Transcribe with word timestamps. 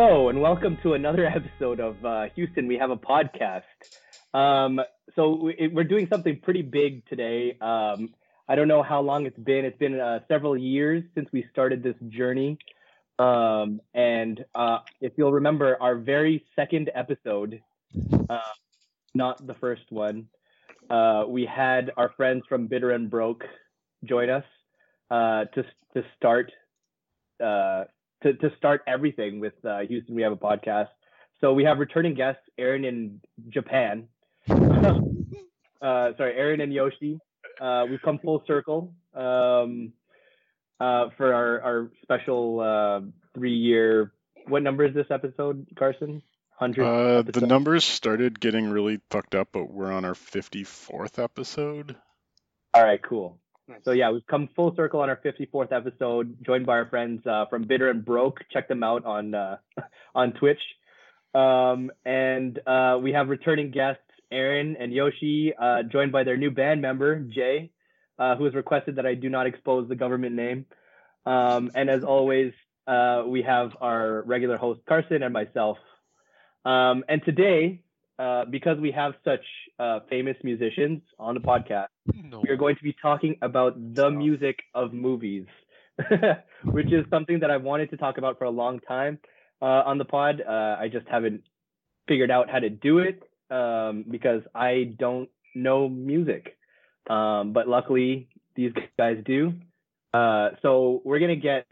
Hello, 0.00 0.28
and 0.28 0.40
welcome 0.40 0.78
to 0.84 0.94
another 0.94 1.26
episode 1.36 1.80
of 1.80 2.04
uh, 2.04 2.26
Houston. 2.36 2.68
We 2.68 2.78
have 2.78 2.90
a 2.90 2.96
podcast. 2.96 3.62
Um, 4.32 4.80
so 5.16 5.34
we, 5.42 5.72
we're 5.72 5.82
doing 5.82 6.06
something 6.08 6.38
pretty 6.40 6.62
big 6.62 7.04
today. 7.06 7.58
Um, 7.60 8.10
I 8.48 8.54
don't 8.54 8.68
know 8.68 8.84
how 8.84 9.00
long 9.00 9.26
it's 9.26 9.40
been. 9.40 9.64
It's 9.64 9.76
been 9.76 9.98
uh, 9.98 10.20
several 10.28 10.56
years 10.56 11.02
since 11.16 11.28
we 11.32 11.46
started 11.50 11.82
this 11.82 11.96
journey. 12.10 12.58
Um, 13.18 13.80
and 13.92 14.44
uh, 14.54 14.78
if 15.00 15.14
you'll 15.16 15.32
remember, 15.32 15.76
our 15.80 15.96
very 15.96 16.44
second 16.54 16.92
episode, 16.94 17.60
uh, 18.30 18.38
not 19.16 19.44
the 19.48 19.54
first 19.54 19.90
one, 19.90 20.28
uh, 20.88 21.24
we 21.26 21.44
had 21.44 21.90
our 21.96 22.12
friends 22.16 22.44
from 22.48 22.68
Bitter 22.68 22.92
and 22.92 23.10
Broke 23.10 23.42
join 24.04 24.30
us 24.30 24.44
uh, 25.10 25.46
to 25.56 25.64
to 25.94 26.04
start 26.16 26.52
to 28.22 28.34
to 28.34 28.50
start 28.56 28.82
everything 28.86 29.40
with 29.40 29.54
uh, 29.64 29.80
Houston. 29.88 30.14
We 30.14 30.22
have 30.22 30.32
a 30.32 30.36
podcast. 30.36 30.88
So 31.40 31.52
we 31.52 31.64
have 31.64 31.78
returning 31.78 32.14
guests, 32.14 32.42
Aaron 32.58 32.84
in 32.84 33.20
Japan. 33.48 34.08
uh, 34.50 34.96
sorry, 35.80 36.34
Aaron 36.36 36.60
and 36.60 36.72
Yoshi. 36.72 37.20
Uh, 37.60 37.86
we've 37.88 38.02
come 38.02 38.18
full 38.18 38.42
circle 38.46 38.92
um, 39.14 39.92
uh, 40.80 41.08
for 41.16 41.32
our 41.32 41.60
our 41.60 41.90
special 42.02 42.60
uh, 42.60 43.00
three 43.34 43.54
year. 43.54 44.12
What 44.46 44.62
number 44.62 44.84
is 44.84 44.94
this 44.94 45.06
episode, 45.10 45.66
Carson? 45.78 46.22
Uh, 46.60 47.22
the 47.22 47.46
numbers 47.46 47.84
started 47.84 48.40
getting 48.40 48.68
really 48.68 49.00
fucked 49.10 49.36
up, 49.36 49.50
but 49.52 49.70
we're 49.70 49.92
on 49.92 50.04
our 50.04 50.16
fifty 50.16 50.64
fourth 50.64 51.20
episode. 51.20 51.94
All 52.74 52.82
right, 52.82 53.00
cool. 53.00 53.38
So 53.84 53.92
yeah, 53.92 54.10
we've 54.10 54.26
come 54.26 54.48
full 54.56 54.74
circle 54.76 55.00
on 55.00 55.08
our 55.08 55.16
54th 55.16 55.72
episode, 55.72 56.36
joined 56.44 56.66
by 56.66 56.78
our 56.78 56.88
friends 56.88 57.26
uh, 57.26 57.46
from 57.50 57.64
Bitter 57.64 57.90
and 57.90 58.04
Broke. 58.04 58.40
Check 58.52 58.68
them 58.68 58.82
out 58.82 59.04
on 59.04 59.34
uh, 59.34 59.56
on 60.14 60.32
Twitch. 60.32 60.60
Um, 61.34 61.90
and 62.04 62.58
uh, 62.66 62.98
we 63.00 63.12
have 63.12 63.28
returning 63.28 63.70
guests 63.70 64.02
Aaron 64.30 64.76
and 64.78 64.92
Yoshi, 64.92 65.52
uh, 65.58 65.82
joined 65.84 66.12
by 66.12 66.24
their 66.24 66.36
new 66.36 66.50
band 66.50 66.82
member 66.82 67.20
Jay, 67.20 67.70
uh, 68.18 68.36
who 68.36 68.44
has 68.44 68.54
requested 68.54 68.96
that 68.96 69.06
I 69.06 69.14
do 69.14 69.28
not 69.28 69.46
expose 69.46 69.88
the 69.88 69.96
government 69.96 70.34
name. 70.34 70.66
Um, 71.26 71.70
and 71.74 71.90
as 71.90 72.04
always, 72.04 72.52
uh, 72.86 73.24
we 73.26 73.42
have 73.42 73.72
our 73.80 74.22
regular 74.22 74.56
host 74.56 74.80
Carson 74.88 75.22
and 75.22 75.32
myself. 75.32 75.78
Um, 76.64 77.04
and 77.08 77.22
today, 77.24 77.82
because 78.50 78.78
we 78.80 78.90
have 78.90 79.14
such 79.24 79.44
famous 80.08 80.36
musicians 80.42 81.02
on 81.18 81.34
the 81.34 81.40
podcast 81.40 81.88
no. 82.30 82.40
we 82.40 82.50
are 82.50 82.56
going 82.56 82.76
to 82.76 82.82
be 82.82 82.94
talking 83.00 83.36
about 83.42 83.94
the 83.94 84.10
music 84.10 84.60
of 84.74 84.92
movies, 84.92 85.46
which 86.64 86.92
is 86.92 87.04
something 87.10 87.40
that 87.40 87.50
I've 87.50 87.62
wanted 87.62 87.90
to 87.90 87.96
talk 87.96 88.18
about 88.18 88.38
for 88.38 88.44
a 88.44 88.50
long 88.50 88.80
time 88.80 89.18
uh, 89.60 89.82
on 89.86 89.98
the 89.98 90.04
pod. 90.04 90.42
Uh, 90.46 90.76
I 90.78 90.88
just 90.92 91.06
haven't 91.08 91.42
figured 92.06 92.30
out 92.30 92.48
how 92.50 92.58
to 92.58 92.70
do 92.70 92.98
it 92.98 93.22
um, 93.50 94.04
because 94.08 94.42
I 94.54 94.94
don't 94.98 95.28
know 95.54 95.88
music. 95.88 96.56
Um, 97.08 97.52
but 97.52 97.68
luckily, 97.68 98.28
these 98.54 98.72
guys 98.98 99.18
do. 99.24 99.54
Uh, 100.12 100.50
so 100.62 101.00
we're 101.04 101.18
gonna 101.18 101.36
get 101.36 101.66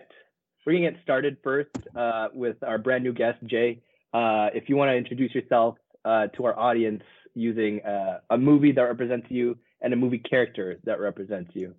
we're 0.64 0.74
gonna 0.74 0.90
get 0.90 1.02
started 1.02 1.38
first 1.42 1.70
uh, 1.94 2.28
with 2.34 2.56
our 2.62 2.78
brand 2.78 3.04
new 3.04 3.12
guest 3.12 3.38
Jay. 3.46 3.82
Uh, 4.12 4.48
if 4.54 4.68
you 4.68 4.76
want 4.76 4.88
to 4.90 4.96
introduce 4.96 5.34
yourself 5.34 5.76
uh, 6.06 6.28
to 6.28 6.46
our 6.46 6.58
audience 6.58 7.02
using 7.34 7.80
a 8.30 8.38
movie 8.38 8.72
that 8.72 8.82
represents 8.82 9.26
you 9.28 9.58
and 9.82 9.92
a 9.92 9.96
movie 9.96 10.18
character 10.18 10.78
that 10.84 11.00
represents 11.00 11.50
you? 11.54 11.74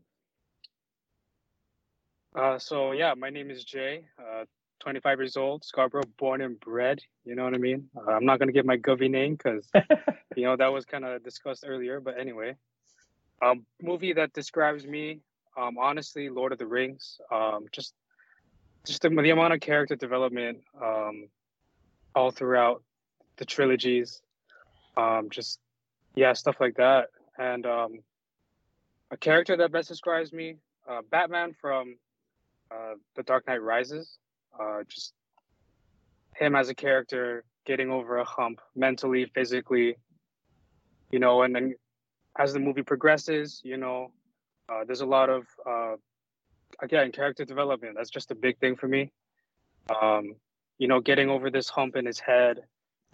Uh, 2.38 2.60
so 2.60 2.92
yeah, 2.92 3.14
my 3.16 3.30
name 3.30 3.50
is 3.50 3.64
Jay. 3.64 4.06
Uh, 4.20 4.46
25 4.80 5.20
years 5.20 5.38
old, 5.38 5.66
Scarborough, 5.66 6.04
born 6.20 6.42
and 6.42 6.60
bred. 6.60 7.00
You 7.26 7.36
know 7.36 7.44
what 7.44 7.56
I 7.56 7.58
mean? 7.58 7.90
Uh, 7.96 8.12
I'm 8.12 8.26
not 8.26 8.38
gonna 8.40 8.52
give 8.52 8.66
my 8.66 8.78
govy 8.78 9.10
name 9.10 9.36
because 9.36 9.68
you 10.36 10.44
know 10.44 10.56
that 10.56 10.72
was 10.72 10.86
kind 10.86 11.04
of 11.04 11.24
discussed 11.24 11.66
earlier. 11.68 12.00
But 12.00 12.20
anyway, 12.20 12.56
um, 13.42 13.66
movie 13.82 14.14
that 14.14 14.34
describes 14.34 14.86
me, 14.86 15.22
um, 15.58 15.78
honestly, 15.80 16.30
Lord 16.30 16.52
of 16.52 16.60
the 16.60 16.68
Rings. 16.68 17.20
Um, 17.32 17.66
just 17.72 17.96
just 18.86 19.02
the, 19.02 19.10
the 19.10 19.32
amount 19.32 19.54
of 19.54 19.60
character 19.60 19.96
development, 19.96 20.60
um, 20.82 21.30
all 22.14 22.30
throughout 22.30 22.84
the 23.38 23.46
trilogies. 23.46 24.22
Um, 24.96 25.30
just 25.30 25.60
yeah, 26.16 26.34
stuff 26.34 26.58
like 26.60 26.76
that. 26.78 27.10
And 27.38 27.66
um, 27.66 28.00
a 29.12 29.18
character 29.18 29.56
that 29.58 29.72
best 29.72 29.88
describes 29.88 30.34
me, 30.34 30.58
uh, 30.90 31.02
Batman 31.10 31.54
from 31.60 31.98
uh, 32.72 32.96
The 33.16 33.24
Dark 33.24 33.48
Knight 33.48 33.62
Rises. 33.62 34.18
Uh, 34.60 34.80
just 34.90 35.14
him 36.36 36.56
as 36.56 36.70
a 36.70 36.76
character 36.76 37.44
getting 37.66 37.92
over 37.92 38.18
a 38.18 38.24
hump 38.24 38.60
mentally, 38.76 39.30
physically, 39.34 39.98
you 41.12 41.20
know, 41.20 41.44
and 41.44 41.56
then 41.56 41.76
as 42.38 42.54
the 42.54 42.60
movie 42.60 42.84
progresses, 42.84 43.62
you 43.64 43.78
know, 43.78 44.12
uh, 44.70 44.84
there's 44.86 45.02
a 45.02 45.06
lot 45.06 45.30
of 45.30 45.46
uh, 45.70 45.96
again 46.82 47.12
character 47.12 47.46
development. 47.46 47.96
That's 47.96 48.10
just 48.10 48.32
a 48.32 48.36
big 48.36 48.58
thing 48.60 48.76
for 48.76 48.88
me. 48.88 49.12
Um, 50.02 50.36
you 50.78 50.88
know, 50.88 51.00
getting 51.00 51.30
over 51.30 51.50
this 51.50 51.70
hump 51.70 51.96
in 51.96 52.06
his 52.06 52.20
head 52.20 52.62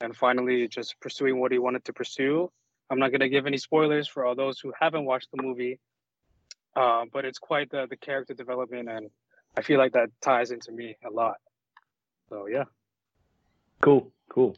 and 0.04 0.16
finally 0.16 0.68
just 0.68 1.00
pursuing 1.00 1.40
what 1.40 1.52
he 1.52 1.58
wanted 1.58 1.84
to 1.86 1.94
pursue 1.94 2.52
I'm 2.90 3.00
not 3.00 3.10
going 3.10 3.22
to 3.22 3.30
give 3.30 3.48
any 3.48 3.58
spoilers 3.58 4.08
for 4.08 4.26
all 4.26 4.36
those 4.36 4.60
who 4.60 4.74
haven't 4.80 5.06
watched 5.06 5.30
the 5.34 5.42
movie, 5.42 5.80
uh, 6.76 7.06
but 7.12 7.26
it's 7.26 7.40
quite 7.40 7.72
the, 7.72 7.88
the 7.90 7.98
character 7.98 8.36
development, 8.36 8.90
and 8.90 9.10
I 9.58 9.62
feel 9.62 9.80
like 9.80 9.94
that 9.94 10.10
ties 10.22 10.52
into 10.52 10.72
me 10.72 10.98
a 11.04 11.10
lot. 11.10 11.38
So 12.30 12.48
yeah. 12.48 12.66
Cool, 13.84 14.12
cool. 14.30 14.56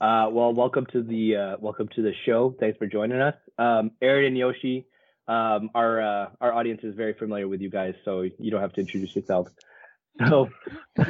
Uh, 0.00 0.28
well, 0.30 0.52
welcome 0.52 0.86
to 0.86 1.02
the 1.02 1.36
uh, 1.36 1.56
welcome 1.60 1.88
to 1.94 2.02
the 2.02 2.12
show. 2.24 2.54
Thanks 2.58 2.76
for 2.76 2.86
joining 2.86 3.20
us, 3.20 3.36
um, 3.56 3.92
Aaron 4.02 4.26
and 4.26 4.36
Yoshi. 4.36 4.86
Um, 5.28 5.70
our 5.74 6.00
uh, 6.00 6.30
our 6.40 6.52
audience 6.52 6.80
is 6.82 6.94
very 6.94 7.14
familiar 7.14 7.48
with 7.48 7.60
you 7.60 7.70
guys, 7.70 7.94
so 8.04 8.22
you 8.22 8.50
don't 8.50 8.60
have 8.60 8.74
to 8.74 8.80
introduce 8.80 9.16
yourself. 9.16 9.48
So, 10.28 10.50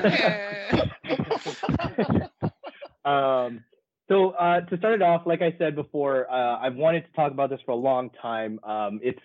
um, 3.04 3.64
so 4.09 4.31
uh, 4.31 4.61
to 4.61 4.77
start 4.78 4.94
it 4.94 5.03
off, 5.03 5.22
like 5.27 5.43
I 5.43 5.55
said 5.59 5.75
before, 5.75 6.31
uh, 6.31 6.59
I've 6.59 6.77
wanted 6.77 7.06
to 7.06 7.12
talk 7.12 7.33
about 7.33 7.50
this 7.50 7.61
for 7.65 7.72
a 7.72 7.77
long 7.77 8.11
time. 8.22 8.61
Um, 8.62 9.00
it's 9.03 9.19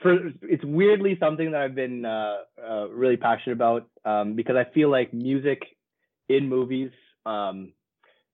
for 0.00 0.28
it's 0.42 0.64
weirdly 0.64 1.16
something 1.20 1.50
that 1.50 1.60
I've 1.60 1.74
been 1.74 2.04
uh, 2.04 2.36
uh 2.64 2.88
really 2.88 3.16
passionate 3.16 3.54
about 3.54 3.88
um, 4.04 4.34
because 4.34 4.56
I 4.56 4.72
feel 4.72 4.90
like 4.90 5.12
music 5.12 5.60
in 6.28 6.48
movies, 6.48 6.90
um, 7.26 7.72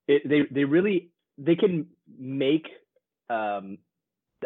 it, 0.07 0.23
they 0.29 0.43
they 0.51 0.65
really 0.65 1.11
they 1.39 1.57
can 1.57 1.87
make 2.19 2.67
um, 3.31 3.79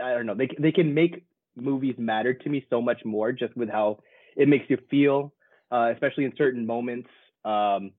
I 0.02 0.14
don't 0.14 0.26
know 0.26 0.34
they 0.34 0.48
they 0.58 0.72
can 0.72 0.94
make 0.94 1.24
movies 1.56 1.96
matter 1.98 2.32
to 2.32 2.48
me 2.48 2.64
so 2.70 2.80
much 2.80 3.04
more 3.04 3.32
just 3.32 3.56
with 3.56 3.68
how 3.68 3.98
it 4.36 4.48
makes 4.48 4.66
you 4.68 4.78
feel, 4.90 5.34
uh, 5.70 5.90
especially 5.92 6.24
in 6.24 6.32
certain 6.38 6.64
moments. 6.64 7.08
Um, 7.44 7.92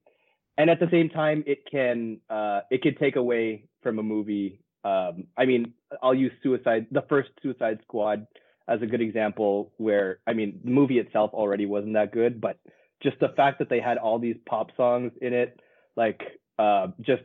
and 0.60 0.70
at 0.70 0.82
the 0.82 0.90
same 0.92 1.10
time, 1.10 1.42
it 1.48 1.64
can 1.72 2.20
uh, 2.30 2.60
it 2.70 2.82
can 2.82 2.96
take 2.96 3.16
away 3.16 3.64
from 3.82 3.98
a 3.98 4.04
movie. 4.04 4.60
Um, 4.84 5.24
I 5.38 5.46
mean, 5.46 5.74
I'll 6.04 6.14
use 6.14 6.34
Suicide, 6.44 6.88
the 6.92 7.04
first 7.08 7.30
Suicide 7.42 7.80
Squad, 7.84 8.28
as 8.68 8.82
a 8.82 8.86
good 8.86 9.00
example. 9.00 9.72
Where 9.78 10.20
I 10.28 10.34
mean, 10.34 10.60
the 10.66 10.72
movie 10.72 11.00
itself 11.00 11.32
already 11.34 11.66
wasn't 11.66 11.94
that 11.94 12.12
good, 12.12 12.42
but 12.42 12.60
just 13.02 13.18
the 13.22 13.30
fact 13.38 13.60
that 13.60 13.70
they 13.70 13.80
had 13.80 13.98
all 13.98 14.20
these 14.20 14.36
pop 14.46 14.76
songs 14.76 15.14
in 15.22 15.34
it, 15.34 15.58
like 15.96 16.20
uh, 16.60 16.88
just 17.00 17.24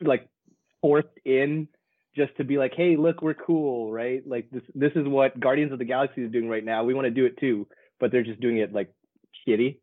like 0.00 0.28
forced 0.82 1.06
in 1.24 1.68
just 2.16 2.36
to 2.38 2.44
be 2.44 2.58
like, 2.58 2.72
hey, 2.76 2.96
look, 2.96 3.22
we're 3.22 3.34
cool, 3.34 3.92
right? 3.92 4.26
Like 4.26 4.50
this 4.50 4.64
this 4.74 4.92
is 4.96 5.06
what 5.06 5.38
Guardians 5.38 5.72
of 5.72 5.78
the 5.78 5.84
Galaxy 5.84 6.24
is 6.24 6.32
doing 6.32 6.48
right 6.48 6.64
now. 6.64 6.82
We 6.82 6.94
want 6.94 7.04
to 7.04 7.12
do 7.12 7.24
it 7.24 7.38
too, 7.38 7.68
but 8.00 8.10
they're 8.10 8.24
just 8.24 8.40
doing 8.40 8.56
it 8.58 8.72
like 8.72 8.92
shitty 9.46 9.78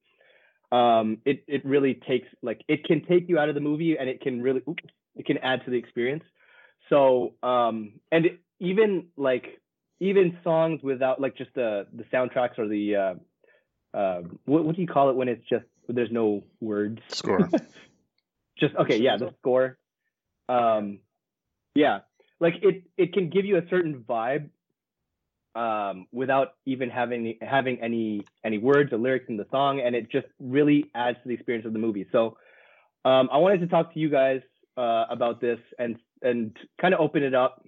um, 0.76 1.20
it 1.26 1.44
it 1.48 1.66
really 1.66 1.94
takes 2.08 2.28
like 2.42 2.62
it 2.68 2.84
can 2.84 3.06
take 3.06 3.30
you 3.30 3.40
out 3.40 3.48
of 3.50 3.56
the 3.56 3.62
movie 3.62 3.98
and 3.98 4.10
it 4.10 4.22
can 4.22 4.42
really 4.42 4.62
oops, 4.68 4.84
it 5.16 5.26
can 5.26 5.38
add 5.38 5.64
to 5.66 5.72
the 5.72 5.78
experience. 5.78 6.24
So 6.90 7.34
um, 7.44 7.94
and 8.12 8.26
it, 8.26 8.40
even 8.60 9.08
like 9.16 9.46
even 10.00 10.38
songs 10.44 10.82
without 10.84 11.22
like 11.22 11.38
just 11.38 11.54
the 11.56 11.88
the 11.94 12.04
soundtracks 12.06 12.60
or 12.60 12.68
the 12.68 12.96
uh, 12.96 13.98
uh, 13.98 14.22
what 14.46 14.66
what 14.66 14.76
do 14.76 14.82
you 14.82 14.88
call 14.88 15.10
it 15.10 15.16
when 15.16 15.30
it's 15.30 15.48
just 15.50 15.66
there's 15.88 16.12
no 16.12 16.44
words 16.60 17.00
score. 17.08 17.50
just 18.60 18.76
okay, 18.76 18.98
yeah, 18.98 19.18
the 19.18 19.34
score. 19.40 19.78
Um, 20.50 21.00
yeah, 21.74 22.00
like 22.40 22.56
it 22.62 22.84
it 22.98 23.14
can 23.14 23.30
give 23.30 23.46
you 23.46 23.58
a 23.58 23.68
certain 23.70 24.04
vibe 24.08 24.50
um, 25.56 26.08
without 26.12 26.56
even 26.66 26.90
having 26.90 27.38
having 27.42 27.82
any 27.82 28.26
any 28.44 28.58
words 28.58 28.92
or 28.94 28.98
lyrics 28.98 29.26
in 29.30 29.38
the 29.38 29.48
song, 29.52 29.80
and 29.80 29.96
it 29.96 30.12
just 30.12 30.28
really 30.40 30.86
adds 30.94 31.18
to 31.24 31.28
the 31.30 31.34
experience 31.34 31.66
of 31.66 31.74
the 31.74 31.80
movie. 31.80 32.06
So 32.12 32.38
um, 33.06 33.30
I 33.32 33.38
wanted 33.38 33.62
to 33.62 33.68
talk 33.68 33.94
to 33.94 34.00
you 34.00 34.10
guys 34.10 34.42
uh, 34.78 35.06
about 35.10 35.40
this 35.42 35.60
and 35.80 35.98
and 36.22 36.56
kind 36.80 36.94
of 36.94 37.00
open 37.00 37.24
it 37.24 37.34
up 37.34 37.66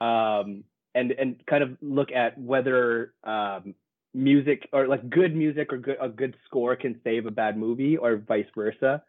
um, 0.00 0.64
and 0.94 1.12
and 1.12 1.42
kind 1.46 1.62
of 1.62 1.76
look 1.80 2.12
at 2.12 2.38
whether 2.38 3.14
um, 3.24 3.74
music 4.14 4.68
or 4.72 4.86
like 4.86 5.08
good 5.08 5.34
music 5.34 5.72
or 5.72 5.78
good, 5.78 5.96
a 6.00 6.08
good 6.08 6.36
score 6.46 6.76
can 6.76 7.00
save 7.04 7.26
a 7.26 7.30
bad 7.30 7.56
movie 7.56 7.96
or 7.96 8.16
vice 8.16 8.46
versa. 8.54 9.02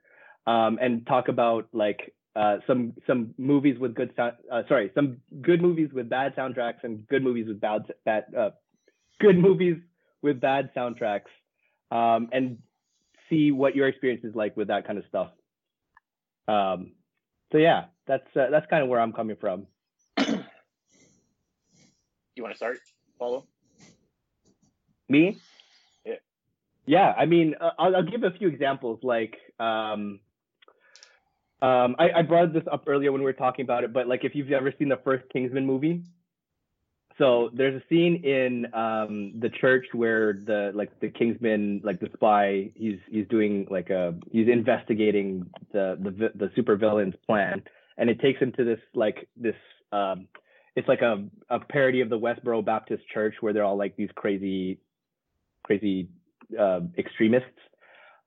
um, 0.48 0.80
and 0.82 1.06
talk 1.06 1.28
about 1.28 1.68
like 1.74 2.14
uh, 2.38 2.58
some 2.68 2.94
some 3.08 3.34
movies 3.40 3.80
with 3.80 3.96
good 3.96 4.14
sound. 4.16 4.34
Uh, 4.52 4.62
sorry, 4.68 4.92
some 4.94 5.18
good 5.42 5.62
movies 5.62 5.90
with 5.92 6.08
bad 6.08 6.36
soundtracks 6.36 6.84
and 6.84 7.08
good 7.08 7.24
movies 7.24 7.48
with 7.48 7.60
bad 7.60 7.82
bad 8.06 8.26
uh, 8.38 8.52
good 9.20 9.40
movies 9.40 9.78
with 10.22 10.40
bad 10.40 10.70
soundtracks, 10.76 11.32
um, 11.90 12.30
and 12.32 12.60
see 13.28 13.52
what 13.52 13.76
your 13.76 13.88
experience 13.88 14.24
is 14.24 14.36
like 14.36 14.56
with 14.56 14.68
that 14.68 14.86
kind 14.86 15.00
of 15.00 15.06
stuff. 15.10 15.32
Um, 16.48 16.92
so 17.52 17.58
yeah, 17.58 17.86
that's 18.06 18.28
uh, 18.36 18.52
that's 18.52 18.68
kind 18.70 18.84
of 18.84 18.90
where 18.90 19.00
I'm 19.00 19.14
coming 19.14 19.38
from. 19.40 19.66
you 20.20 20.44
want 22.44 22.54
to 22.54 22.58
start, 22.58 22.78
Paulo? 23.18 23.48
Me? 25.10 25.40
Yeah. 26.06 26.14
Yeah, 26.86 27.14
I 27.18 27.26
mean, 27.26 27.56
uh, 27.60 27.72
I'll, 27.80 27.96
I'll 27.96 28.04
give 28.04 28.24
a 28.24 28.32
few 28.32 28.48
examples. 28.48 29.00
Like, 29.02 29.38
um, 29.60 30.20
um, 31.62 31.96
I, 31.98 32.12
I 32.18 32.22
brought 32.22 32.54
this 32.54 32.64
up 32.72 32.84
earlier 32.88 33.12
when 33.12 33.22
we 33.22 33.26
were 33.26 33.34
talking 33.34 33.64
about 33.64 33.84
it, 33.84 33.94
but 33.94 34.08
like, 34.08 34.24
if 34.24 34.36
you've 34.36 34.52
ever 34.52 34.74
seen 34.78 34.90
the 34.90 35.00
first 35.04 35.24
Kingsman 35.32 35.66
movie, 35.66 36.04
so 37.18 37.50
there's 37.54 37.82
a 37.82 37.86
scene 37.90 38.24
in 38.24 38.68
um, 38.74 39.34
the 39.40 39.50
church 39.50 39.88
where 39.94 40.34
the 40.34 40.72
like 40.76 41.00
the 41.00 41.10
Kingsman, 41.10 41.82
like 41.84 42.00
the 42.00 42.10
spy, 42.14 42.70
he's 42.76 43.00
he's 43.10 43.28
doing 43.28 43.68
like 43.72 43.90
a 43.90 44.14
he's 44.32 44.48
investigating 44.48 45.50
the 45.74 45.98
the 46.00 46.32
the 46.36 46.52
super 46.56 46.76
villain's 46.76 47.16
plan, 47.26 47.64
and 47.98 48.10
it 48.10 48.20
takes 48.22 48.40
him 48.40 48.52
to 48.54 48.64
this 48.64 48.80
like 48.94 49.28
this 49.36 49.56
um, 49.92 50.28
it's 50.76 50.88
like 50.88 51.02
a 51.02 51.26
a 51.50 51.60
parody 51.60 52.02
of 52.02 52.10
the 52.10 52.20
Westboro 52.20 52.64
Baptist 52.64 53.02
Church 53.12 53.34
where 53.40 53.52
they're 53.52 53.64
all 53.64 53.78
like 53.78 53.96
these 53.96 54.10
crazy 54.16 54.80
crazy 55.64 56.10
uh, 56.58 56.82
extremists, 57.00 57.50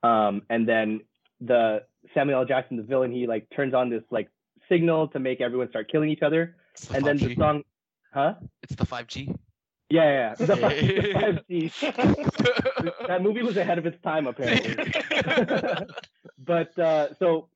um, 0.02 0.42
and 0.50 0.68
then 0.68 1.00
the 1.40 1.84
Samuel 2.14 2.40
L. 2.40 2.44
Jackson, 2.46 2.76
the 2.76 2.82
villain, 2.82 3.12
he 3.12 3.26
like 3.26 3.46
turns 3.54 3.74
on 3.74 3.90
this 3.90 4.02
like 4.10 4.28
signal 4.68 5.08
to 5.08 5.18
make 5.18 5.40
everyone 5.40 5.68
start 5.70 5.90
killing 5.90 6.10
each 6.10 6.22
other, 6.22 6.56
The 6.88 6.96
and 6.96 7.04
then 7.04 7.16
the 7.18 7.34
song, 7.34 7.62
huh? 8.12 8.34
It's 8.62 8.74
the 8.74 8.86
5G. 8.86 9.36
Yeah, 9.90 10.04
yeah, 10.04 10.34
yeah. 10.38 10.46
The, 10.46 10.56
five- 10.56 10.76
the 11.48 11.70
5G. 11.80 12.96
that 13.08 13.22
movie 13.22 13.42
was 13.42 13.56
ahead 13.56 13.78
of 13.78 13.86
its 13.86 14.00
time 14.02 14.26
apparently. 14.26 14.76
but 16.38 16.78
uh, 16.78 17.08
so 17.18 17.48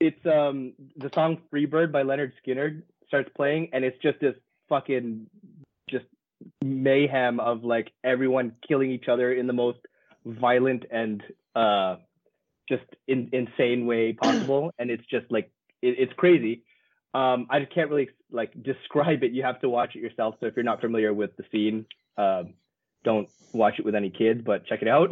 it's 0.00 0.24
um 0.26 0.72
the 0.96 1.10
song 1.14 1.38
Freebird 1.52 1.92
by 1.92 2.02
Lynyrd 2.02 2.32
Skynyrd 2.46 2.82
starts 3.06 3.30
playing 3.36 3.70
and 3.72 3.84
it's 3.84 3.98
just 4.02 4.18
this 4.20 4.34
fucking 4.68 5.26
just 5.88 6.04
mayhem 6.62 7.40
of 7.40 7.64
like 7.64 7.92
everyone 8.04 8.52
killing 8.66 8.90
each 8.90 9.08
other 9.08 9.32
in 9.32 9.46
the 9.46 9.52
most 9.52 9.78
violent 10.26 10.84
and 10.90 11.22
uh 11.54 11.96
just 12.68 12.84
in, 13.06 13.30
insane 13.32 13.86
way 13.86 14.12
possible 14.22 14.72
and 14.78 14.90
it's 14.90 15.04
just 15.06 15.26
like 15.30 15.50
it, 15.82 15.96
it's 15.98 16.12
crazy. 16.14 16.62
Um 17.14 17.46
i 17.50 17.60
just 17.60 17.74
can't 17.74 17.90
really 17.90 18.10
like 18.30 18.52
describe 18.62 19.22
it. 19.22 19.32
You 19.32 19.42
have 19.42 19.60
to 19.60 19.68
watch 19.68 19.96
it 19.96 20.00
yourself 20.00 20.36
so 20.40 20.46
if 20.46 20.56
you're 20.56 20.64
not 20.64 20.80
familiar 20.80 21.12
with 21.12 21.36
the 21.36 21.44
scene 21.52 21.86
um 22.16 22.54
don't 23.04 23.28
watch 23.52 23.74
it 23.78 23.84
with 23.84 23.94
any 23.94 24.10
kids 24.10 24.42
but 24.44 24.66
check 24.66 24.82
it 24.82 24.88
out. 24.88 25.10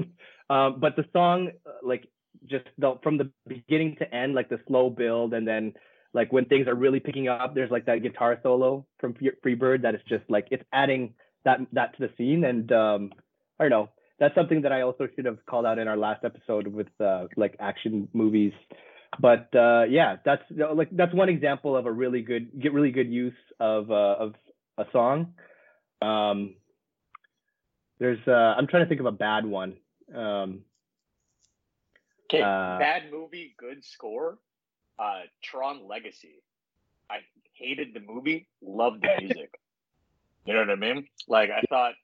Um 0.50 0.80
but 0.80 0.96
the 0.96 1.04
song 1.12 1.50
uh, 1.66 1.70
like 1.82 2.08
just 2.46 2.66
the, 2.78 2.98
from 3.02 3.16
the 3.16 3.30
beginning 3.46 3.96
to 3.96 4.14
end 4.14 4.34
like 4.34 4.48
the 4.48 4.60
slow 4.66 4.90
build 4.90 5.32
and 5.34 5.46
then 5.46 5.72
like 6.12 6.32
when 6.32 6.44
things 6.46 6.66
are 6.68 6.74
really 6.74 7.00
picking 7.00 7.28
up 7.28 7.54
there's 7.54 7.70
like 7.70 7.86
that 7.86 8.02
guitar 8.02 8.38
solo 8.42 8.86
from 8.98 9.14
Free- 9.14 9.32
freebird 9.44 9.82
that 9.82 9.94
is 9.94 10.00
just 10.08 10.24
like 10.28 10.48
it's 10.50 10.64
adding 10.72 11.14
that 11.44 11.60
that 11.72 11.96
to 11.96 12.06
the 12.06 12.12
scene 12.16 12.44
and 12.44 12.70
um 12.72 13.12
i 13.58 13.64
don't 13.64 13.70
know 13.70 13.88
that's 14.18 14.34
something 14.34 14.62
that 14.62 14.72
i 14.72 14.82
also 14.82 15.08
should 15.14 15.24
have 15.24 15.38
called 15.46 15.66
out 15.66 15.78
in 15.78 15.88
our 15.88 15.96
last 15.96 16.24
episode 16.24 16.66
with 16.66 16.88
uh 17.00 17.26
like 17.36 17.56
action 17.60 18.08
movies 18.12 18.52
but 19.20 19.48
uh 19.54 19.84
yeah 19.88 20.16
that's 20.24 20.42
like 20.74 20.88
that's 20.92 21.14
one 21.14 21.28
example 21.28 21.76
of 21.76 21.86
a 21.86 21.92
really 21.92 22.22
good 22.22 22.50
get 22.60 22.72
really 22.72 22.90
good 22.90 23.10
use 23.10 23.34
of 23.60 23.90
uh 23.90 24.16
of 24.18 24.34
a 24.78 24.84
song 24.92 25.34
um 26.02 26.54
there's 27.98 28.18
uh 28.26 28.54
i'm 28.58 28.66
trying 28.66 28.82
to 28.84 28.88
think 28.88 29.00
of 29.00 29.06
a 29.06 29.12
bad 29.12 29.44
one 29.46 29.74
um 30.14 30.60
Okay, 32.30 32.40
Uh, 32.42 32.78
bad 32.78 33.10
movie, 33.12 33.54
good 33.58 33.84
score. 33.84 34.38
Uh, 34.98 35.22
Tron 35.42 35.86
Legacy. 35.86 36.42
I 37.10 37.18
hated 37.52 37.92
the 37.94 38.00
movie, 38.00 38.48
loved 38.62 39.02
the 39.02 39.10
music. 39.20 39.54
you 40.46 40.54
know 40.54 40.60
what 40.60 40.70
I 40.70 40.76
mean? 40.76 41.06
Like 41.28 41.50
I 41.50 41.60
thought 41.68 41.94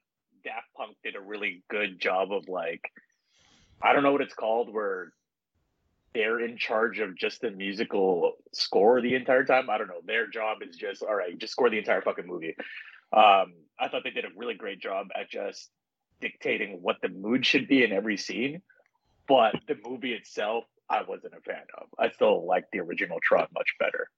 Daft 0.43 0.67
Punk 0.75 0.97
did 1.03 1.15
a 1.15 1.21
really 1.21 1.63
good 1.69 1.99
job 1.99 2.31
of 2.31 2.47
like, 2.47 2.81
I 3.81 3.93
don't 3.93 4.03
know 4.03 4.11
what 4.11 4.21
it's 4.21 4.33
called, 4.33 4.73
where 4.73 5.11
they're 6.13 6.39
in 6.39 6.57
charge 6.57 6.99
of 6.99 7.17
just 7.17 7.41
the 7.41 7.51
musical 7.51 8.33
score 8.53 9.01
the 9.01 9.15
entire 9.15 9.45
time. 9.45 9.69
I 9.69 9.77
don't 9.77 9.87
know. 9.87 10.01
Their 10.05 10.27
job 10.27 10.57
is 10.67 10.75
just 10.75 11.03
all 11.03 11.15
right, 11.15 11.37
just 11.37 11.53
score 11.53 11.69
the 11.69 11.77
entire 11.77 12.01
fucking 12.01 12.27
movie. 12.27 12.55
Um, 13.13 13.53
I 13.79 13.87
thought 13.89 14.03
they 14.03 14.11
did 14.11 14.25
a 14.25 14.29
really 14.35 14.55
great 14.55 14.81
job 14.81 15.07
at 15.19 15.29
just 15.29 15.69
dictating 16.19 16.79
what 16.81 16.97
the 17.01 17.09
mood 17.09 17.45
should 17.45 17.67
be 17.67 17.83
in 17.83 17.91
every 17.91 18.17
scene. 18.17 18.61
But 19.27 19.55
the 19.67 19.77
movie 19.85 20.13
itself, 20.13 20.65
I 20.89 21.03
wasn't 21.03 21.33
a 21.33 21.41
fan 21.41 21.63
of. 21.77 21.87
I 21.97 22.09
still 22.11 22.45
like 22.45 22.65
the 22.71 22.79
original 22.79 23.19
Tron 23.23 23.47
much 23.53 23.69
better. 23.79 24.09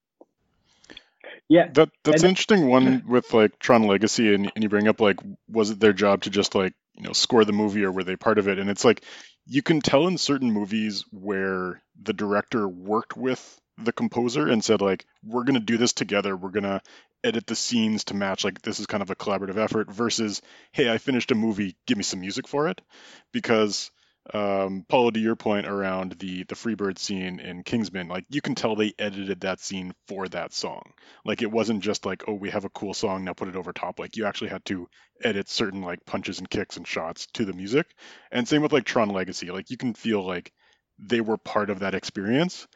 Yeah 1.48 1.68
That 1.72 1.90
that's 2.04 2.22
And- 2.22 2.30
interesting 2.30 2.68
one 2.68 3.04
with 3.08 3.32
like 3.34 3.58
Tron 3.58 3.84
Legacy, 3.84 4.34
and, 4.34 4.50
and 4.54 4.62
you 4.62 4.68
bring 4.68 4.88
up 4.88 5.00
like, 5.00 5.18
was 5.48 5.70
it 5.70 5.80
their 5.80 5.92
job 5.92 6.22
to 6.22 6.30
just 6.30 6.54
like 6.54 6.74
you 6.94 7.02
know 7.04 7.12
score 7.12 7.44
the 7.44 7.52
movie, 7.52 7.84
or 7.84 7.92
were 7.92 8.04
they 8.04 8.16
part 8.16 8.38
of 8.38 8.48
it? 8.48 8.58
And 8.58 8.70
it's 8.70 8.84
like 8.84 9.02
you 9.46 9.62
can 9.62 9.80
tell 9.80 10.06
in 10.06 10.16
certain 10.18 10.50
movies 10.50 11.04
where 11.10 11.82
the 12.02 12.12
director 12.12 12.66
worked 12.68 13.16
with 13.16 13.60
the 13.78 13.92
composer 13.92 14.48
and 14.48 14.62
said 14.64 14.80
like, 14.80 15.04
we're 15.24 15.44
gonna 15.44 15.60
do 15.60 15.76
this 15.76 15.92
together. 15.92 16.36
We're 16.36 16.50
gonna 16.50 16.80
edit 17.22 17.46
the 17.46 17.56
scenes 17.56 18.04
to 18.04 18.14
match. 18.14 18.44
Like 18.44 18.62
this 18.62 18.78
is 18.80 18.86
kind 18.86 19.02
of 19.02 19.10
a 19.10 19.16
collaborative 19.16 19.56
effort. 19.56 19.90
Versus, 19.92 20.40
hey, 20.72 20.90
I 20.92 20.98
finished 20.98 21.30
a 21.32 21.34
movie. 21.34 21.76
Give 21.86 21.98
me 21.98 22.04
some 22.04 22.20
music 22.20 22.46
for 22.48 22.68
it, 22.68 22.80
because 23.32 23.90
um, 24.32 24.86
Paulo, 24.88 25.10
to 25.10 25.20
your 25.20 25.36
point 25.36 25.66
around 25.66 26.12
the 26.18 26.44
the 26.44 26.54
Freebird 26.54 26.98
scene 26.98 27.40
in 27.40 27.62
Kingsman, 27.62 28.08
like 28.08 28.24
you 28.30 28.40
can 28.40 28.54
tell 28.54 28.74
they 28.74 28.94
edited 28.98 29.40
that 29.40 29.60
scene 29.60 29.92
for 30.08 30.28
that 30.28 30.54
song. 30.54 30.92
Like 31.26 31.42
it 31.42 31.50
wasn't 31.50 31.82
just 31.82 32.06
like, 32.06 32.24
oh, 32.26 32.32
we 32.32 32.48
have 32.50 32.64
a 32.64 32.70
cool 32.70 32.94
song, 32.94 33.24
now 33.24 33.34
put 33.34 33.48
it 33.48 33.56
over 33.56 33.72
top. 33.72 33.98
Like 33.98 34.16
you 34.16 34.24
actually 34.24 34.48
had 34.50 34.64
to 34.66 34.88
edit 35.22 35.48
certain 35.50 35.82
like 35.82 36.06
punches 36.06 36.38
and 36.38 36.48
kicks 36.48 36.78
and 36.78 36.86
shots 36.86 37.26
to 37.34 37.44
the 37.44 37.52
music. 37.52 37.86
And 38.32 38.48
same 38.48 38.62
with 38.62 38.72
like 38.72 38.84
Tron 38.84 39.10
Legacy. 39.10 39.50
Like 39.50 39.70
you 39.70 39.76
can 39.76 39.92
feel 39.92 40.24
like 40.26 40.52
they 40.98 41.20
were 41.20 41.36
part 41.36 41.68
of 41.68 41.80
that 41.80 41.94
experience. 41.94 42.66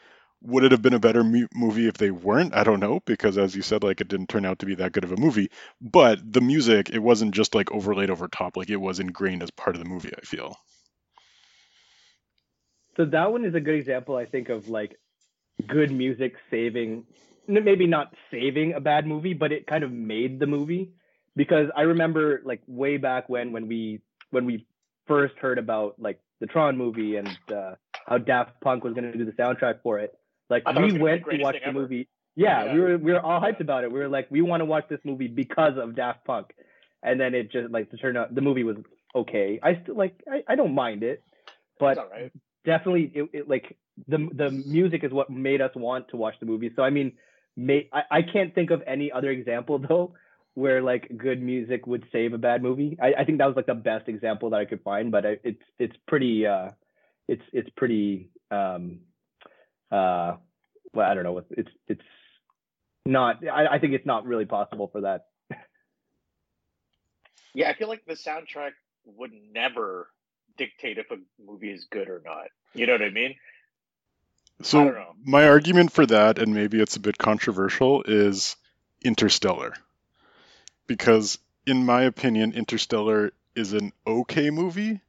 Would 0.43 0.65
it 0.65 0.73
have 0.73 0.83
been 0.83 0.95
a 0.95 1.01
better 1.01 1.25
movie 1.25 1.89
if 1.89 1.95
they 1.95 2.11
weren't? 2.11 2.55
I 2.55 2.63
don't 2.63 2.81
know 2.81 3.01
because 3.07 3.39
as 3.39 3.57
you 3.57 3.63
said, 3.63 3.83
like 3.83 4.01
it 4.03 4.09
didn't 4.09 4.29
turn 4.29 4.45
out 4.45 4.59
to 4.61 4.67
be 4.67 4.77
that 4.77 4.93
good 4.93 5.05
of 5.05 5.13
a 5.13 5.17
movie. 5.17 5.51
But 5.81 6.21
the 6.31 6.43
music, 6.43 6.91
it 6.91 7.01
wasn't 7.01 7.35
just 7.35 7.55
like 7.55 7.73
overlaid 7.73 8.11
over 8.11 8.29
top. 8.29 8.57
Like 8.57 8.69
it 8.71 8.77
was 8.77 9.01
ingrained 9.01 9.43
as 9.43 9.51
part 9.51 9.77
of 9.77 9.83
the 9.83 9.89
movie. 9.89 10.13
I 10.17 10.21
feel. 10.21 10.55
So 12.99 13.05
that 13.07 13.31
one 13.33 13.45
is 13.45 13.55
a 13.55 13.61
good 13.61 13.77
example, 13.77 14.17
I 14.17 14.27
think, 14.27 14.49
of 14.49 14.69
like 14.69 14.99
good 15.67 15.93
music 15.93 16.35
saving, 16.51 17.05
maybe 17.47 17.87
not 17.87 18.13
saving 18.31 18.75
a 18.75 18.81
bad 18.81 19.07
movie, 19.07 19.35
but 19.35 19.53
it 19.53 19.67
kind 19.67 19.85
of 19.85 19.93
made 19.93 20.41
the 20.41 20.47
movie. 20.47 20.91
Because 21.37 21.69
I 21.77 21.83
remember 21.83 22.43
like 22.45 22.61
way 22.67 22.97
back 22.97 23.29
when 23.29 23.53
when 23.53 23.69
we 23.69 24.01
when 24.31 24.45
we 24.47 24.67
first 25.07 25.35
heard 25.39 25.59
about 25.59 25.95
like 25.99 26.21
the 26.41 26.47
Tron 26.47 26.77
movie 26.77 27.17
and 27.17 27.39
uh, 27.55 27.75
how 28.07 28.19
Daft 28.19 28.61
Punk 28.61 28.83
was 28.83 28.95
going 28.95 29.13
to 29.13 29.17
do 29.17 29.25
the 29.25 29.33
soundtrack 29.33 29.83
for 29.83 30.01
it. 30.01 30.19
Like 30.51 30.67
we 30.67 30.75
gonna 30.75 30.87
be 30.89 30.93
the 30.99 31.05
went 31.05 31.25
to 31.31 31.39
watch 31.39 31.55
the 31.55 31.69
ever. 31.69 31.79
movie. 31.81 32.09
Yeah, 32.35 32.65
Yeah. 32.65 32.75
we 32.75 32.81
were 32.81 32.99
we 32.99 33.13
were 33.13 33.21
all 33.21 33.41
hyped 33.41 33.61
about 33.61 33.85
it. 33.85 33.93
We 33.93 34.01
were 34.01 34.09
like, 34.09 34.29
we 34.31 34.41
want 34.41 34.61
to 34.61 34.65
watch 34.65 34.87
this 34.89 35.01
movie 35.05 35.29
because 35.29 35.79
of 35.79 35.95
Daft 35.95 36.25
Punk, 36.25 36.49
and 37.05 37.21
then 37.21 37.35
it 37.35 37.53
just 37.53 37.71
like 37.71 37.91
to 37.91 37.97
turn 37.97 38.17
out 38.17 38.35
the 38.35 38.41
movie 38.41 38.65
was 38.65 38.77
okay. 39.15 39.61
I 39.63 39.81
still 39.83 39.95
like 39.97 40.21
I, 40.31 40.43
I 40.49 40.57
don't 40.57 40.75
mind 40.75 41.05
it, 41.05 41.23
but 41.79 41.91
It's 41.93 42.01
all 42.01 42.09
right. 42.11 42.33
Definitely 42.69 43.11
it, 43.15 43.31
it 43.33 43.49
like 43.49 43.77
the 44.07 44.29
the 44.33 44.51
music 44.51 45.03
is 45.03 45.11
what 45.11 45.31
made 45.31 45.61
us 45.61 45.71
want 45.75 46.09
to 46.11 46.17
watch 46.17 46.35
the 46.39 46.47
movie. 46.47 46.71
So 46.77 46.83
I 46.83 46.91
mean, 46.91 47.13
may, 47.57 47.89
I 47.93 48.19
I 48.19 48.23
can't 48.23 48.55
think 48.55 48.71
of 48.71 48.83
any 48.87 49.11
other 49.11 49.31
example 49.31 49.79
though 49.89 50.15
where 50.55 50.83
like 50.83 51.11
good 51.17 51.41
music 51.41 51.87
would 51.87 52.05
save 52.13 52.33
a 52.33 52.39
bad 52.39 52.63
movie. 52.63 52.99
I, 53.01 53.21
I 53.21 53.25
think 53.25 53.39
that 53.39 53.47
was 53.47 53.57
like 53.57 53.67
the 53.67 53.75
best 53.75 54.09
example 54.09 54.51
that 54.51 54.61
I 54.61 54.65
could 54.67 54.83
find, 54.83 55.11
but 55.11 55.25
I, 55.25 55.37
it's 55.43 55.63
it's 55.79 55.97
pretty 56.07 56.47
uh 56.47 56.71
it's 57.27 57.43
it's 57.53 57.71
pretty 57.77 58.31
um 58.51 59.01
uh 59.91 60.37
well 60.93 61.11
I 61.11 61.15
don't 61.15 61.25
know 61.25 61.43
it's 61.51 61.71
it's 61.89 62.03
not 63.07 63.37
I, 63.49 63.77
I 63.77 63.79
think 63.79 63.95
it's 63.95 64.07
not 64.07 64.27
really 64.27 64.45
possible 64.45 64.89
for 64.93 65.01
that. 65.03 65.27
Yeah, 67.55 67.71
I 67.71 67.75
feel 67.75 67.89
like 67.89 68.05
the 68.07 68.13
soundtrack 68.13 68.73
would 69.07 69.33
never 69.53 70.09
dictate 70.59 70.99
if 70.99 71.11
a 71.11 71.17
movie 71.43 71.71
is 71.71 71.87
good 71.91 72.09
or 72.09 72.21
not. 72.25 72.49
You 72.75 72.87
know 72.87 72.93
what 72.93 73.03
I 73.03 73.11
mean? 73.11 73.35
So 74.63 74.85
don't 74.85 74.97
my 75.25 75.49
argument 75.49 75.93
for 75.93 76.07
that, 76.07 76.39
and 76.39 76.55
maybe 76.55 76.81
it's 76.81 76.97
a 76.97 77.01
bit 77.01 77.19
controversial, 77.19 78.03
is 78.03 78.57
Interstellar. 79.03 79.75
Because 80.87 81.39
in 81.67 81.85
my 81.85 82.03
opinion, 82.03 82.53
Interstellar 82.55 83.33
is 83.55 83.73
an 83.73 83.93
okay 84.07 84.51
movie, 84.51 85.01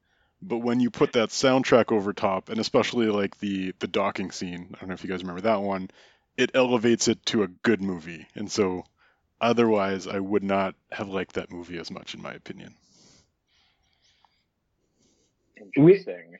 but 0.41 0.57
when 0.57 0.79
you 0.79 0.89
put 0.89 1.13
that 1.13 1.29
soundtrack 1.29 1.91
over 1.91 2.13
top, 2.13 2.49
and 2.49 2.59
especially 2.59 3.07
like 3.07 3.37
the 3.39 3.73
the 3.79 3.87
docking 3.87 4.31
scene, 4.31 4.69
I 4.75 4.79
don't 4.79 4.89
know 4.89 4.93
if 4.93 5.03
you 5.03 5.09
guys 5.09 5.23
remember 5.23 5.41
that 5.41 5.61
one, 5.61 5.89
it 6.37 6.51
elevates 6.53 7.07
it 7.07 7.25
to 7.27 7.43
a 7.43 7.47
good 7.47 7.81
movie. 7.81 8.27
And 8.35 8.51
so, 8.51 8.85
otherwise, 9.41 10.07
I 10.07 10.19
would 10.19 10.43
not 10.43 10.75
have 10.91 11.09
liked 11.09 11.33
that 11.33 11.51
movie 11.51 11.79
as 11.79 11.91
much, 11.91 12.13
in 12.13 12.21
my 12.21 12.33
opinion. 12.33 12.75
Interesting. 15.57 16.37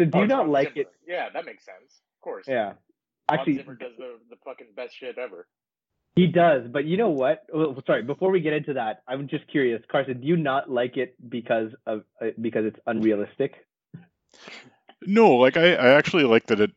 So 0.00 0.06
do 0.06 0.18
Oh, 0.18 0.22
you 0.22 0.26
not 0.28 0.38
Hans 0.40 0.50
like 0.52 0.68
Zimmer. 0.74 0.80
it? 0.80 0.92
Yeah, 1.06 1.28
that 1.34 1.44
makes 1.44 1.64
sense. 1.64 2.00
Of 2.16 2.20
course. 2.22 2.46
Yeah. 2.48 2.64
Hans 2.68 2.76
Actually, 3.28 3.56
Zimmer 3.56 3.74
does 3.74 3.92
the, 3.98 4.14
the 4.30 4.36
fucking 4.44 4.68
best 4.74 4.96
shit 4.98 5.18
ever. 5.18 5.46
he 6.16 6.26
does. 6.26 6.62
But 6.72 6.86
you 6.86 6.96
know 6.96 7.10
what? 7.10 7.42
Oh, 7.52 7.76
sorry. 7.86 8.02
Before 8.02 8.30
we 8.30 8.40
get 8.40 8.54
into 8.54 8.72
that, 8.74 9.02
I'm 9.06 9.28
just 9.28 9.46
curious, 9.48 9.82
Carson. 9.92 10.20
Do 10.22 10.26
you 10.26 10.36
not 10.36 10.70
like 10.70 10.96
it 10.96 11.14
because 11.28 11.70
of 11.86 12.04
uh, 12.20 12.28
because 12.40 12.64
it's 12.64 12.78
unrealistic? 12.86 13.54
No, 15.06 15.36
like 15.36 15.56
I, 15.56 15.74
I 15.74 15.88
actually 15.94 16.24
like 16.24 16.46
that 16.46 16.60
it 16.60 16.72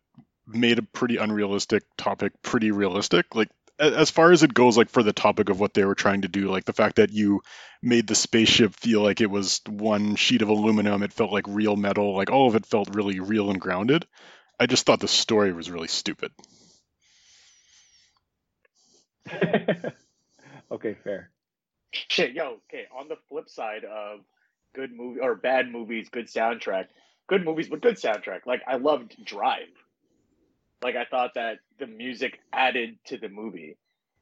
made 0.48 0.80
a 0.80 0.84
pretty 0.84 1.18
unrealistic 1.18 1.84
topic 1.98 2.34
pretty 2.42 2.72
realistic. 2.72 3.36
Like 3.36 3.50
a- 3.50 3.54
as 3.80 4.10
far 4.12 4.32
as 4.32 4.44
it 4.44 4.54
goes, 4.54 4.78
like 4.78 4.90
for 4.90 5.04
the 5.04 5.14
topic 5.14 5.50
of 5.50 5.60
what 5.60 5.74
they 5.74 5.86
were 5.86 5.96
trying 5.96 6.22
to 6.22 6.28
do, 6.28 6.50
like 6.50 6.66
the 6.66 6.74
fact 6.74 6.98
that 6.98 7.12
you 7.12 7.42
made 7.82 8.08
the 8.08 8.16
spaceship 8.16 8.76
feel 8.76 9.02
like 9.02 9.22
it 9.22 9.30
was 9.30 9.62
one 9.68 10.16
sheet 10.16 10.42
of 10.42 10.50
aluminum, 10.50 11.04
it 11.04 11.14
felt 11.14 11.32
like 11.32 11.46
real 11.48 11.76
metal, 11.76 12.16
like 12.16 12.32
all 12.32 12.48
of 12.48 12.56
it 12.56 12.66
felt 12.66 12.96
really 12.96 13.20
real 13.20 13.50
and 13.50 13.60
grounded. 13.60 14.06
I 14.60 14.68
just 14.68 14.86
thought 14.86 15.00
the 15.00 15.08
story 15.08 15.52
was 15.54 15.72
really 15.72 15.88
stupid. 15.88 16.32
okay, 20.72 20.96
fair. 21.04 21.32
Shit, 21.92 22.34
yo, 22.34 22.60
okay. 22.70 22.86
On 22.98 23.08
the 23.08 23.18
flip 23.30 23.50
side 23.50 23.84
of 23.84 24.20
good 24.74 24.92
movie 24.92 25.20
or 25.20 25.36
bad 25.36 25.72
movies, 25.72 26.10
good 26.10 26.28
soundtrack. 26.28 26.88
Good 27.28 27.44
movies, 27.44 27.70
but 27.70 27.82
good 27.82 27.96
soundtrack. 27.96 28.46
Like 28.46 28.62
I 28.68 28.76
loved 28.76 29.16
Drive. 29.24 29.70
Like 30.84 30.96
I 30.96 31.06
thought 31.06 31.32
that 31.36 31.60
the 31.80 31.88
music 31.88 32.40
added 32.52 32.98
to 33.06 33.18
the 33.18 33.30
movie. 33.30 33.78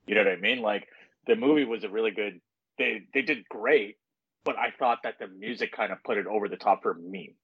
You 0.06 0.16
know 0.16 0.24
what 0.24 0.32
I 0.32 0.36
mean? 0.38 0.62
Like 0.62 0.88
the 1.28 1.36
movie 1.36 1.66
was 1.66 1.84
a 1.84 1.90
really 1.90 2.12
good. 2.12 2.40
They 2.78 3.02
they 3.14 3.24
did 3.24 3.48
great, 3.50 3.98
but 4.44 4.58
I 4.58 4.72
thought 4.78 5.00
that 5.04 5.16
the 5.20 5.28
music 5.28 5.72
kind 5.72 5.92
of 5.92 6.04
put 6.04 6.18
it 6.18 6.28
over 6.28 6.48
the 6.48 6.58
top 6.58 6.84
for 6.84 6.94
me. 6.94 7.36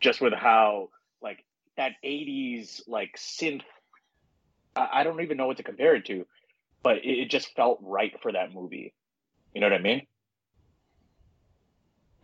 Just 0.00 0.20
with 0.20 0.34
how 0.34 0.90
like 1.22 1.44
that 1.76 1.92
'80s 2.04 2.82
like 2.86 3.16
synth. 3.16 3.62
I, 4.74 4.88
I 4.92 5.04
don't 5.04 5.22
even 5.22 5.38
know 5.38 5.46
what 5.46 5.56
to 5.56 5.62
compare 5.62 5.96
it 5.96 6.04
to, 6.06 6.26
but 6.82 6.98
it, 6.98 7.18
it 7.18 7.30
just 7.30 7.54
felt 7.56 7.78
right 7.82 8.12
for 8.20 8.32
that 8.32 8.52
movie. 8.52 8.92
You 9.54 9.60
know 9.62 9.68
what 9.68 9.80
I 9.80 9.82
mean? 9.82 10.06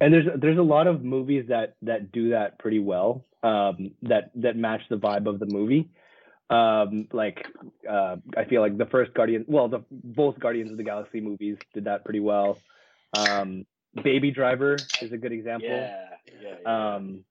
And 0.00 0.12
there's 0.12 0.26
there's 0.36 0.58
a 0.58 0.62
lot 0.62 0.86
of 0.86 1.02
movies 1.02 1.46
that 1.48 1.76
that 1.82 2.12
do 2.12 2.30
that 2.30 2.58
pretty 2.58 2.80
well. 2.80 3.24
Um, 3.42 3.92
that 4.02 4.30
that 4.36 4.56
match 4.56 4.82
the 4.88 4.96
vibe 4.96 5.26
of 5.26 5.38
the 5.38 5.46
movie. 5.46 5.90
Um, 6.48 7.08
like 7.12 7.46
uh, 7.88 8.16
I 8.36 8.44
feel 8.44 8.60
like 8.60 8.76
the 8.76 8.86
first 8.86 9.14
Guardian, 9.14 9.44
well, 9.48 9.68
the 9.68 9.84
both 9.90 10.38
Guardians 10.38 10.70
of 10.70 10.76
the 10.76 10.84
Galaxy 10.84 11.20
movies 11.20 11.56
did 11.74 11.84
that 11.84 12.04
pretty 12.04 12.20
well. 12.20 12.58
Um, 13.16 13.66
Baby 14.02 14.30
Driver 14.30 14.76
is 15.00 15.12
a 15.12 15.16
good 15.16 15.32
example. 15.32 15.68
Yeah, 15.68 16.08
yeah, 16.40 16.54
yeah. 16.62 16.94
Um, 16.94 17.24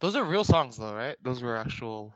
Those 0.00 0.16
are 0.16 0.24
real 0.24 0.44
songs 0.44 0.76
though, 0.76 0.94
right? 0.94 1.16
Those 1.22 1.42
were 1.42 1.56
actual 1.56 2.12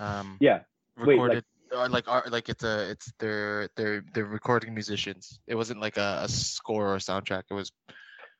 um 0.00 0.38
yeah, 0.40 0.60
Wait, 0.96 1.06
like- 1.06 1.08
recorded 1.08 1.44
or 1.74 1.88
like 1.88 2.08
art 2.08 2.30
like 2.30 2.48
it's 2.48 2.62
a 2.62 2.90
it's 2.90 3.12
they're 3.18 3.68
they're 3.76 4.04
they're 4.14 4.24
recording 4.24 4.74
musicians. 4.74 5.40
It 5.46 5.54
wasn't 5.54 5.80
like 5.80 5.96
a, 5.96 6.20
a 6.22 6.28
score 6.28 6.88
or 6.88 6.94
a 6.94 6.98
soundtrack. 6.98 7.44
It 7.50 7.54
was 7.54 7.72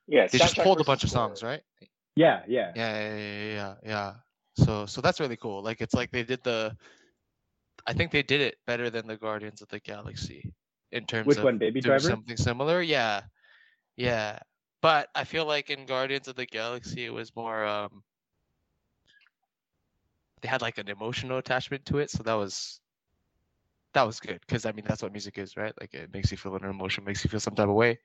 yeah. 0.06 0.26
they 0.26 0.38
just 0.38 0.56
pulled 0.56 0.76
a 0.76 0.84
versus 0.84 0.86
bunch 0.86 1.04
of 1.04 1.10
songs, 1.10 1.42
right? 1.42 1.62
Yeah, 2.16 2.42
yeah. 2.48 2.72
Yeah, 2.74 3.16
yeah, 3.16 3.74
yeah. 3.84 4.14
So 4.56 4.86
so 4.86 5.00
that's 5.00 5.20
really 5.20 5.36
cool. 5.36 5.62
Like 5.62 5.80
it's 5.80 5.94
like 5.94 6.10
they 6.10 6.22
did 6.22 6.42
the 6.44 6.76
I 7.86 7.92
think 7.92 8.10
they 8.12 8.22
did 8.22 8.40
it 8.40 8.56
better 8.66 8.90
than 8.90 9.06
the 9.06 9.16
Guardians 9.16 9.62
of 9.62 9.68
the 9.68 9.80
Galaxy 9.80 10.52
in 10.92 11.06
terms 11.06 11.26
Which 11.28 11.38
of 11.38 11.44
one, 11.44 11.58
Baby 11.58 11.80
doing 11.80 11.98
Driver? 11.98 12.08
something 12.08 12.36
similar. 12.36 12.80
Yeah. 12.82 13.22
Yeah. 13.96 14.38
But 14.80 15.08
I 15.14 15.24
feel 15.24 15.46
like 15.46 15.70
in 15.70 15.86
Guardians 15.86 16.28
of 16.28 16.36
the 16.36 16.46
Galaxy 16.46 17.04
it 17.06 17.12
was 17.12 17.34
more 17.36 17.64
um 17.64 18.02
they 20.42 20.48
had 20.48 20.62
like 20.62 20.78
an 20.78 20.88
emotional 20.88 21.38
attachment 21.38 21.84
to 21.86 21.98
it, 21.98 22.10
so 22.10 22.22
that 22.22 22.34
was 22.34 22.80
that 23.94 24.06
was 24.06 24.20
good 24.20 24.40
because 24.46 24.66
I 24.66 24.72
mean 24.72 24.84
that's 24.86 25.02
what 25.02 25.12
music 25.12 25.38
is, 25.38 25.56
right? 25.56 25.72
Like 25.80 25.94
it 25.94 26.12
makes 26.12 26.30
you 26.30 26.36
feel 26.36 26.54
an 26.56 26.64
emotion, 26.64 27.04
makes 27.04 27.24
you 27.24 27.30
feel 27.30 27.40
some 27.40 27.54
type 27.54 27.68
of 27.68 27.74
way, 27.74 27.98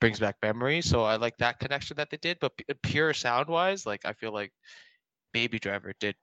brings 0.00 0.20
back 0.20 0.36
memories. 0.42 0.88
So 0.88 1.02
I 1.04 1.16
like 1.16 1.36
that 1.38 1.58
connection 1.60 1.96
that 1.96 2.10
they 2.10 2.16
did. 2.18 2.38
But 2.40 2.52
pure 2.82 3.12
sound 3.14 3.48
wise, 3.48 3.86
like 3.86 4.04
I 4.04 4.12
feel 4.12 4.32
like 4.32 4.52
Baby 5.32 5.58
Driver 5.58 5.92
did 6.00 6.16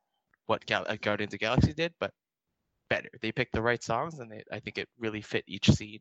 what 0.46 0.66
Gal- 0.66 0.86
uh, 0.88 0.98
Guardians 1.02 1.30
of 1.34 1.40
the 1.40 1.46
Galaxy 1.46 1.74
did, 1.74 1.94
but 2.00 2.12
better. 2.90 3.10
They 3.22 3.32
picked 3.32 3.54
the 3.54 3.62
right 3.62 3.82
songs, 3.84 4.20
and 4.20 4.32
they, 4.32 4.44
I 4.52 4.60
think 4.60 4.78
it 4.78 4.90
really 5.00 5.22
fit 5.22 5.44
each 5.48 5.70
scene. 5.70 6.00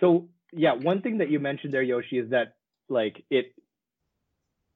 So 0.00 0.28
yeah, 0.52 0.72
one 0.74 1.02
thing 1.02 1.18
that 1.18 1.30
you 1.30 1.38
mentioned 1.40 1.72
there, 1.74 1.82
Yoshi, 1.82 2.18
is 2.18 2.30
that 2.30 2.56
like 2.88 3.24
it, 3.30 3.52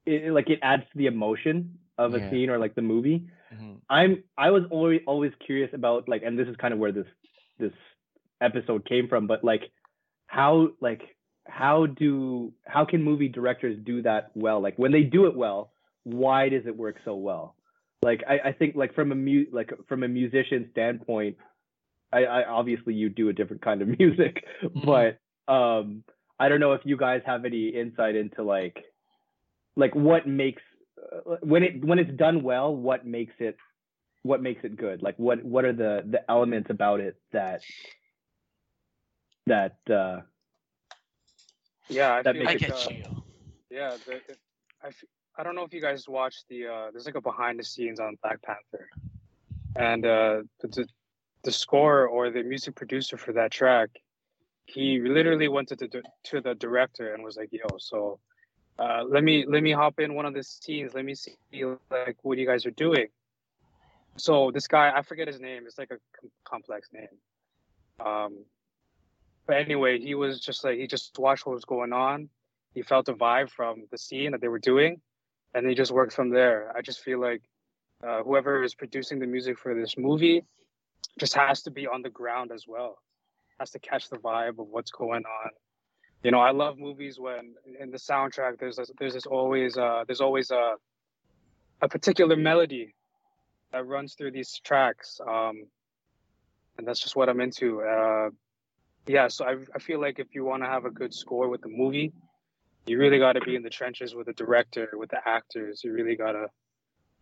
it 0.06 0.32
like 0.32 0.48
it 0.50 0.58
adds 0.62 0.82
to 0.92 0.98
the 0.98 1.06
emotion 1.06 1.78
of 1.98 2.14
a 2.14 2.20
Yeah. 2.20 2.30
scene 2.30 2.50
or 2.50 2.58
like 2.58 2.74
the 2.74 2.82
movie. 2.82 3.26
hmm 3.50 3.76
I'm 3.88 4.22
I 4.36 4.50
was 4.50 4.62
always 4.70 5.00
always 5.06 5.32
curious 5.44 5.70
about 5.74 6.08
like, 6.08 6.22
and 6.24 6.38
this 6.38 6.48
is 6.48 6.56
kind 6.56 6.72
of 6.72 6.80
where 6.80 6.92
this 6.92 7.06
this 7.58 7.72
episode 8.40 8.86
came 8.88 9.08
from, 9.08 9.26
but 9.26 9.44
like 9.44 9.62
how 10.28 10.68
like 10.80 11.02
how 11.46 11.86
do 11.86 12.52
how 12.64 12.84
can 12.84 13.02
movie 13.02 13.28
directors 13.28 13.76
do 13.84 14.02
that 14.02 14.30
well? 14.34 14.62
Like 14.62 14.78
when 14.78 14.92
they 14.92 15.02
do 15.02 15.26
it 15.26 15.36
well, 15.36 15.72
why 16.04 16.48
does 16.50 16.66
it 16.66 16.76
work 16.76 16.96
so 17.04 17.16
well? 17.16 17.56
Like 18.02 18.22
I, 18.28 18.50
I 18.50 18.52
think 18.52 18.76
like 18.76 18.94
from 18.94 19.10
a 19.10 19.16
mu 19.16 19.46
like 19.50 19.72
from 19.88 20.04
a 20.04 20.08
musician 20.08 20.68
standpoint, 20.70 21.36
I, 22.12 22.24
I 22.24 22.44
obviously 22.48 22.94
you 22.94 23.08
do 23.08 23.30
a 23.30 23.32
different 23.32 23.62
kind 23.62 23.82
of 23.82 23.88
music, 23.98 24.44
but 24.84 25.18
um 25.52 26.04
I 26.38 26.48
don't 26.48 26.60
know 26.60 26.74
if 26.74 26.82
you 26.84 26.96
guys 26.96 27.22
have 27.26 27.44
any 27.44 27.68
insight 27.68 28.14
into 28.14 28.42
like 28.44 28.84
like 29.76 29.94
what 29.94 30.28
makes 30.28 30.62
uh, 30.98 31.36
when 31.40 31.62
it 31.62 31.84
when 31.84 31.98
it's 31.98 32.16
done 32.16 32.42
well, 32.42 32.74
what 32.74 33.06
makes 33.06 33.34
it 33.38 33.56
what 34.22 34.42
makes 34.42 34.62
it 34.62 34.76
good? 34.76 35.02
Like 35.02 35.18
what 35.18 35.42
what 35.42 35.64
are 35.64 35.72
the 35.72 36.04
the 36.06 36.30
elements 36.30 36.68
about 36.70 37.00
it 37.00 37.16
that 37.32 37.62
that 39.48 39.76
uh 39.90 40.20
Yeah, 41.88 42.14
I 42.14 42.22
That 42.22 42.34
feel 42.34 42.42
I 42.48 42.52
makes 42.52 42.62
like, 42.62 42.70
get 42.70 42.86
uh, 42.86 42.90
you. 42.90 43.24
Yeah, 43.70 43.96
the, 44.06 44.12
the- 44.26 44.36
I, 44.82 44.88
f- 44.88 45.04
I 45.36 45.42
don't 45.42 45.54
know 45.56 45.64
if 45.64 45.72
you 45.74 45.80
guys 45.80 46.08
watched 46.08 46.44
the 46.48 46.66
uh, 46.66 46.90
there's 46.92 47.06
like 47.06 47.14
a 47.16 47.20
behind 47.20 47.58
the 47.58 47.64
scenes 47.64 47.98
on 48.00 48.16
Black 48.22 48.40
Panther, 48.42 48.88
and 49.76 50.04
uh, 50.06 50.42
the, 50.60 50.68
the 50.68 50.88
the 51.44 51.52
score 51.52 52.06
or 52.06 52.30
the 52.30 52.42
music 52.42 52.74
producer 52.74 53.16
for 53.16 53.32
that 53.32 53.50
track, 53.50 53.90
he 54.66 55.00
literally 55.00 55.48
went 55.48 55.68
to 55.68 55.76
the 55.76 55.88
to 56.24 56.40
the 56.40 56.54
director 56.54 57.14
and 57.14 57.24
was 57.24 57.36
like, 57.36 57.48
"Yo, 57.52 57.76
so 57.78 58.20
uh, 58.78 59.02
let 59.08 59.22
me 59.24 59.44
let 59.48 59.62
me 59.62 59.72
hop 59.72 59.98
in 60.00 60.14
one 60.14 60.26
of 60.26 60.34
the 60.34 60.42
scenes. 60.42 60.94
Let 60.94 61.04
me 61.04 61.14
see 61.14 61.36
like 61.90 62.16
what 62.22 62.38
you 62.38 62.46
guys 62.46 62.64
are 62.66 62.70
doing." 62.72 63.08
So 64.16 64.50
this 64.52 64.66
guy, 64.66 64.92
I 64.94 65.02
forget 65.02 65.28
his 65.28 65.40
name. 65.40 65.64
It's 65.66 65.78
like 65.78 65.90
a 65.92 65.98
com- 66.20 66.30
complex 66.44 66.88
name. 66.92 67.16
Um, 68.04 68.44
but 69.48 69.56
anyway, 69.56 69.98
he 69.98 70.14
was 70.14 70.40
just 70.40 70.62
like 70.62 70.78
he 70.78 70.86
just 70.86 71.18
watched 71.18 71.46
what 71.46 71.54
was 71.54 71.64
going 71.64 71.92
on. 71.92 72.28
He 72.74 72.82
felt 72.82 73.08
a 73.08 73.14
vibe 73.14 73.50
from 73.50 73.86
the 73.90 73.98
scene 73.98 74.32
that 74.32 74.40
they 74.42 74.48
were 74.48 74.58
doing 74.58 75.00
and 75.54 75.66
he 75.66 75.74
just 75.74 75.90
worked 75.90 76.12
from 76.12 76.28
there. 76.30 76.70
I 76.76 76.82
just 76.82 77.00
feel 77.00 77.18
like 77.18 77.42
uh, 78.06 78.22
whoever 78.22 78.62
is 78.62 78.74
producing 78.74 79.18
the 79.18 79.26
music 79.26 79.58
for 79.58 79.74
this 79.74 79.96
movie 79.96 80.44
just 81.18 81.34
has 81.34 81.62
to 81.62 81.70
be 81.70 81.86
on 81.86 82.02
the 82.02 82.10
ground 82.10 82.52
as 82.52 82.66
well. 82.68 82.98
Has 83.58 83.70
to 83.70 83.78
catch 83.78 84.10
the 84.10 84.18
vibe 84.18 84.60
of 84.60 84.68
what's 84.68 84.90
going 84.90 85.24
on. 85.24 85.50
You 86.22 86.32
know 86.32 86.40
i 86.40 86.50
love 86.50 86.78
movies 86.78 87.18
when 87.18 87.54
in 87.78 87.92
the 87.92 87.96
soundtrack 87.96 88.58
there's 88.58 88.74
this, 88.76 88.90
there's 88.98 89.14
this 89.14 89.24
always 89.24 89.78
uh 89.78 90.02
there's 90.04 90.20
always 90.20 90.50
a 90.50 90.74
a 91.80 91.88
particular 91.88 92.34
melody 92.34 92.96
that 93.70 93.86
runs 93.86 94.14
through 94.14 94.32
these 94.32 94.60
tracks 94.64 95.20
um 95.24 95.62
and 96.76 96.86
that's 96.86 96.98
just 96.98 97.14
what 97.14 97.28
i'm 97.28 97.40
into. 97.40 97.82
Uh 97.82 98.30
yeah 99.08 99.28
so 99.28 99.44
i, 99.44 99.56
I 99.74 99.78
feel 99.78 100.00
like 100.00 100.18
if 100.18 100.28
you 100.34 100.44
want 100.44 100.62
to 100.62 100.68
have 100.68 100.84
a 100.84 100.90
good 100.90 101.12
score 101.12 101.48
with 101.48 101.62
the 101.62 101.68
movie 101.68 102.12
you 102.88 102.98
really 102.98 103.18
got 103.18 103.34
to 103.34 103.40
be 103.40 103.54
in 103.54 103.62
the 103.62 103.70
trenches 103.70 104.14
with 104.14 104.26
the 104.26 104.32
director, 104.32 104.88
with 104.94 105.10
the 105.10 105.20
actors. 105.24 105.82
You 105.84 105.92
really 105.92 106.16
got 106.16 106.32
to, 106.32 106.46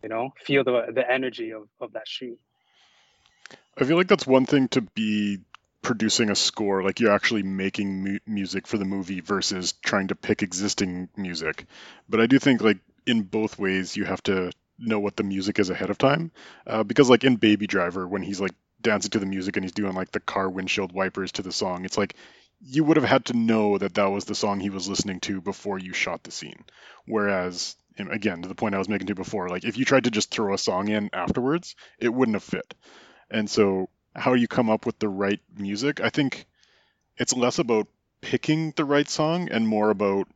you 0.01 0.09
know, 0.09 0.31
feel 0.43 0.63
the 0.63 0.87
the 0.93 1.09
energy 1.09 1.51
of, 1.51 1.63
of 1.81 1.93
that 1.93 2.07
shoot. 2.07 2.39
I 3.77 3.83
feel 3.83 3.97
like 3.97 4.07
that's 4.07 4.25
one 4.25 4.45
thing 4.45 4.69
to 4.69 4.81
be 4.81 5.39
producing 5.81 6.29
a 6.29 6.35
score, 6.35 6.83
like 6.83 6.99
you're 6.99 7.13
actually 7.13 7.43
making 7.43 8.03
mu- 8.03 8.19
music 8.25 8.65
for 8.65 8.77
the 8.77 8.85
movie 8.85 9.21
versus 9.21 9.73
trying 9.73 10.07
to 10.07 10.15
pick 10.15 10.41
existing 10.41 11.09
music. 11.15 11.65
But 12.09 12.19
I 12.19 12.25
do 12.25 12.39
think 12.39 12.61
like 12.61 12.79
in 13.05 13.21
both 13.23 13.59
ways 13.59 13.95
you 13.95 14.05
have 14.05 14.23
to 14.23 14.51
know 14.79 14.99
what 14.99 15.15
the 15.15 15.23
music 15.23 15.59
is 15.59 15.69
ahead 15.69 15.89
of 15.89 15.97
time, 15.97 16.31
uh, 16.65 16.83
because 16.83 17.09
like 17.09 17.23
in 17.23 17.35
Baby 17.35 17.67
Driver 17.67 18.07
when 18.07 18.21
he's 18.21 18.39
like 18.39 18.53
dancing 18.81 19.11
to 19.11 19.19
the 19.19 19.25
music 19.25 19.57
and 19.57 19.63
he's 19.63 19.73
doing 19.73 19.93
like 19.93 20.11
the 20.11 20.19
car 20.19 20.49
windshield 20.49 20.91
wipers 20.91 21.31
to 21.33 21.41
the 21.41 21.51
song, 21.51 21.85
it's 21.85 21.97
like 21.97 22.15
you 22.59 22.83
would 22.83 22.97
have 22.97 23.05
had 23.05 23.25
to 23.25 23.37
know 23.37 23.77
that 23.77 23.95
that 23.95 24.11
was 24.11 24.25
the 24.25 24.35
song 24.35 24.59
he 24.59 24.69
was 24.69 24.87
listening 24.87 25.19
to 25.21 25.41
before 25.41 25.77
you 25.77 25.93
shot 25.93 26.23
the 26.23 26.31
scene. 26.31 26.63
Whereas, 27.05 27.75
again, 27.97 28.41
to 28.41 28.47
the 28.47 28.55
point 28.55 28.75
I 28.75 28.79
was 28.79 28.89
making 28.89 29.07
to 29.07 29.15
before, 29.15 29.49
like 29.49 29.63
if 29.63 29.77
you 29.77 29.85
tried 29.85 30.05
to 30.05 30.11
just 30.11 30.31
throw 30.31 30.53
a 30.53 30.57
song 30.57 30.87
in 30.87 31.09
afterwards, 31.13 31.75
it 31.99 32.09
wouldn't 32.09 32.35
have 32.35 32.43
fit. 32.43 32.73
And 33.29 33.49
so, 33.49 33.89
how 34.15 34.33
you 34.33 34.47
come 34.47 34.69
up 34.69 34.85
with 34.85 34.97
the 34.99 35.09
right 35.09 35.39
music, 35.55 36.01
I 36.01 36.09
think 36.09 36.47
it's 37.17 37.33
less 37.33 37.59
about 37.59 37.87
picking 38.21 38.71
the 38.75 38.85
right 38.85 39.07
song 39.07 39.49
and 39.49 39.67
more 39.67 39.89
about 39.91 40.27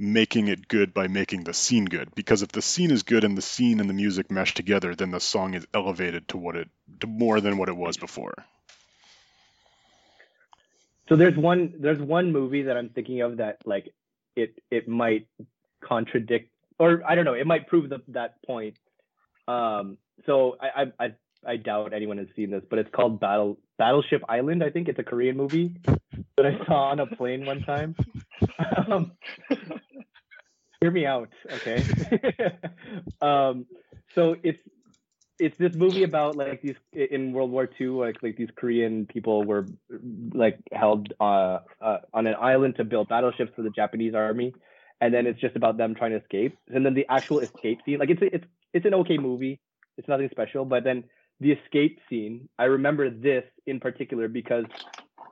making 0.00 0.48
it 0.48 0.66
good 0.66 0.94
by 0.94 1.06
making 1.06 1.44
the 1.44 1.52
scene 1.52 1.84
good. 1.84 2.14
Because 2.14 2.40
if 2.40 2.48
the 2.48 2.62
scene 2.62 2.90
is 2.90 3.02
good 3.02 3.22
and 3.22 3.36
the 3.36 3.42
scene 3.42 3.80
and 3.80 3.88
the 3.88 3.94
music 3.94 4.30
mesh 4.30 4.54
together, 4.54 4.94
then 4.94 5.10
the 5.10 5.20
song 5.20 5.52
is 5.52 5.66
elevated 5.74 6.26
to 6.28 6.38
what 6.38 6.56
it 6.56 6.68
to 7.00 7.06
more 7.06 7.40
than 7.40 7.58
what 7.58 7.68
it 7.68 7.76
was 7.76 7.98
before. 7.98 8.34
So 11.08 11.16
there's 11.16 11.36
one 11.36 11.74
there's 11.78 12.00
one 12.00 12.32
movie 12.32 12.62
that 12.62 12.76
I'm 12.76 12.88
thinking 12.88 13.20
of 13.20 13.36
that 13.36 13.58
like 13.66 13.92
it 14.34 14.54
it 14.70 14.88
might 14.88 15.26
contradict 15.82 16.50
or 16.78 17.02
I 17.06 17.14
don't 17.14 17.26
know 17.26 17.34
it 17.34 17.46
might 17.46 17.68
prove 17.68 17.90
the, 17.90 18.00
that 18.08 18.42
point. 18.46 18.76
Um, 19.46 19.98
so 20.24 20.56
I, 20.60 20.82
I 20.82 21.04
I 21.04 21.14
I 21.46 21.56
doubt 21.56 21.92
anyone 21.92 22.18
has 22.18 22.26
seen 22.36 22.50
this, 22.50 22.62
but 22.68 22.78
it's 22.78 22.90
called 22.92 23.20
Battle 23.20 23.58
Battleship 23.78 24.22
Island. 24.28 24.62
I 24.62 24.70
think 24.70 24.88
it's 24.88 24.98
a 24.98 25.02
Korean 25.02 25.36
movie 25.36 25.74
that 26.36 26.46
I 26.46 26.64
saw 26.66 26.90
on 26.90 27.00
a 27.00 27.06
plane 27.06 27.46
one 27.46 27.62
time. 27.62 27.96
Um, 28.88 29.12
hear 30.80 30.90
me 30.90 31.06
out, 31.06 31.30
okay? 31.50 31.82
um, 33.20 33.66
so 34.14 34.36
it's 34.42 34.58
it's 35.38 35.56
this 35.58 35.74
movie 35.74 36.02
about 36.02 36.36
like 36.36 36.60
these 36.60 36.76
in 36.92 37.32
World 37.32 37.50
War 37.50 37.68
II, 37.80 37.88
like 37.88 38.22
like 38.22 38.36
these 38.36 38.50
Korean 38.54 39.06
people 39.06 39.44
were 39.44 39.66
like 40.32 40.58
held 40.72 41.12
uh, 41.20 41.60
uh, 41.80 41.98
on 42.12 42.26
an 42.26 42.34
island 42.38 42.76
to 42.76 42.84
build 42.84 43.08
battleships 43.08 43.52
for 43.56 43.62
the 43.62 43.70
Japanese 43.70 44.14
army, 44.14 44.52
and 45.00 45.12
then 45.14 45.26
it's 45.26 45.40
just 45.40 45.56
about 45.56 45.78
them 45.78 45.94
trying 45.94 46.10
to 46.10 46.18
escape. 46.18 46.56
And 46.68 46.84
then 46.84 46.94
the 46.94 47.06
actual 47.08 47.40
escape 47.40 47.80
scene, 47.84 47.98
like 47.98 48.10
it's 48.10 48.22
it's 48.22 48.44
it's 48.74 48.86
an 48.86 48.94
okay 48.94 49.16
movie. 49.16 49.60
It's 49.96 50.08
nothing 50.08 50.28
special, 50.30 50.64
but 50.64 50.84
then 50.84 51.04
the 51.40 51.52
escape 51.52 51.98
scene, 52.08 52.48
I 52.58 52.64
remember 52.64 53.10
this 53.10 53.44
in 53.66 53.80
particular 53.80 54.28
because 54.28 54.64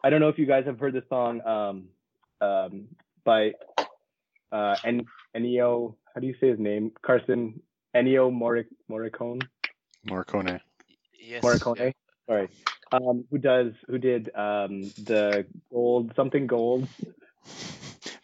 I 0.02 0.10
don't 0.10 0.20
know 0.20 0.28
if 0.28 0.38
you 0.38 0.46
guys 0.46 0.64
have 0.66 0.78
heard 0.78 0.94
the 0.94 1.04
song 1.08 1.40
um, 1.46 1.88
um, 2.40 2.88
by 3.24 3.52
uh, 4.52 4.76
en- 4.84 5.06
Ennio. 5.36 5.94
How 6.14 6.20
do 6.20 6.26
you 6.26 6.34
say 6.40 6.48
his 6.48 6.58
name? 6.58 6.92
Carson 7.02 7.60
Ennio 7.94 8.32
Moric- 8.32 8.66
Morricone. 8.90 9.42
Morricone. 10.06 10.60
Yes. 11.20 11.42
Morricone. 11.44 11.92
Sorry. 12.26 12.48
Um, 12.90 13.24
who 13.30 13.36
does 13.38 13.72
who 13.86 13.98
did 13.98 14.34
um, 14.34 14.82
the 15.04 15.46
gold 15.70 16.12
something 16.16 16.46
gold? 16.46 16.88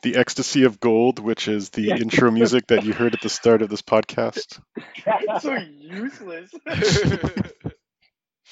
The 0.03 0.17
Ecstasy 0.17 0.65
of 0.65 0.81
Gold, 0.81 1.19
which 1.19 1.49
is 1.49 1.71
the 1.71 1.83
Yeah. 1.83 1.97
intro 1.97 2.31
music 2.31 2.67
that 2.69 2.85
you 2.85 2.93
heard 2.93 3.15
at 3.15 3.23
the 3.23 3.29
start 3.31 3.63
of 3.63 3.69
this 3.71 3.83
podcast. 3.83 4.61
It's 5.07 5.43
so 5.43 5.55
useless. 5.55 6.51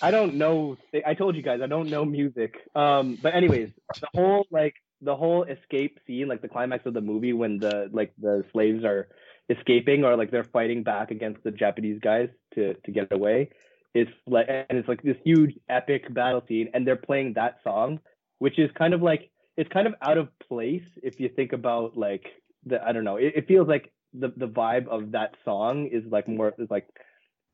I 0.02 0.11
don't 0.11 0.35
know. 0.35 0.76
I 1.06 1.14
told 1.14 1.37
you 1.37 1.42
guys 1.42 1.61
I 1.62 1.66
don't 1.66 1.88
know 1.88 2.04
music. 2.04 2.56
Um, 2.75 3.18
but 3.23 3.35
anyways, 3.35 3.71
the 4.00 4.09
whole 4.14 4.47
like 4.50 4.75
the 5.00 5.14
whole 5.14 5.44
escape 5.44 5.99
scene, 6.06 6.28
like 6.28 6.42
the 6.42 6.49
climax 6.49 6.87
of 6.87 6.94
the 6.94 7.00
movie 7.00 7.32
when 7.32 7.59
the 7.59 7.88
like 7.92 8.12
the 8.21 8.44
slaves 8.52 8.85
are 8.85 9.09
escaping 9.49 10.04
or 10.04 10.16
like 10.16 10.30
they're 10.30 10.44
fighting 10.44 10.82
back 10.82 11.11
against 11.11 11.42
the 11.44 11.50
Japanese 11.50 12.00
guys 12.00 12.28
to 12.54 12.75
to 12.75 12.90
get 12.90 13.12
away. 13.12 13.50
It's 13.94 14.11
like 14.26 14.47
and 14.49 14.78
it's 14.78 14.88
like 14.88 15.02
this 15.02 15.16
huge 15.25 15.54
epic 15.68 16.12
battle 16.12 16.43
scene, 16.49 16.71
and 16.75 16.86
they're 16.86 16.97
playing 16.97 17.34
that 17.34 17.58
song, 17.62 18.00
which 18.38 18.58
is 18.58 18.71
kind 18.76 18.95
of 18.95 19.02
like 19.02 19.30
it's 19.56 19.71
kind 19.73 19.86
of 19.86 19.95
out 20.02 20.19
of 20.19 20.28
place 20.49 20.82
if 21.02 21.21
you 21.21 21.28
think 21.28 21.52
about 21.52 21.97
like 21.97 22.26
the 22.67 22.82
I 22.84 22.93
don't 22.93 23.04
know. 23.04 23.17
It, 23.17 23.34
it 23.36 23.49
feels 23.49 23.69
like 23.69 23.93
the 24.15 24.32
the 24.36 24.49
vibe 24.49 24.88
of 24.88 25.12
that 25.12 25.34
song 25.45 25.86
is 25.86 26.02
like 26.10 26.28
more 26.28 26.54
is 26.58 26.71
like 26.71 26.88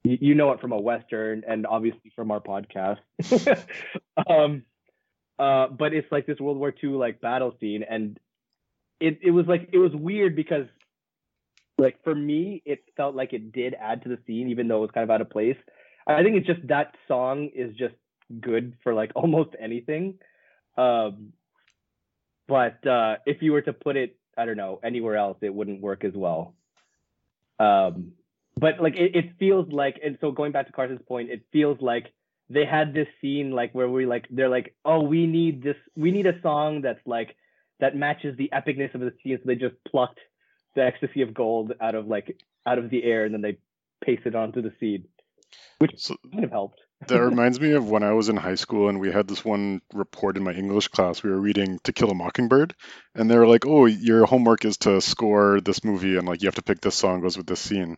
you, 0.05 0.35
know 0.35 0.53
it 0.53 0.61
from 0.61 0.73
a 0.73 0.81
western 0.81 1.45
and 1.47 1.67
obviously 1.67 2.13
from 2.15 2.31
our 2.31 2.41
podcast. 2.41 2.99
um, 4.29 4.63
uh, 5.39 5.69
but 5.69 5.93
it's 5.93 6.11
like 6.11 6.27
this 6.27 6.41
World 6.41 6.59
War 6.59 6.73
II 6.83 6.91
like 6.91 7.21
battle 7.21 7.55
scene, 7.61 7.85
and 7.89 8.19
it 9.01 9.19
it 9.23 9.31
was 9.31 9.47
like 9.47 9.69
it 9.73 9.79
was 9.79 9.93
weird 9.95 10.35
because 10.35 10.67
like 11.79 12.03
for 12.03 12.15
me 12.15 12.61
it 12.65 12.83
felt 12.97 13.15
like 13.15 13.33
it 13.33 13.53
did 13.53 13.75
add 13.81 14.03
to 14.03 14.09
the 14.09 14.19
scene 14.27 14.49
even 14.49 14.67
though 14.67 14.79
it 14.79 14.81
was 14.81 14.91
kind 14.93 15.05
of 15.05 15.11
out 15.11 15.21
of 15.21 15.31
place. 15.31 15.57
I 16.07 16.23
think 16.23 16.37
it's 16.37 16.47
just 16.47 16.67
that 16.69 16.95
song 17.07 17.51
is 17.55 17.77
just 17.77 17.95
good 18.41 18.75
for 18.83 18.95
like 18.95 19.13
almost 19.17 19.51
anything. 19.61 20.19
Um, 20.77 21.33
but 22.47 22.85
uh, 22.87 23.17
if 23.27 23.43
you 23.43 23.53
were 23.53 23.63
to 23.63 23.73
put 23.73 23.97
it, 23.97 24.17
I 24.37 24.47
don't 24.47 24.57
know, 24.57 24.81
anywhere 24.83 25.17
else, 25.17 25.37
it 25.43 25.53
wouldn't 25.53 25.83
work 25.83 26.05
as 26.05 26.15
well. 26.15 26.55
Um, 27.61 28.13
but 28.59 28.81
like 28.81 28.97
it, 28.97 29.15
it 29.15 29.39
feels 29.39 29.71
like, 29.71 30.01
and 30.05 30.19
so 30.21 30.31
going 30.31 30.53
back 30.53 30.67
to 30.67 30.73
Carson's 30.73 31.03
point, 31.07 31.31
it 31.31 31.43
feels 31.53 31.79
like 31.81 32.13
they 32.51 32.65
had 32.65 32.95
this 32.95 33.09
scene 33.21 33.51
like 33.51 33.75
where 33.75 33.89
we 33.89 34.07
like 34.07 34.27
they're 34.31 34.49
like, 34.49 34.75
oh, 34.85 35.03
we 35.03 35.27
need 35.27 35.63
this, 35.63 35.77
we 35.97 36.11
need 36.11 36.27
a 36.27 36.41
song 36.43 36.83
that's 36.83 37.05
like 37.07 37.37
that 37.81 37.97
matches 37.97 38.37
the 38.37 38.51
epicness 38.53 38.95
of 38.95 39.01
the 39.01 39.13
scene. 39.23 39.39
So 39.39 39.47
they 39.47 39.55
just 39.55 39.77
plucked 39.87 40.21
the 40.75 40.83
ecstasy 40.83 41.23
of 41.23 41.35
gold 41.35 41.73
out 41.81 41.95
of 41.95 42.07
like 42.07 42.41
out 42.67 42.79
of 42.79 42.91
the 42.91 43.03
air 43.05 43.25
and 43.25 43.35
then 43.35 43.43
they 43.43 43.59
pasted 44.05 44.29
it 44.29 44.37
onto 44.37 44.63
the 44.63 44.73
scene, 44.81 45.05
which 45.79 45.93
So 45.97 46.17
kind 46.33 46.45
of 46.45 46.51
helped. 46.51 46.81
That 47.07 47.21
reminds 47.23 47.61
me 47.61 47.73
of 47.73 47.89
when 47.89 48.03
I 48.03 48.13
was 48.13 48.29
in 48.29 48.37
high 48.37 48.57
school 48.57 48.89
and 48.89 48.99
we 49.01 49.13
had 49.13 49.29
this 49.29 49.45
one 49.45 49.81
report 49.95 50.37
in 50.37 50.43
my 50.43 50.53
English 50.53 50.89
class. 50.89 51.23
We 51.23 51.31
were 51.31 51.41
reading 51.41 51.79
To 51.85 51.93
Kill 51.93 52.11
a 52.11 52.15
Mockingbird, 52.15 52.75
and 53.15 53.31
they 53.31 53.39
were 53.39 53.47
like, 53.47 53.67
"Oh, 53.67 53.87
your 53.87 54.27
homework 54.27 54.65
is 54.65 54.79
to 54.79 55.01
score 55.01 55.61
this 55.61 55.85
movie, 55.85 56.17
and 56.17 56.27
like 56.27 56.43
you 56.43 56.49
have 56.49 56.57
to 56.57 56.63
pick 56.63 56.81
this 56.81 56.97
song 56.97 57.21
goes 57.21 57.37
with 57.37 57.47
this 57.47 57.61
scene." 57.61 57.97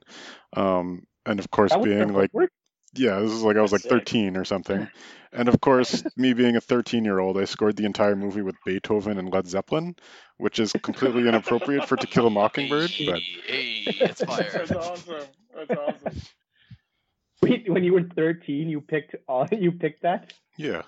Um, 0.55 1.07
and 1.25 1.39
of 1.41 1.51
course, 1.51 1.71
That 1.71 1.81
was 1.81 1.89
their 1.89 2.05
being 2.05 2.15
like, 2.17 2.31
homework? 2.33 2.51
yeah, 2.95 3.21
this 3.21 3.33
is 3.33 3.43
like 3.43 3.57
I 3.57 3.63
was 3.63 3.73
like 3.73 3.83
sick. 3.83 3.91
13 3.91 4.37
or 4.37 4.45
something. 4.45 4.87
And 5.33 5.49
of 5.49 5.61
course, 5.61 6.03
me 6.17 6.33
being 6.33 6.57
a 6.57 6.61
13 6.61 7.05
year 7.05 7.21
old, 7.21 7.39
I 7.39 7.45
scored 7.45 7.77
the 7.77 7.85
entire 7.85 8.17
movie 8.17 8.43
with 8.43 8.57
Beethoven 8.67 9.17
and 9.17 9.33
Led 9.33 9.47
Zeppelin, 9.47 9.95
which 10.39 10.59
is 10.59 10.73
completely 10.73 11.29
inappropriate 11.29 11.87
for 11.87 11.95
To 11.97 12.07
Kill 12.09 12.27
a 12.27 12.31
Mockingbird. 12.31 12.91
Hey, 12.91 13.07
But 13.07 13.21
hey, 13.47 13.83
it's 13.87 14.25
fire. 14.25 14.51
That's 14.53 14.73
awesome. 14.73 15.23
That's 15.55 15.71
awesome. 15.71 16.21
Wait, 17.43 17.71
when 17.71 17.85
you 17.85 17.93
were 17.95 18.03
13, 18.03 18.69
you 18.69 18.81
picked 18.81 19.17
all 19.29 19.47
you 19.53 19.73
picked 19.73 20.03
that? 20.03 20.33
yeah, 20.57 20.83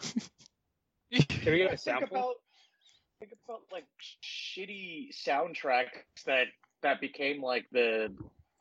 Can 1.10 1.52
we 1.52 1.58
get 1.58 1.66
a 1.66 1.68
think 1.70 1.80
sample? 1.80 2.08
about 2.18 2.34
think 3.18 3.32
about 3.44 3.62
like 3.70 3.86
shitty 4.22 5.08
soundtracks 5.26 6.24
that 6.26 6.46
that 6.82 7.00
became 7.00 7.42
like 7.42 7.66
the 7.72 8.12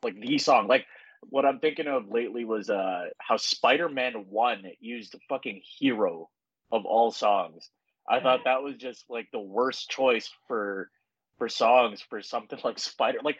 like 0.02 0.18
the 0.20 0.38
song. 0.38 0.68
Like 0.68 0.86
what 1.28 1.44
I'm 1.44 1.58
thinking 1.58 1.86
of 1.86 2.08
lately 2.08 2.44
was 2.44 2.70
uh 2.70 3.06
how 3.18 3.36
Spider-Man 3.36 4.26
One 4.28 4.64
used 4.80 5.12
the 5.12 5.18
fucking 5.28 5.62
Hero 5.78 6.30
of 6.70 6.84
all 6.86 7.10
songs. 7.10 7.68
I 8.08 8.20
thought 8.20 8.44
that 8.44 8.62
was 8.62 8.76
just 8.76 9.04
like 9.08 9.28
the 9.32 9.38
worst 9.40 9.90
choice 9.90 10.30
for 10.48 10.90
for 11.38 11.48
songs 11.48 12.00
for 12.00 12.22
something 12.22 12.58
like 12.64 12.78
Spider. 12.78 13.18
Like 13.22 13.38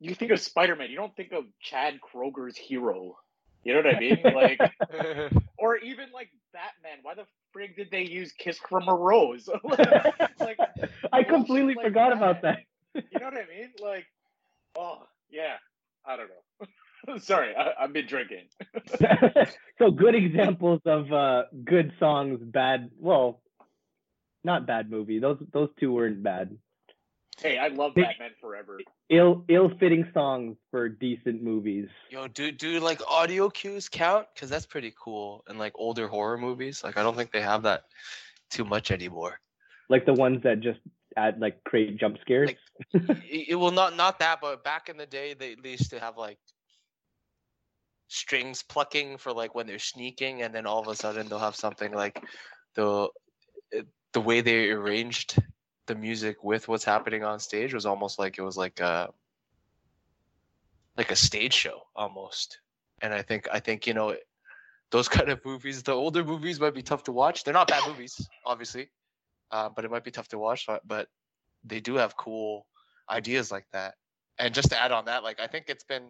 you 0.00 0.14
think 0.14 0.30
of 0.32 0.40
Spider-Man, 0.40 0.90
you 0.90 0.96
don't 0.96 1.14
think 1.14 1.32
of 1.32 1.44
Chad 1.60 1.94
Kroeger's 2.00 2.56
Hero. 2.56 3.16
You 3.64 3.74
know 3.74 3.82
what 3.82 3.94
I 3.94 4.00
mean? 4.00 4.18
Like 4.24 4.60
or 5.58 5.76
even 5.78 6.06
like 6.14 6.30
Batman. 6.52 6.98
Why 7.02 7.14
the 7.14 7.26
frig 7.54 7.76
did 7.76 7.90
they 7.90 8.02
use 8.02 8.32
"Kiss 8.32 8.58
from 8.58 8.88
a 8.88 8.94
Rose"? 8.94 9.48
like, 10.40 10.58
I 11.12 11.22
completely 11.22 11.74
like 11.74 11.86
forgot 11.86 12.10
that. 12.10 12.16
about 12.16 12.42
that. 12.42 12.58
you 12.94 13.02
know 13.18 13.26
what 13.26 13.34
I 13.34 13.46
mean? 13.54 13.70
Like, 13.82 14.06
oh 14.78 15.02
yeah, 15.30 15.56
I 16.06 16.16
don't 16.16 16.28
know. 16.28 17.18
Sorry, 17.18 17.54
I, 17.54 17.84
I've 17.84 17.92
been 17.92 18.06
drinking. 18.06 18.44
so 19.78 19.90
good 19.90 20.14
examples 20.14 20.80
of 20.86 21.12
uh, 21.12 21.42
good 21.64 21.92
songs, 21.98 22.40
bad. 22.42 22.90
Well, 22.98 23.42
not 24.44 24.66
bad 24.66 24.90
movie. 24.90 25.18
Those 25.18 25.38
those 25.52 25.68
two 25.78 25.92
weren't 25.92 26.22
bad. 26.22 26.56
Hey, 27.40 27.58
I 27.58 27.68
love 27.68 27.92
Hey. 27.94 28.02
Batman 28.02 28.32
Forever. 28.40 28.80
Ill 29.08 29.44
ill 29.48 29.70
fitting 29.80 30.08
songs 30.12 30.56
for 30.70 30.88
decent 30.88 31.42
movies. 31.42 31.88
Yo, 32.10 32.28
do 32.28 32.52
do 32.52 32.80
like 32.80 33.00
audio 33.08 33.48
cues 33.48 33.88
count? 33.88 34.26
Cause 34.36 34.50
that's 34.50 34.66
pretty 34.66 34.92
cool 34.98 35.44
in 35.48 35.58
like 35.58 35.72
older 35.74 36.06
horror 36.06 36.38
movies. 36.38 36.84
Like 36.84 36.96
I 36.96 37.02
don't 37.02 37.16
think 37.16 37.32
they 37.32 37.40
have 37.40 37.62
that 37.62 37.84
too 38.50 38.64
much 38.64 38.90
anymore. 38.90 39.40
Like 39.88 40.06
the 40.06 40.12
ones 40.12 40.42
that 40.44 40.60
just 40.60 40.80
add 41.16 41.40
like 41.40 41.64
create 41.64 41.98
jump 41.98 42.18
scares. 42.20 42.48
Like- 42.48 42.58
it, 43.28 43.48
it 43.50 43.54
will 43.56 43.72
not 43.72 43.96
not 43.96 44.18
that, 44.20 44.40
but 44.40 44.62
back 44.62 44.88
in 44.88 44.96
the 44.96 45.06
day 45.06 45.34
they, 45.34 45.54
they 45.54 45.72
used 45.72 45.90
to 45.90 46.00
have 46.00 46.16
like 46.16 46.38
strings 48.08 48.62
plucking 48.62 49.18
for 49.18 49.32
like 49.32 49.54
when 49.54 49.66
they're 49.66 49.78
sneaking, 49.78 50.42
and 50.42 50.54
then 50.54 50.66
all 50.66 50.80
of 50.80 50.88
a 50.88 50.94
sudden 50.94 51.28
they'll 51.28 51.38
have 51.38 51.56
something 51.56 51.92
like 51.92 52.22
the 52.74 53.08
eh, 53.72 53.82
the 54.12 54.20
way 54.20 54.40
they 54.40 54.70
arranged 54.70 55.36
the 55.90 55.96
music 55.96 56.44
with 56.44 56.68
what's 56.68 56.84
happening 56.84 57.24
on 57.24 57.40
stage 57.40 57.74
was 57.74 57.84
almost 57.84 58.16
like 58.16 58.38
it 58.38 58.42
was 58.42 58.56
like 58.56 58.78
a 58.78 59.12
like 60.96 61.10
a 61.10 61.16
stage 61.16 61.52
show 61.52 61.82
almost. 61.96 62.60
And 63.02 63.12
I 63.12 63.22
think 63.22 63.48
I 63.52 63.58
think 63.58 63.88
you 63.88 63.94
know 63.94 64.14
those 64.92 65.08
kind 65.08 65.30
of 65.30 65.44
movies, 65.44 65.82
the 65.82 65.92
older 65.92 66.22
movies 66.24 66.60
might 66.60 66.74
be 66.74 66.82
tough 66.82 67.02
to 67.04 67.12
watch. 67.12 67.42
They're 67.42 67.54
not 67.54 67.66
bad 67.66 67.82
movies, 67.88 68.14
obviously, 68.46 68.90
uh, 69.50 69.68
but 69.68 69.84
it 69.84 69.90
might 69.90 70.04
be 70.04 70.12
tough 70.12 70.28
to 70.28 70.38
watch. 70.38 70.66
But, 70.86 71.08
they 71.62 71.80
do 71.80 71.96
have 71.96 72.16
cool 72.16 72.66
ideas 73.10 73.50
like 73.50 73.66
that. 73.72 73.94
And 74.38 74.54
just 74.54 74.70
to 74.70 74.80
add 74.80 74.92
on 74.92 75.04
that, 75.06 75.22
like 75.24 75.40
I 75.40 75.48
think 75.48 75.64
it's 75.68 75.84
been. 75.84 76.04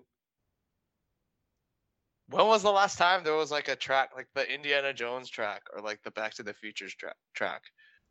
When 2.28 2.46
was 2.46 2.62
the 2.62 2.70
last 2.70 2.98
time 2.98 3.24
there 3.24 3.34
was 3.34 3.50
like 3.50 3.68
a 3.68 3.76
track 3.76 4.10
like 4.14 4.28
the 4.34 4.44
Indiana 4.54 4.92
Jones 4.92 5.30
track 5.30 5.62
or 5.74 5.80
like 5.80 6.02
the 6.02 6.12
Back 6.12 6.34
to 6.34 6.42
the 6.42 6.52
Futures 6.52 6.94
tra- 6.94 7.20
track 7.34 7.62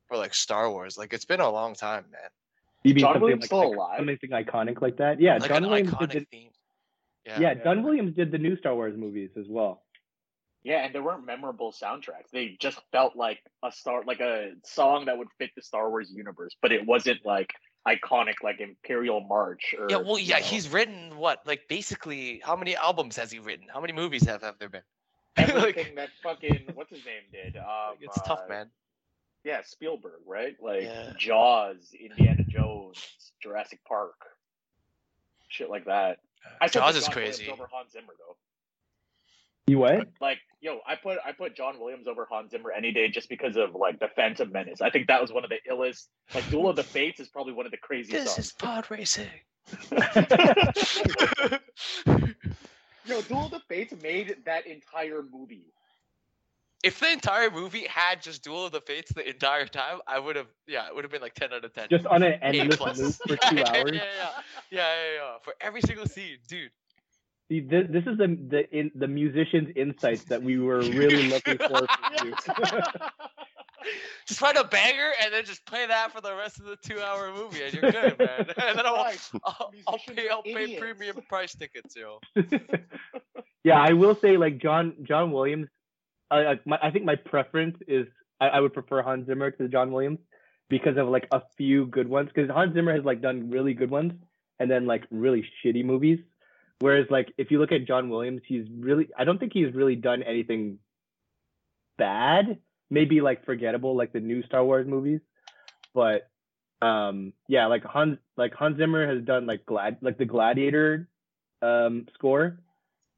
or 0.09 0.17
like 0.17 0.33
Star 0.33 0.69
Wars? 0.71 0.97
Like 0.97 1.13
it's 1.13 1.25
been 1.25 1.39
a 1.39 1.49
long 1.49 1.75
time, 1.75 2.05
man. 2.11 2.21
You 2.83 2.93
mean 2.93 3.01
John 3.01 3.07
something 3.13 3.21
Williams 3.21 3.41
like, 3.43 3.47
still 3.47 3.59
like- 3.69 3.75
alive? 3.77 3.97
something 3.99 4.29
iconic 4.29 4.81
like 4.81 4.97
that? 4.97 5.19
Yeah, 5.19 5.37
Like 5.37 5.49
John 5.49 5.63
an 5.63 5.69
Williams 5.69 5.91
iconic 5.91 6.09
did 6.11 6.29
theme. 6.29 6.49
the, 7.25 7.31
Yeah. 7.31 7.39
yeah, 7.39 7.53
John 7.55 7.83
Williams 7.83 8.15
did 8.15 8.31
the 8.31 8.37
new 8.37 8.55
Star 8.57 8.73
Wars 8.75 8.95
movies 8.97 9.31
as 9.37 9.47
well. 9.49 9.83
Yeah, 10.63 10.83
and 10.85 10.93
there 10.93 11.01
weren't 11.03 11.25
memorable 11.25 11.71
soundtracks. 11.71 12.31
They 12.33 12.57
just 12.59 12.79
felt 12.91 13.15
like 13.15 13.39
a 13.63 13.71
star, 13.71 14.03
like 14.05 14.19
a 14.19 14.51
song 14.65 15.05
that 15.05 15.17
would 15.17 15.29
fit 15.37 15.51
the 15.55 15.61
Star 15.61 15.89
Wars 15.89 16.11
universe, 16.11 16.55
but 16.61 16.71
it 16.73 16.85
wasn't 16.85 17.25
like 17.25 17.53
iconic, 17.87 18.35
like 18.43 18.59
Imperial 18.59 19.21
March. 19.21 19.73
Or, 19.79 19.87
Yeah, 19.89 19.97
well, 19.97 20.19
you 20.19 20.25
yeah, 20.25 20.39
know, 20.39 20.43
he's 20.43 20.67
written 20.67 21.15
what? 21.17 21.39
Like 21.45 21.61
basically, 21.69 22.41
how 22.43 22.57
many 22.57 22.75
albums 22.75 23.15
has 23.15 23.31
he 23.31 23.39
written? 23.39 23.67
How 23.73 23.79
many 23.79 23.93
movies 23.93 24.25
have 24.27 24.41
have 24.41 24.59
there 24.59 24.67
been? 24.69 24.81
everything 25.37 25.95
that 25.95 26.09
fucking 26.21 26.71
what's 26.73 26.89
his 26.89 27.05
name 27.05 27.23
did. 27.31 27.55
Um, 27.57 27.95
it's 28.01 28.21
tough, 28.23 28.41
uh, 28.45 28.49
man. 28.49 28.69
Yeah, 29.43 29.61
Spielberg, 29.63 30.21
right? 30.25 30.55
Like 30.61 30.83
Yeah. 30.83 31.13
Jaws, 31.17 31.93
Indiana 31.99 32.43
Jones, 32.47 33.05
Jurassic 33.41 33.79
Park, 33.87 34.15
shit 35.47 35.69
like 35.69 35.85
that. 35.85 36.19
I 36.61 36.67
Jaws 36.67 36.95
is 36.95 37.05
John 37.05 37.15
Williams 37.15 37.37
crazy. 37.37 37.51
over 37.51 37.67
Hans 37.71 37.91
Zimmer 37.93 38.13
though. 38.17 38.35
You 39.67 39.77
what? 39.77 40.07
Like, 40.19 40.39
yo, 40.61 40.79
I 40.87 40.95
put 40.95 41.19
I 41.23 41.31
put 41.31 41.55
John 41.55 41.79
Williams 41.79 42.07
over 42.07 42.25
Hans 42.29 42.51
Zimmer 42.51 42.71
any 42.71 42.91
day 42.91 43.07
just 43.07 43.29
because 43.29 43.55
of 43.55 43.75
like 43.75 43.99
the 43.99 44.07
Phantom 44.15 44.51
Menace. 44.51 44.81
I 44.81 44.89
think 44.89 45.07
that 45.07 45.21
was 45.21 45.31
one 45.31 45.43
of 45.43 45.49
the 45.51 45.59
illest. 45.71 46.07
Like, 46.33 46.49
Duel 46.49 46.69
of 46.69 46.75
the 46.75 46.83
Fates 46.83 47.19
is 47.19 47.27
probably 47.29 47.53
one 47.53 47.65
of 47.67 47.71
the 47.71 47.77
craziest 47.77 48.11
This 48.25 48.33
songs. 48.35 48.45
is 48.47 48.51
pod 48.53 48.89
racing. 48.89 49.27
Yo, 53.05 53.21
Duel 53.23 53.45
of 53.45 53.51
the 53.51 53.61
Fates 53.67 53.93
made 54.01 54.35
that 54.45 54.65
entire 54.67 55.23
movie. 55.31 55.65
If 56.83 56.99
the 56.99 57.11
entire 57.11 57.51
movie 57.51 57.85
had 57.87 58.21
just 58.21 58.43
Duel 58.43 58.65
of 58.65 58.71
the 58.71 58.81
Fates 58.81 59.11
the 59.13 59.27
entire 59.27 59.65
time, 59.65 59.99
I 60.07 60.19
would 60.19 60.35
have, 60.35 60.47
yeah, 60.67 60.87
it 60.87 60.95
would 60.95 61.03
have 61.03 61.11
been 61.11 61.21
like 61.21 61.33
ten 61.33 61.51
out 61.53 61.65
of 61.65 61.73
ten. 61.73 61.87
Just 61.89 62.05
on 62.05 62.23
an 62.23 62.33
A 62.33 62.45
endless 62.45 62.79
loop 62.79 63.15
for 63.27 63.35
two 63.49 63.55
yeah, 63.57 63.69
hours. 63.69 63.91
Yeah, 63.91 63.91
yeah, 63.93 64.01
yeah, 64.01 64.31
yeah, 64.71 64.95
yeah, 64.95 65.13
yeah. 65.15 65.37
For 65.43 65.53
every 65.59 65.81
single 65.81 66.05
scene, 66.05 66.37
dude. 66.47 66.71
See, 67.49 67.61
this, 67.61 67.87
this 67.89 68.05
is 68.05 68.17
the 68.17 68.37
the 68.49 68.77
in, 68.77 68.91
the 68.95 69.07
musicians' 69.07 69.69
insights 69.75 70.23
that 70.25 70.41
we 70.41 70.59
were 70.59 70.79
really 70.79 71.29
looking 71.29 71.57
for. 71.57 71.85
Just 74.27 74.39
find 74.39 74.57
a 74.57 74.63
banger 74.63 75.11
and 75.23 75.33
then 75.33 75.45
just 75.45 75.65
play 75.65 75.87
that 75.87 76.11
for 76.11 76.21
the 76.21 76.35
rest 76.35 76.59
of 76.59 76.65
the 76.65 76.75
two-hour 76.83 77.33
movie, 77.33 77.63
and 77.63 77.73
you're 77.73 77.91
good, 77.91 78.19
man. 78.19 78.45
And 78.57 78.77
then 78.77 78.85
I'll, 78.85 79.11
I'll, 79.45 79.71
I'll 79.87 79.97
pay, 79.97 80.29
I'll 80.29 80.43
pay 80.43 80.77
premium 80.77 81.21
price 81.27 81.55
tickets, 81.55 81.95
yo. 81.95 82.19
yeah, 83.63 83.81
I 83.81 83.93
will 83.93 84.15
say 84.15 84.37
like 84.37 84.59
John 84.59 84.93
John 85.03 85.31
Williams. 85.31 85.69
I 86.31 86.59
my, 86.65 86.79
I 86.81 86.91
think 86.91 87.05
my 87.05 87.15
preference 87.15 87.77
is 87.87 88.07
I, 88.39 88.47
I 88.47 88.59
would 88.59 88.73
prefer 88.73 89.01
Hans 89.01 89.27
Zimmer 89.27 89.51
to 89.51 89.67
John 89.67 89.91
Williams 89.91 90.19
because 90.69 90.97
of 90.97 91.07
like 91.07 91.27
a 91.31 91.41
few 91.57 91.85
good 91.85 92.07
ones. 92.07 92.29
Because 92.33 92.49
Hans 92.49 92.73
Zimmer 92.73 92.95
has 92.95 93.03
like 93.03 93.21
done 93.21 93.49
really 93.49 93.73
good 93.73 93.89
ones 93.89 94.13
and 94.59 94.69
then 94.69 94.85
like 94.85 95.05
really 95.11 95.43
shitty 95.63 95.83
movies. 95.83 96.19
Whereas 96.79 97.07
like 97.09 97.33
if 97.37 97.51
you 97.51 97.59
look 97.59 97.71
at 97.71 97.85
John 97.87 98.09
Williams, 98.09 98.41
he's 98.47 98.65
really 98.77 99.09
I 99.17 99.23
don't 99.23 99.39
think 99.39 99.53
he's 99.53 99.73
really 99.73 99.95
done 99.95 100.23
anything 100.23 100.79
bad. 101.97 102.59
Maybe 102.89 103.21
like 103.21 103.45
forgettable 103.45 103.95
like 103.95 104.13
the 104.13 104.19
new 104.19 104.43
Star 104.43 104.63
Wars 104.63 104.87
movies, 104.87 105.19
but 105.93 106.29
um 106.81 107.33
yeah 107.49 107.65
like 107.65 107.83
Hans 107.83 108.17
like 108.37 108.53
Hans 108.53 108.77
Zimmer 108.77 109.13
has 109.13 109.23
done 109.25 109.45
like 109.45 109.65
glad 109.65 109.97
like 110.01 110.17
the 110.17 110.23
Gladiator 110.23 111.09
um 111.61 112.05
score 112.13 112.59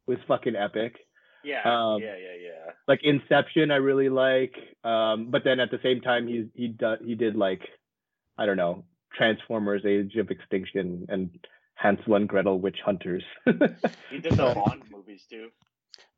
was 0.07 0.17
fucking 0.27 0.55
epic. 0.55 0.95
Yeah, 1.43 1.61
Um, 1.65 2.01
yeah, 2.01 2.15
yeah, 2.15 2.37
yeah. 2.41 2.71
Like 2.87 3.01
Inception, 3.03 3.71
I 3.71 3.75
really 3.77 4.09
like. 4.09 4.55
Um, 4.83 5.27
but 5.31 5.43
then 5.43 5.59
at 5.59 5.71
the 5.71 5.79
same 5.83 6.01
time, 6.01 6.27
he 6.27 6.45
he 6.55 6.67
do, 6.67 6.95
he 7.03 7.15
did 7.15 7.35
like 7.35 7.61
I 8.37 8.45
don't 8.45 8.57
know 8.57 8.83
Transformers: 9.17 9.83
Age 9.85 10.15
of 10.15 10.31
Extinction 10.31 11.05
and 11.09 11.29
Hansel 11.75 12.15
and 12.15 12.27
Gretel: 12.27 12.59
Witch 12.59 12.79
Hunters. 12.83 13.23
He 13.45 14.19
did 14.19 14.33
the 14.33 14.53
Bond 14.55 14.83
movies 14.91 15.23
too. 15.29 15.49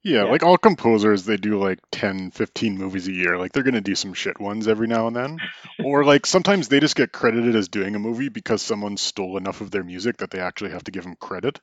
Yeah, 0.05 0.25
Yeah. 0.25 0.31
like 0.31 0.43
all 0.43 0.57
composers, 0.57 1.23
they 1.23 1.38
do 1.38 1.57
like 1.59 1.79
10, 1.91 2.31
15 2.31 2.77
movies 2.77 3.07
a 3.07 3.13
year. 3.13 3.38
Like 3.38 3.53
they're 3.53 3.63
going 3.63 3.73
to 3.75 3.79
do 3.81 3.95
some 3.95 4.13
shit 4.13 4.38
ones 4.38 4.67
every 4.67 4.88
now 4.88 5.07
and 5.07 5.15
then. 5.15 5.38
or 5.83 6.03
like 6.03 6.25
sometimes 6.25 6.67
they 6.67 6.81
just 6.81 6.97
get 6.97 7.13
credited 7.13 7.55
as 7.55 7.69
doing 7.69 7.95
a 7.95 7.99
movie 7.99 8.27
because 8.27 8.62
someone 8.62 8.97
stole 8.97 9.38
enough 9.38 9.62
of 9.62 9.71
their 9.71 9.83
music 9.83 10.17
that 10.17 10.29
they 10.29 10.39
actually 10.39 10.71
have 10.71 10.83
to 10.83 10.91
give 10.91 11.03
them 11.03 11.15
credit. 11.15 11.62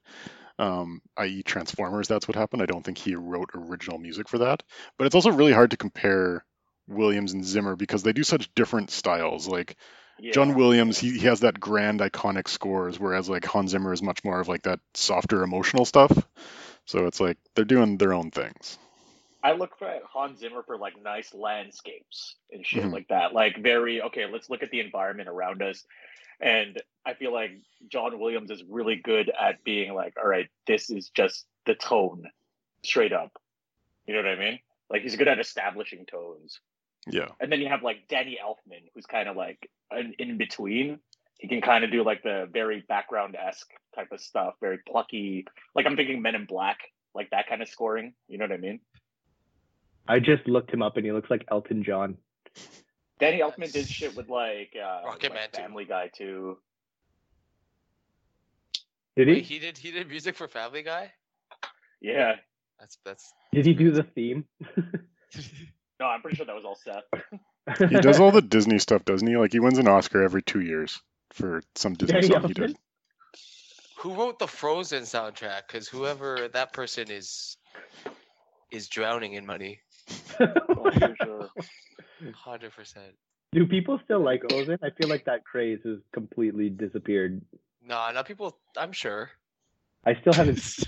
Um, 0.61 1.01
i.e., 1.17 1.43
Transformers, 1.43 2.07
that's 2.07 2.29
what 2.29 2.37
happened. 2.37 2.61
I 2.63 2.67
don't 2.67 2.85
think 2.85 2.99
he 2.99 3.15
wrote 3.15 3.51
original 3.55 3.99
music 3.99 4.29
for 4.29 4.39
that. 4.39 4.63
But 4.99 5.07
it's 5.07 5.15
also 5.15 5.31
really 5.31 5.53
hard 5.53 5.71
to 5.71 5.79
compare 5.79 6.45
Williams 6.87 7.33
and 7.33 7.45
Zimmer 7.45 7.77
because 7.77 8.03
they 8.03 8.13
do 8.13 8.23
such 8.23 8.55
different 8.55 8.91
styles. 8.91 9.49
Like 9.49 9.77
Yeah. 10.19 10.33
John 10.33 10.55
Williams, 10.55 10.99
he, 10.99 11.13
he 11.19 11.27
has 11.27 11.41
that 11.41 11.59
grand 11.59 12.01
iconic 12.01 12.47
scores, 12.47 13.01
whereas 13.01 13.29
like 13.29 13.47
Hans 13.47 13.71
Zimmer 13.71 13.93
is 13.95 14.03
much 14.03 14.23
more 14.23 14.39
of 14.39 14.49
like 14.49 14.65
that 14.65 14.81
softer 14.93 15.43
emotional 15.43 15.87
stuff. 15.87 16.13
So 16.85 17.07
it's 17.07 17.21
like 17.21 17.39
they're 17.55 17.65
doing 17.65 17.97
their 17.97 18.13
own 18.13 18.31
things. 18.31 18.77
I 19.43 19.53
look 19.53 19.79
for 19.79 19.91
Hans 20.13 20.41
Zimmer 20.41 20.63
for 20.63 20.77
like 20.77 21.01
nice 21.03 21.33
landscapes 21.33 22.37
and 22.51 22.67
shit 22.67 22.85
Mhm. 22.85 22.93
like 22.93 23.09
that. 23.09 23.33
Like 23.33 23.57
very 23.59 24.03
okay, 24.03 24.27
let's 24.27 24.51
look 24.51 24.63
at 24.63 24.71
the 24.71 24.81
environment 24.81 25.29
around 25.29 25.63
us. 25.63 25.85
And 26.41 26.81
I 27.05 27.15
feel 27.15 27.33
like 27.33 27.53
John 27.89 28.19
Williams 28.19 28.51
is 28.51 28.63
really 28.65 28.97
good 28.97 29.31
at 29.31 29.63
being 29.65 29.95
like, 29.95 30.15
all 30.17 30.27
right, 30.29 30.49
this 30.67 30.91
is 30.91 31.11
just 31.11 31.47
the 31.67 31.75
tone, 31.75 32.31
straight 32.83 33.13
up. 33.13 33.33
You 34.07 34.15
know 34.15 34.23
what 34.23 34.31
I 34.31 34.37
mean? 34.37 34.59
Like 34.89 35.03
he's 35.03 35.17
good 35.17 35.29
at 35.29 35.39
establishing 35.39 36.07
tones. 36.07 36.61
Yeah. 37.07 37.29
And 37.41 37.51
then 37.51 37.61
you 37.61 37.69
have 37.69 37.83
like 37.83 38.09
Danny 38.09 38.39
Elfman, 38.43 38.91
who's 38.95 39.07
kind 39.07 39.29
of 39.29 39.37
like 39.37 39.71
an 39.91 40.15
in 40.19 40.37
between. 40.37 41.01
He 41.39 41.49
can 41.49 41.63
kind 41.63 41.85
of 41.85 41.91
do 41.91 42.03
like 42.05 42.23
the 42.23 42.49
very 42.53 42.81
background 42.89 43.37
esque 43.37 43.71
type 43.95 44.13
of 44.13 44.21
stuff, 44.21 44.55
very 44.61 44.79
plucky. 44.87 45.47
Like 45.75 45.87
I'm 45.87 45.97
thinking 45.97 46.21
Men 46.21 46.35
in 46.35 46.45
Black, 46.45 46.79
like 47.15 47.31
that 47.31 47.47
kind 47.49 47.63
of 47.63 47.69
scoring. 47.69 48.13
You 48.29 48.37
know 48.39 48.45
what 48.45 48.53
I 48.53 48.59
mean? 48.59 48.81
I 50.11 50.19
just 50.19 50.47
looked 50.49 50.73
him 50.73 50.83
up 50.83 50.97
and 50.97 51.07
he 51.07 51.13
looks 51.13 51.31
like 51.31 51.45
Elton 51.51 51.85
John. 51.85 52.17
Danny 53.21 53.41
Elfman 53.41 53.73
did 53.73 53.87
shit 53.87 54.17
with 54.17 54.29
like, 54.29 54.75
uh, 54.77 55.07
Rocket 55.07 55.31
like 55.31 55.35
Man 55.35 55.49
too. 55.53 55.61
Family 55.63 55.85
Guy 55.85 56.11
too. 56.17 56.59
Did 59.17 59.29
he? 59.29 59.35
Wait, 59.35 59.45
he 59.45 59.59
did 59.59 59.79
he 59.79 59.91
did 59.91 60.09
music 60.09 60.37
for 60.37 60.49
Family 60.49 60.83
Guy. 60.83 61.13
Yeah. 62.01 62.37
That's 62.79 62.99
that's. 63.05 63.33
Did 63.53 63.67
he 63.67 63.75
do 63.75 63.91
the 63.91 64.03
theme? 64.03 64.45
No, 66.01 66.07
I'm 66.07 66.23
pretty 66.23 66.39
sure 66.39 66.47
that 66.47 66.55
was 66.55 66.65
all 66.65 66.77
Seth. 66.77 67.05
He 67.91 68.01
does 68.01 68.19
all 68.19 68.31
the 68.33 68.41
Disney 68.41 68.79
stuff, 68.79 69.05
doesn't 69.05 69.29
he? 69.29 69.37
Like 69.37 69.53
he 69.53 69.61
wins 69.61 69.79
an 69.79 69.87
Oscar 69.87 70.23
every 70.23 70.43
two 70.43 70.61
years 70.61 71.01
for 71.35 71.63
some 71.75 71.93
Disney 71.93 72.23
Danny 72.23 72.27
song 72.27 72.49
he 72.49 72.55
did. 72.55 72.77
Who 73.99 74.15
wrote 74.15 74.39
the 74.39 74.49
Frozen 74.49 75.03
soundtrack? 75.03 75.67
Because 75.69 75.87
whoever 75.87 76.49
that 76.49 76.73
person 76.73 77.11
is 77.11 77.59
is 78.71 78.89
drowning 78.89 79.35
in 79.35 79.45
money. 79.45 79.81
For 80.37 81.15
sure. 81.23 81.51
Hundred 82.35 82.73
percent. 82.73 83.15
Do 83.53 83.67
people 83.67 83.99
still 84.05 84.21
like 84.21 84.43
Frozen? 84.49 84.79
I 84.83 84.91
feel 84.91 85.09
like 85.09 85.25
that 85.25 85.45
craze 85.45 85.81
has 85.85 85.99
completely 86.13 86.69
disappeared. 86.71 87.41
No, 87.85 87.95
not 88.13 88.27
people. 88.27 88.59
I'm 88.77 88.93
sure. 88.93 89.31
I 90.05 90.15
still 90.15 90.33
haven't. 90.33 90.59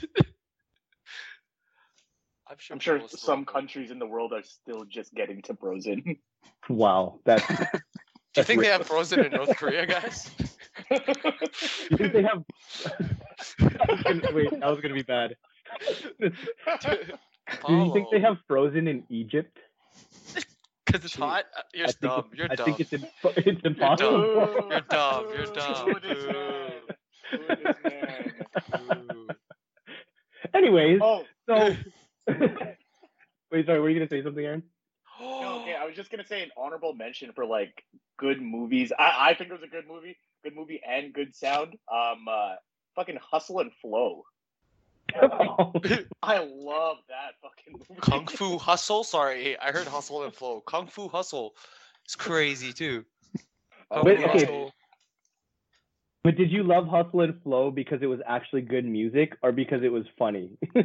I'm 2.48 2.56
sure. 2.58 2.74
I'm 2.74 2.80
sure 2.80 3.00
some 3.08 3.44
countries 3.46 3.90
in 3.90 3.98
the 3.98 4.06
world 4.06 4.32
are 4.32 4.42
still 4.42 4.84
just 4.84 5.14
getting 5.14 5.42
to 5.42 5.54
Frozen. 5.56 6.16
Wow, 6.68 7.18
that's. 7.24 7.44
Do 7.46 7.54
you 8.36 8.42
think 8.44 8.60
they 8.62 8.68
have 8.68 8.86
Frozen 8.86 9.20
in 9.24 9.32
North 9.32 9.56
Korea, 9.56 9.84
guys? 9.86 10.30
You 10.90 11.96
think 11.96 12.12
they 12.12 12.22
have? 12.22 12.44
I 12.88 13.86
was 13.88 14.02
gonna- 14.04 14.32
Wait, 14.32 14.50
that 14.50 14.68
was 14.68 14.80
gonna 14.80 14.94
be 14.94 15.02
bad. 15.02 15.36
Do 17.66 17.74
you 17.74 17.92
think 17.92 18.08
they 18.10 18.20
have 18.20 18.38
Frozen 18.48 18.88
in 18.88 19.04
Egypt? 19.08 19.58
Because 20.86 21.04
it's 21.06 21.14
hot. 21.14 21.44
Uh, 21.56 21.62
You're 21.72 21.86
I 21.88 21.92
dumb. 22.00 22.24
You're 22.34 22.48
I 22.50 22.54
dumb. 22.54 22.64
think 22.66 22.80
it's, 22.80 22.92
imp- 22.92 23.06
it's 23.38 23.60
impossible. 23.64 24.20
You're 24.68 24.80
dumb. 24.80 25.26
You're 25.34 25.46
dumb. 25.46 25.88
Ooh, 25.88 26.00
this 26.00 26.24
man. 26.26 26.72
Ooh, 28.78 29.26
this 29.26 29.36
Anyways, 30.54 31.00
Oh, 31.00 31.24
so 31.48 31.76
wait, 33.50 33.66
sorry, 33.66 33.80
were 33.80 33.88
you 33.88 33.98
gonna 33.98 34.08
say 34.08 34.22
something, 34.22 34.44
Aaron? 34.44 34.62
no, 35.20 35.60
okay. 35.62 35.74
I 35.74 35.84
was 35.84 35.94
just 35.94 36.10
gonna 36.10 36.26
say 36.26 36.42
an 36.42 36.50
honorable 36.56 36.94
mention 36.94 37.32
for 37.32 37.46
like 37.46 37.84
good 38.18 38.40
movies. 38.40 38.92
I, 38.98 39.30
I 39.30 39.34
think 39.34 39.50
it 39.50 39.52
was 39.54 39.62
a 39.62 39.68
good 39.68 39.86
movie, 39.88 40.16
good 40.44 40.54
movie 40.54 40.80
and 40.86 41.12
good 41.12 41.34
sound. 41.34 41.74
Um, 41.90 42.26
uh, 42.30 42.54
fucking 42.96 43.18
Hustle 43.22 43.60
and 43.60 43.72
Flow. 43.80 44.24
I 46.22 46.38
love 46.38 46.98
that 47.08 47.34
fucking 47.42 47.74
movie. 47.88 48.00
Kung 48.00 48.26
Fu 48.26 48.58
Hustle. 48.58 49.04
Sorry, 49.04 49.58
I 49.58 49.70
heard 49.72 49.86
Hustle 49.86 50.24
and 50.24 50.34
Flow. 50.34 50.60
Kung 50.66 50.86
Fu 50.86 51.08
Hustle. 51.08 51.54
It's 52.04 52.16
crazy 52.16 52.72
too. 52.72 53.04
How 53.90 54.02
Wait, 54.02 54.18
can 54.18 54.22
you 54.22 54.30
okay. 54.30 54.46
also- 54.46 54.72
But 56.24 56.36
did 56.36 56.50
you 56.50 56.62
love 56.62 56.86
Hustle 56.88 57.20
and 57.20 57.40
Flow 57.42 57.70
because 57.70 58.00
it 58.02 58.06
was 58.06 58.20
actually 58.26 58.62
good 58.62 58.84
music 58.84 59.36
or 59.42 59.52
because 59.52 59.82
it 59.82 59.92
was 59.92 60.04
funny? 60.18 60.50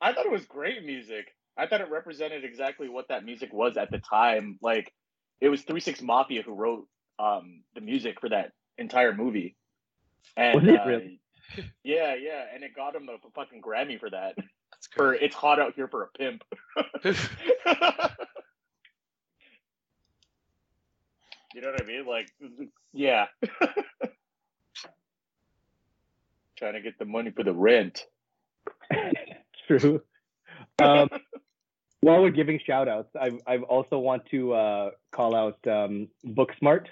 I 0.00 0.12
thought 0.12 0.26
it 0.26 0.32
was 0.32 0.44
great 0.46 0.84
music. 0.84 1.34
I 1.56 1.66
thought 1.66 1.80
it 1.80 1.90
represented 1.90 2.44
exactly 2.44 2.88
what 2.88 3.08
that 3.08 3.24
music 3.24 3.52
was 3.52 3.76
at 3.76 3.90
the 3.90 3.98
time. 3.98 4.58
Like 4.62 4.92
it 5.40 5.48
was 5.48 5.62
Three 5.62 5.80
Six 5.80 6.02
Mafia 6.02 6.42
who 6.42 6.54
wrote 6.54 6.86
um, 7.18 7.62
the 7.74 7.80
music 7.80 8.20
for 8.20 8.28
that 8.28 8.52
entire 8.78 9.14
movie. 9.14 9.56
And 10.36 10.60
Was 10.60 10.64
it 10.68 10.80
uh, 10.80 10.86
really? 10.86 11.20
Yeah, 11.84 12.14
yeah, 12.14 12.44
and 12.52 12.62
it 12.64 12.74
got 12.74 12.94
him 12.94 13.08
a 13.08 13.16
fucking 13.34 13.62
Grammy 13.62 13.98
for 13.98 14.10
that. 14.10 14.34
That's 14.36 14.86
For 14.94 15.14
it's 15.14 15.34
hot 15.34 15.60
out 15.60 15.74
here 15.74 15.88
for 15.88 16.02
a 16.04 16.08
pimp. 16.08 16.44
you 17.04 17.12
know 21.60 21.70
what 21.70 21.82
I 21.82 21.86
mean? 21.86 22.06
Like, 22.06 22.28
yeah. 22.92 23.26
Trying 26.56 26.74
to 26.74 26.80
get 26.80 26.98
the 26.98 27.04
money 27.04 27.30
for 27.30 27.44
the 27.44 27.52
rent. 27.52 28.04
True. 29.66 30.02
Um, 30.78 31.08
while 32.00 32.22
we're 32.22 32.30
giving 32.30 32.60
shout 32.64 32.88
outs, 32.88 33.10
I 33.18 33.38
I 33.46 33.58
also 33.58 33.98
want 33.98 34.26
to 34.26 34.52
uh, 34.52 34.90
call 35.12 35.34
out 35.34 35.58
um, 35.66 36.08
Booksmart, 36.24 36.86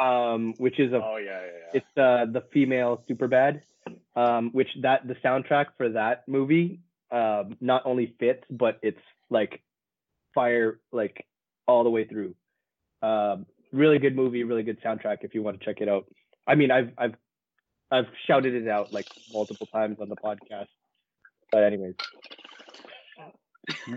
um, 0.00 0.54
which 0.58 0.78
is 0.78 0.92
a 0.92 0.96
Oh 0.96 1.16
yeah, 1.16 1.40
yeah, 1.40 1.46
yeah. 1.46 1.80
it's 1.80 1.98
uh, 1.98 2.32
the 2.32 2.42
female 2.52 3.02
Superbad, 3.08 3.60
um, 4.16 4.50
which 4.52 4.68
that 4.82 5.06
the 5.06 5.14
soundtrack 5.16 5.66
for 5.76 5.90
that 5.90 6.26
movie 6.26 6.80
um, 7.10 7.56
not 7.60 7.82
only 7.84 8.14
fits 8.18 8.44
but 8.50 8.78
it's 8.82 9.00
like 9.30 9.62
fire 10.34 10.78
like 10.92 11.26
all 11.66 11.84
the 11.84 11.90
way 11.90 12.04
through. 12.04 12.34
Um, 13.02 13.46
really 13.72 13.98
good 13.98 14.16
movie, 14.16 14.44
really 14.44 14.62
good 14.62 14.80
soundtrack 14.82 15.18
if 15.22 15.34
you 15.34 15.42
want 15.42 15.58
to 15.58 15.64
check 15.64 15.80
it 15.80 15.88
out. 15.88 16.06
I 16.46 16.54
mean, 16.54 16.70
I've 16.70 16.90
I've 16.98 17.14
I've 17.90 18.06
shouted 18.26 18.54
it 18.54 18.68
out 18.68 18.92
like 18.92 19.06
multiple 19.32 19.66
times 19.66 19.98
on 20.00 20.08
the 20.08 20.16
podcast. 20.16 20.68
But 21.52 21.64
anyways, 21.64 21.94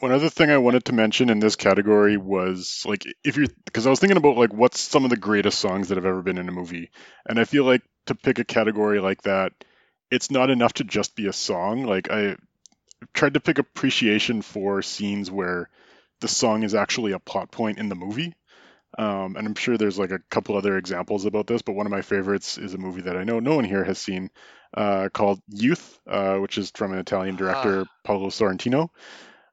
One 0.00 0.12
other 0.12 0.28
thing 0.28 0.50
I 0.50 0.58
wanted 0.58 0.84
to 0.86 0.92
mention 0.92 1.28
in 1.28 1.40
this 1.40 1.56
category 1.56 2.16
was 2.16 2.84
like 2.86 3.04
if 3.24 3.36
you're 3.36 3.48
because 3.64 3.86
I 3.86 3.90
was 3.90 3.98
thinking 3.98 4.16
about 4.16 4.36
like 4.36 4.52
what's 4.52 4.80
some 4.80 5.04
of 5.04 5.10
the 5.10 5.16
greatest 5.16 5.58
songs 5.58 5.88
that 5.88 5.96
have 5.96 6.06
ever 6.06 6.22
been 6.22 6.38
in 6.38 6.48
a 6.48 6.52
movie, 6.52 6.90
and 7.26 7.38
I 7.38 7.44
feel 7.44 7.64
like 7.64 7.82
to 8.06 8.14
pick 8.14 8.38
a 8.38 8.44
category 8.44 9.00
like 9.00 9.22
that, 9.22 9.52
it's 10.10 10.30
not 10.30 10.50
enough 10.50 10.74
to 10.74 10.84
just 10.84 11.16
be 11.16 11.26
a 11.26 11.32
song. 11.32 11.84
Like 11.84 12.10
I 12.10 12.36
tried 13.12 13.34
to 13.34 13.40
pick 13.40 13.58
appreciation 13.58 14.42
for 14.42 14.82
scenes 14.82 15.30
where 15.30 15.68
the 16.20 16.28
song 16.28 16.62
is 16.62 16.74
actually 16.74 17.12
a 17.12 17.18
plot 17.18 17.50
point 17.50 17.78
in 17.78 17.88
the 17.88 17.94
movie. 17.94 18.34
Um, 18.96 19.36
and 19.36 19.46
I'm 19.46 19.54
sure 19.54 19.76
there's 19.76 19.98
like 19.98 20.10
a 20.10 20.20
couple 20.30 20.56
other 20.56 20.76
examples 20.76 21.24
about 21.24 21.46
this, 21.46 21.62
but 21.62 21.74
one 21.74 21.86
of 21.86 21.92
my 21.92 22.02
favorites 22.02 22.56
is 22.56 22.74
a 22.74 22.78
movie 22.78 23.02
that 23.02 23.16
I 23.16 23.24
know 23.24 23.38
no 23.38 23.54
one 23.54 23.64
here 23.64 23.84
has 23.84 23.98
seen 23.98 24.30
uh, 24.74 25.08
called 25.12 25.40
Youth, 25.48 25.98
uh, 26.06 26.36
which 26.36 26.56
is 26.58 26.70
from 26.70 26.92
an 26.92 26.98
Italian 26.98 27.36
director, 27.36 27.86
Paolo 28.04 28.28
Sorrentino. 28.28 28.90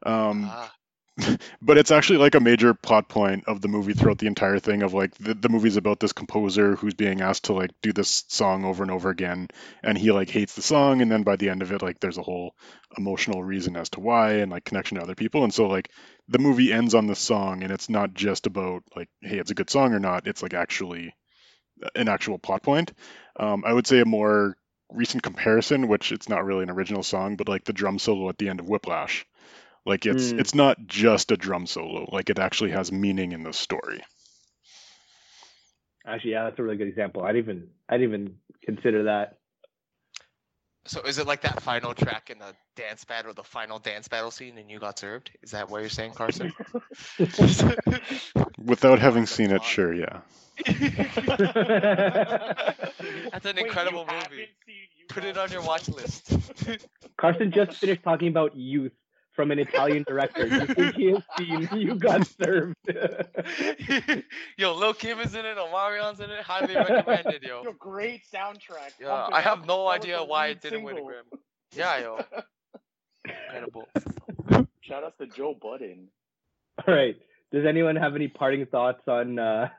Um, 0.06 0.46
Ah, 0.52 0.72
but 1.62 1.78
it's 1.78 1.92
actually 1.92 2.18
like 2.20 2.36
a 2.36 2.40
major 2.42 2.74
plot 2.74 3.08
point 3.08 3.46
of 3.48 3.62
the 3.62 3.70
movie 3.70 3.94
throughout 3.94 4.18
the 4.18 4.28
entire 4.28 4.60
thing 4.60 4.84
of 4.84 4.94
like 4.94 5.16
the, 5.16 5.34
the 5.34 5.50
movie's 5.50 5.78
about 5.78 6.00
this 6.00 6.12
composer 6.12 6.76
who's 6.76 6.94
being 6.94 7.22
asked 7.22 7.46
to 7.46 7.54
like 7.54 7.72
do 7.82 7.94
this 7.94 8.26
song 8.28 8.66
over 8.66 8.84
and 8.84 8.92
over 8.92 9.10
again 9.10 9.48
and 9.82 9.98
he 9.98 10.12
like 10.12 10.30
hates 10.30 10.56
the 10.56 10.62
song 10.62 11.02
and 11.02 11.10
then 11.12 11.24
by 11.24 11.38
the 11.38 11.50
end 11.50 11.62
of 11.62 11.72
it 11.72 11.82
like 11.82 12.00
there's 12.02 12.18
a 12.18 12.24
whole 12.24 12.54
emotional 12.98 13.42
reason 13.44 13.78
as 13.78 13.90
to 13.90 14.02
why 14.02 14.34
and 14.34 14.52
like 14.52 14.66
connection 14.66 14.98
to 14.98 15.04
other 15.04 15.16
people 15.16 15.44
and 15.44 15.54
so 15.54 15.68
like 15.68 15.90
the 16.28 16.40
movie 16.40 16.74
ends 16.74 16.94
on 16.94 17.08
the 17.08 17.16
song 17.16 17.64
and 17.64 17.72
it's 17.72 17.90
not 17.90 18.14
just 18.14 18.46
about 18.46 18.84
like 18.96 19.10
hey 19.22 19.38
it's 19.40 19.52
a 19.52 19.56
good 19.56 19.70
song 19.70 19.94
or 19.94 20.00
not 20.00 20.28
it's 20.28 20.44
like 20.44 20.54
actually 20.54 21.16
an 21.96 22.08
actual 22.08 22.38
plot 22.38 22.64
point. 22.64 22.94
Um, 23.38 23.64
i 23.66 23.74
would 23.74 23.88
say 23.88 24.00
a 24.00 24.06
more 24.06 24.58
recent 24.92 25.24
comparison 25.24 25.88
which 25.88 26.12
it's 26.12 26.30
not 26.30 26.46
really 26.46 26.64
an 26.64 26.70
original 26.70 27.04
song 27.04 27.36
but 27.36 27.50
like 27.50 27.66
the 27.66 27.74
drum 27.74 28.00
solo 28.00 28.30
at 28.30 28.38
the 28.38 28.50
end 28.50 28.60
of 28.60 28.70
whiplash 28.70 29.26
like 29.86 30.06
it's 30.06 30.32
Hmm. 30.32 30.40
it's 30.40 30.56
not 30.56 30.86
just 30.88 31.32
a 31.32 31.38
drum 31.38 31.68
solo. 31.68 32.08
Like 32.12 32.30
it 32.30 32.40
actually 32.40 32.72
has 32.72 32.92
meaning 32.92 33.32
in 33.32 33.44
the 33.44 33.54
story. 33.54 34.02
actually, 36.06 36.32
yeah, 36.32 36.46
that's 36.46 36.60
a 36.60 36.64
really 36.64 36.78
good 36.78 36.88
example. 36.88 37.24
I 37.24 37.32
didn't 37.32 37.56
even 37.56 37.68
I 37.90 37.98
didn't 37.98 38.14
even 38.14 38.36
consider 38.64 39.04
that. 39.04 39.38
so 40.86 41.02
is 41.02 41.18
it 41.18 41.28
like 41.28 41.42
that 41.42 41.62
final 41.62 41.94
track 41.94 42.30
in 42.30 42.40
the 42.40 42.54
dance 42.76 43.04
battle, 43.06 43.34
the 43.34 43.44
final 43.44 43.80
dance 43.80 44.08
battle 44.08 44.32
scene, 44.32 44.58
and 44.58 44.70
you 44.70 44.80
got 44.80 45.00
served? 45.00 45.32
Is 45.42 45.52
that 45.52 45.70
what 45.70 45.82
you're 45.82 45.90
saying, 45.90 46.14
Carson? 46.14 46.54
Without 48.58 49.00
having 49.00 49.26
seen 49.26 49.52
it, 49.52 49.64
sure, 49.64 49.94
yeah. 49.94 50.22
That's 50.66 50.80
an 53.46 53.56
Wait, 53.58 53.66
incredible 53.66 54.06
haven't 54.08 54.32
movie. 54.32 54.48
Put 55.10 55.26
it 55.26 55.38
on 55.38 55.52
your 55.52 55.62
watch 55.62 55.90
list. 55.90 56.32
Carson 57.18 57.52
just 57.52 57.78
finished 57.80 58.04
talking 58.04 58.30
about 58.30 58.56
youth 58.56 58.94
from 59.36 59.52
an 59.52 59.60
Italian 59.60 60.04
director. 60.08 60.48
You 60.48 60.66
think 60.66 60.96
he 60.96 61.12
has 61.12 61.24
seen 61.38 61.68
You 61.74 61.96
Got 61.96 62.26
Served? 62.28 62.76
yo, 64.58 64.74
Lil 64.74 64.94
Kim 64.94 65.20
is 65.20 65.36
in 65.36 65.46
it, 65.46 65.58
Omarion's 65.58 66.20
in 66.20 66.32
it. 66.32 66.42
Highly 66.42 66.76
recommended, 66.76 67.44
yo. 67.44 67.64
Yo, 67.64 67.74
great 67.74 68.22
soundtrack. 68.34 68.94
Yeah, 69.00 69.10
Pump 69.10 69.34
I 69.34 69.42
have 69.42 69.66
no 69.66 69.88
idea 69.88 70.24
why 70.24 70.48
it 70.48 70.62
didn't 70.62 70.84
win 70.84 70.98
a. 70.98 71.02
Grammy. 71.02 71.40
Yeah, 71.76 72.00
yo. 72.00 72.20
Incredible. 73.26 73.88
Shout 74.82 75.04
out 75.04 75.18
to 75.20 75.28
Joe 75.28 75.56
Budden. 75.60 76.08
All 76.88 76.94
right. 76.94 77.16
Does 77.52 77.66
anyone 77.68 77.96
have 77.96 78.16
any 78.16 78.28
parting 78.28 78.66
thoughts 78.66 79.02
on 79.08 79.40
uh, 79.40 79.70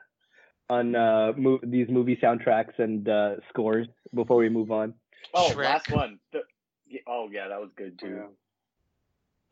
on 0.69 0.95
uh, 0.95 1.33
mo- 1.37 1.59
these 1.63 1.87
movie 1.89 2.17
soundtracks 2.21 2.77
and 2.77 3.07
uh, 3.07 3.35
scores 3.49 3.87
before 4.13 4.37
we 4.37 4.49
move 4.49 4.71
on? 4.71 4.93
Oh, 5.33 5.51
Shrek. 5.53 5.63
last 5.65 5.91
one. 5.91 6.19
The, 6.33 6.41
yeah, 6.87 7.01
oh 7.07 7.29
yeah, 7.31 7.47
that 7.49 7.59
was 7.59 7.69
good 7.75 7.99
too. 7.99 8.07
Yeah. 8.07 8.25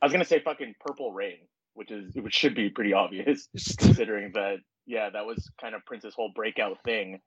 I 0.02 0.06
was 0.06 0.12
gonna 0.12 0.26
say 0.26 0.40
fucking 0.40 0.76
Purple 0.80 1.12
Rain, 1.12 1.40
which 1.74 1.92
is 1.92 2.14
which 2.16 2.34
should 2.34 2.56
be 2.56 2.70
pretty 2.70 2.94
obvious 2.94 3.48
considering 3.78 4.32
that 4.34 4.58
yeah, 4.86 5.10
that 5.10 5.26
was 5.26 5.50
kind 5.60 5.74
of 5.76 5.86
Prince's 5.86 6.14
whole 6.14 6.32
breakout 6.36 6.78
thing, 6.84 7.20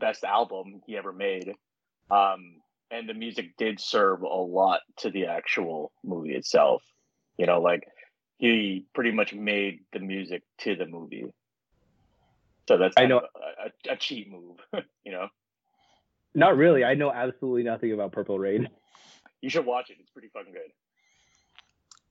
best 0.00 0.24
album 0.24 0.80
he 0.86 0.96
ever 0.96 1.12
made. 1.12 1.52
Um, 2.10 2.56
and 2.90 3.08
the 3.08 3.14
music 3.14 3.56
did 3.56 3.80
serve 3.80 4.22
a 4.22 4.26
lot 4.26 4.80
to 4.98 5.10
the 5.10 5.26
actual 5.26 5.92
movie 6.04 6.34
itself. 6.34 6.82
You 7.38 7.46
know, 7.46 7.60
like 7.60 7.86
he 8.38 8.86
pretty 8.94 9.12
much 9.12 9.32
made 9.34 9.80
the 9.92 9.98
music 10.00 10.42
to 10.60 10.74
the 10.74 10.86
movie. 10.86 11.26
So 12.68 12.78
that's 12.78 12.94
I 12.96 13.06
know- 13.06 13.18
a, 13.20 13.90
a, 13.90 13.94
a 13.94 13.96
cheat 13.96 14.30
move, 14.30 14.56
you 15.04 15.12
know. 15.12 15.28
Not 16.34 16.56
really. 16.56 16.82
I 16.82 16.94
know 16.94 17.12
absolutely 17.12 17.62
nothing 17.62 17.92
about 17.92 18.12
Purple 18.12 18.38
Rain. 18.38 18.68
You 19.42 19.50
should 19.50 19.66
watch 19.66 19.90
it. 19.90 19.98
It's 20.00 20.08
pretty 20.10 20.28
fucking 20.32 20.52
good. 20.52 20.72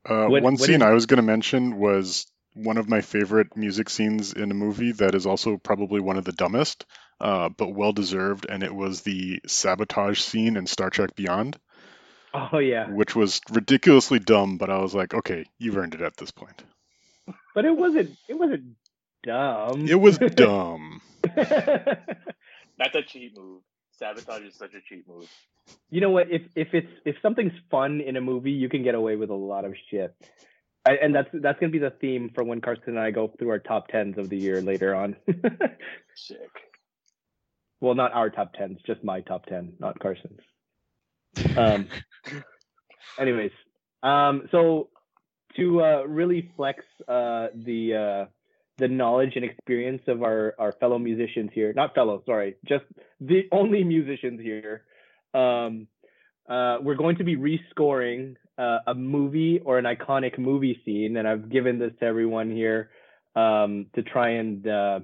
Uh, 0.08 0.28
What- 0.28 0.44
one 0.44 0.54
what 0.54 0.60
scene 0.62 0.76
is- 0.78 0.82
I 0.82 0.92
was 0.92 1.06
going 1.06 1.18
to 1.18 1.24
mention 1.24 1.78
was 1.78 2.26
one 2.54 2.78
of 2.78 2.90
my 2.90 3.02
favorite 3.02 3.56
music 3.56 3.90
scenes 3.90 4.34
in 4.34 4.52
a 4.52 4.54
movie 4.54 4.92
that 4.94 5.16
is 5.16 5.26
also 5.26 5.58
probably 5.58 6.02
one 6.02 6.18
of 6.18 6.26
the 6.26 6.32
dumbest, 6.34 6.86
uh, 7.22 7.50
but 7.50 7.70
well 7.74 7.94
deserved, 7.94 8.46
and 8.50 8.62
it 8.64 8.74
was 8.74 9.02
the 9.02 9.40
sabotage 9.48 10.20
scene 10.20 10.58
in 10.58 10.66
Star 10.68 10.90
Trek 10.90 11.16
Beyond, 11.16 11.58
Oh 12.34 12.58
yeah, 12.60 12.90
which 12.90 13.16
was 13.16 13.40
ridiculously 13.52 14.20
dumb. 14.20 14.58
But 14.58 14.70
I 14.70 14.80
was 14.80 14.94
like, 14.96 15.14
okay, 15.14 15.46
you've 15.60 15.78
earned 15.78 15.94
it 15.96 16.02
at 16.02 16.18
this 16.18 16.32
point. 16.32 16.64
but 17.54 17.66
it 17.66 17.76
wasn't. 17.78 18.18
It 18.28 18.34
wasn't 18.40 18.76
dumb. 19.24 19.88
It 19.88 19.96
was 19.96 20.18
dumb. 20.36 21.02
That's 21.36 22.96
a 22.96 23.02
cheat 23.04 23.38
move. 23.38 23.62
Sabotage 23.92 24.44
is 24.44 24.56
such 24.56 24.74
a 24.74 24.82
cheat 24.82 25.08
move. 25.08 25.30
You 25.90 26.02
know 26.02 26.10
what? 26.10 26.32
If 26.32 26.44
if 26.56 26.70
it's 26.74 26.92
if 27.06 27.16
something's 27.22 27.54
fun 27.70 28.02
in 28.02 28.16
a 28.16 28.22
movie, 28.22 28.52
you 28.52 28.70
can 28.70 28.84
get 28.84 28.96
away 28.96 29.16
with 29.16 29.30
a 29.30 29.36
lot 29.36 29.66
of 29.66 29.74
shit. 29.90 30.16
I, 30.86 30.94
and 31.02 31.14
that's 31.14 31.30
that's 31.34 31.60
gonna 31.60 31.72
be 31.72 31.80
the 31.80 31.94
theme 32.02 32.32
for 32.34 32.44
when 32.44 32.62
Carson 32.62 32.90
and 32.90 33.00
I 33.00 33.12
go 33.12 33.32
through 33.38 33.50
our 33.50 33.60
top 33.60 33.88
tens 33.88 34.18
of 34.18 34.30
the 34.30 34.38
year 34.38 34.62
later 34.62 34.96
on. 34.96 35.16
Sick. 36.16 36.38
well, 37.80 37.94
not 37.94 38.14
our 38.14 38.30
top 38.30 38.54
tens, 38.54 38.80
just 38.86 39.04
my 39.04 39.22
top 39.22 39.46
ten, 39.46 39.74
not 39.80 40.00
Carson's. 40.00 40.42
Um, 41.56 41.88
anyways, 43.20 43.52
um, 44.04 44.48
so 44.52 44.90
to 45.56 45.84
uh, 45.84 46.04
really 46.08 46.52
flex 46.56 46.84
uh, 47.08 47.48
the 47.54 48.26
uh, 48.28 48.30
the 48.78 48.88
knowledge 48.88 49.34
and 49.36 49.46
experience 49.46 50.02
of 50.08 50.24
our 50.24 50.56
our 50.58 50.72
fellow 50.74 50.98
musicians 50.98 51.52
here, 51.54 51.74
not 51.74 51.94
fellow, 51.94 52.24
sorry, 52.26 52.56
just 52.66 52.86
the 53.20 53.44
only 53.52 53.84
musicians 53.84 54.42
here. 54.42 54.84
Um, 55.34 55.88
uh, 56.50 56.78
we're 56.82 56.96
going 56.96 57.18
to 57.18 57.24
be 57.24 57.38
rescoring 57.38 58.36
uh, 58.58 58.80
a 58.88 58.94
movie 58.94 59.60
or 59.64 59.78
an 59.78 59.86
iconic 59.86 60.38
movie 60.38 60.82
scene, 60.86 61.18
and 61.18 61.28
I've 61.28 61.50
given 61.50 61.80
this 61.80 61.92
to 62.00 62.06
everyone 62.06 62.52
here 62.52 62.90
um, 63.36 63.88
to 63.96 64.04
try 64.04 64.32
and 64.32 64.68
uh, 64.68 65.00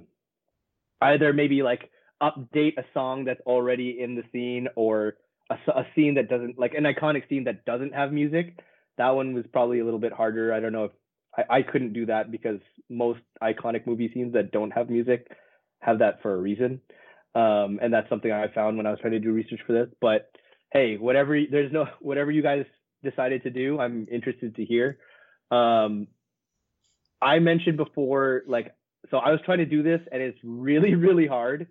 either 1.02 1.34
maybe 1.34 1.64
like 1.64 1.90
update 2.22 2.78
a 2.78 2.84
song 2.94 3.26
that's 3.26 3.42
already 3.46 3.98
in 4.00 4.16
the 4.16 4.24
scene 4.32 4.68
or 4.76 5.16
a 5.50 5.84
scene 5.96 6.16
that 6.16 6.30
doesn't 6.30 6.60
like 6.60 6.74
an 6.74 6.84
iconic 6.84 7.30
scene 7.30 7.46
that 7.46 7.66
doesn't 7.66 7.94
have 7.94 8.12
music. 8.12 8.60
That 8.98 9.12
one 9.12 9.34
was 9.34 9.46
probably 9.54 9.80
a 9.80 9.86
little 9.86 10.00
bit 10.00 10.12
harder. 10.12 10.54
I 10.54 10.60
don't 10.60 10.74
know 10.74 10.86
if 10.86 10.92
I, 11.38 11.58
I 11.58 11.62
couldn't 11.62 11.94
do 11.94 12.08
that 12.08 12.32
because 12.32 12.60
most 12.90 13.20
iconic 13.42 13.86
movie 13.88 14.12
scenes 14.14 14.34
that 14.34 14.52
don't 14.52 14.72
have 14.72 14.90
music 14.90 15.28
have 15.80 16.00
that 16.00 16.22
for 16.22 16.34
a 16.34 16.38
reason. 16.38 16.82
Um, 17.38 17.78
and 17.84 17.94
that's 17.94 18.10
something 18.10 18.32
I 18.32 18.48
found 18.48 18.78
when 18.78 18.88
I 18.88 18.90
was 18.90 19.00
trying 19.00 19.14
to 19.14 19.20
do 19.20 19.32
research 19.32 19.60
for 19.68 19.74
this. 19.74 19.90
But 20.02 20.32
hey, 20.74 20.98
whatever 20.98 21.40
there's 21.50 21.72
no 21.72 21.86
whatever 22.00 22.32
you 22.32 22.42
guys 22.42 22.66
decided 23.04 23.44
to 23.44 23.52
do, 23.52 23.80
I'm 23.80 24.08
interested 24.12 24.56
to 24.56 24.66
hear. 24.66 24.98
Um, 25.52 26.08
I 27.22 27.38
mentioned 27.40 27.78
before, 27.78 28.42
like, 28.48 28.74
so 29.12 29.18
I 29.18 29.30
was 29.32 29.40
trying 29.46 29.60
to 29.60 29.66
do 29.66 29.84
this, 29.84 30.02
and 30.12 30.22
it's 30.22 30.40
really, 30.44 30.96
really 31.08 31.28
hard. 31.28 31.68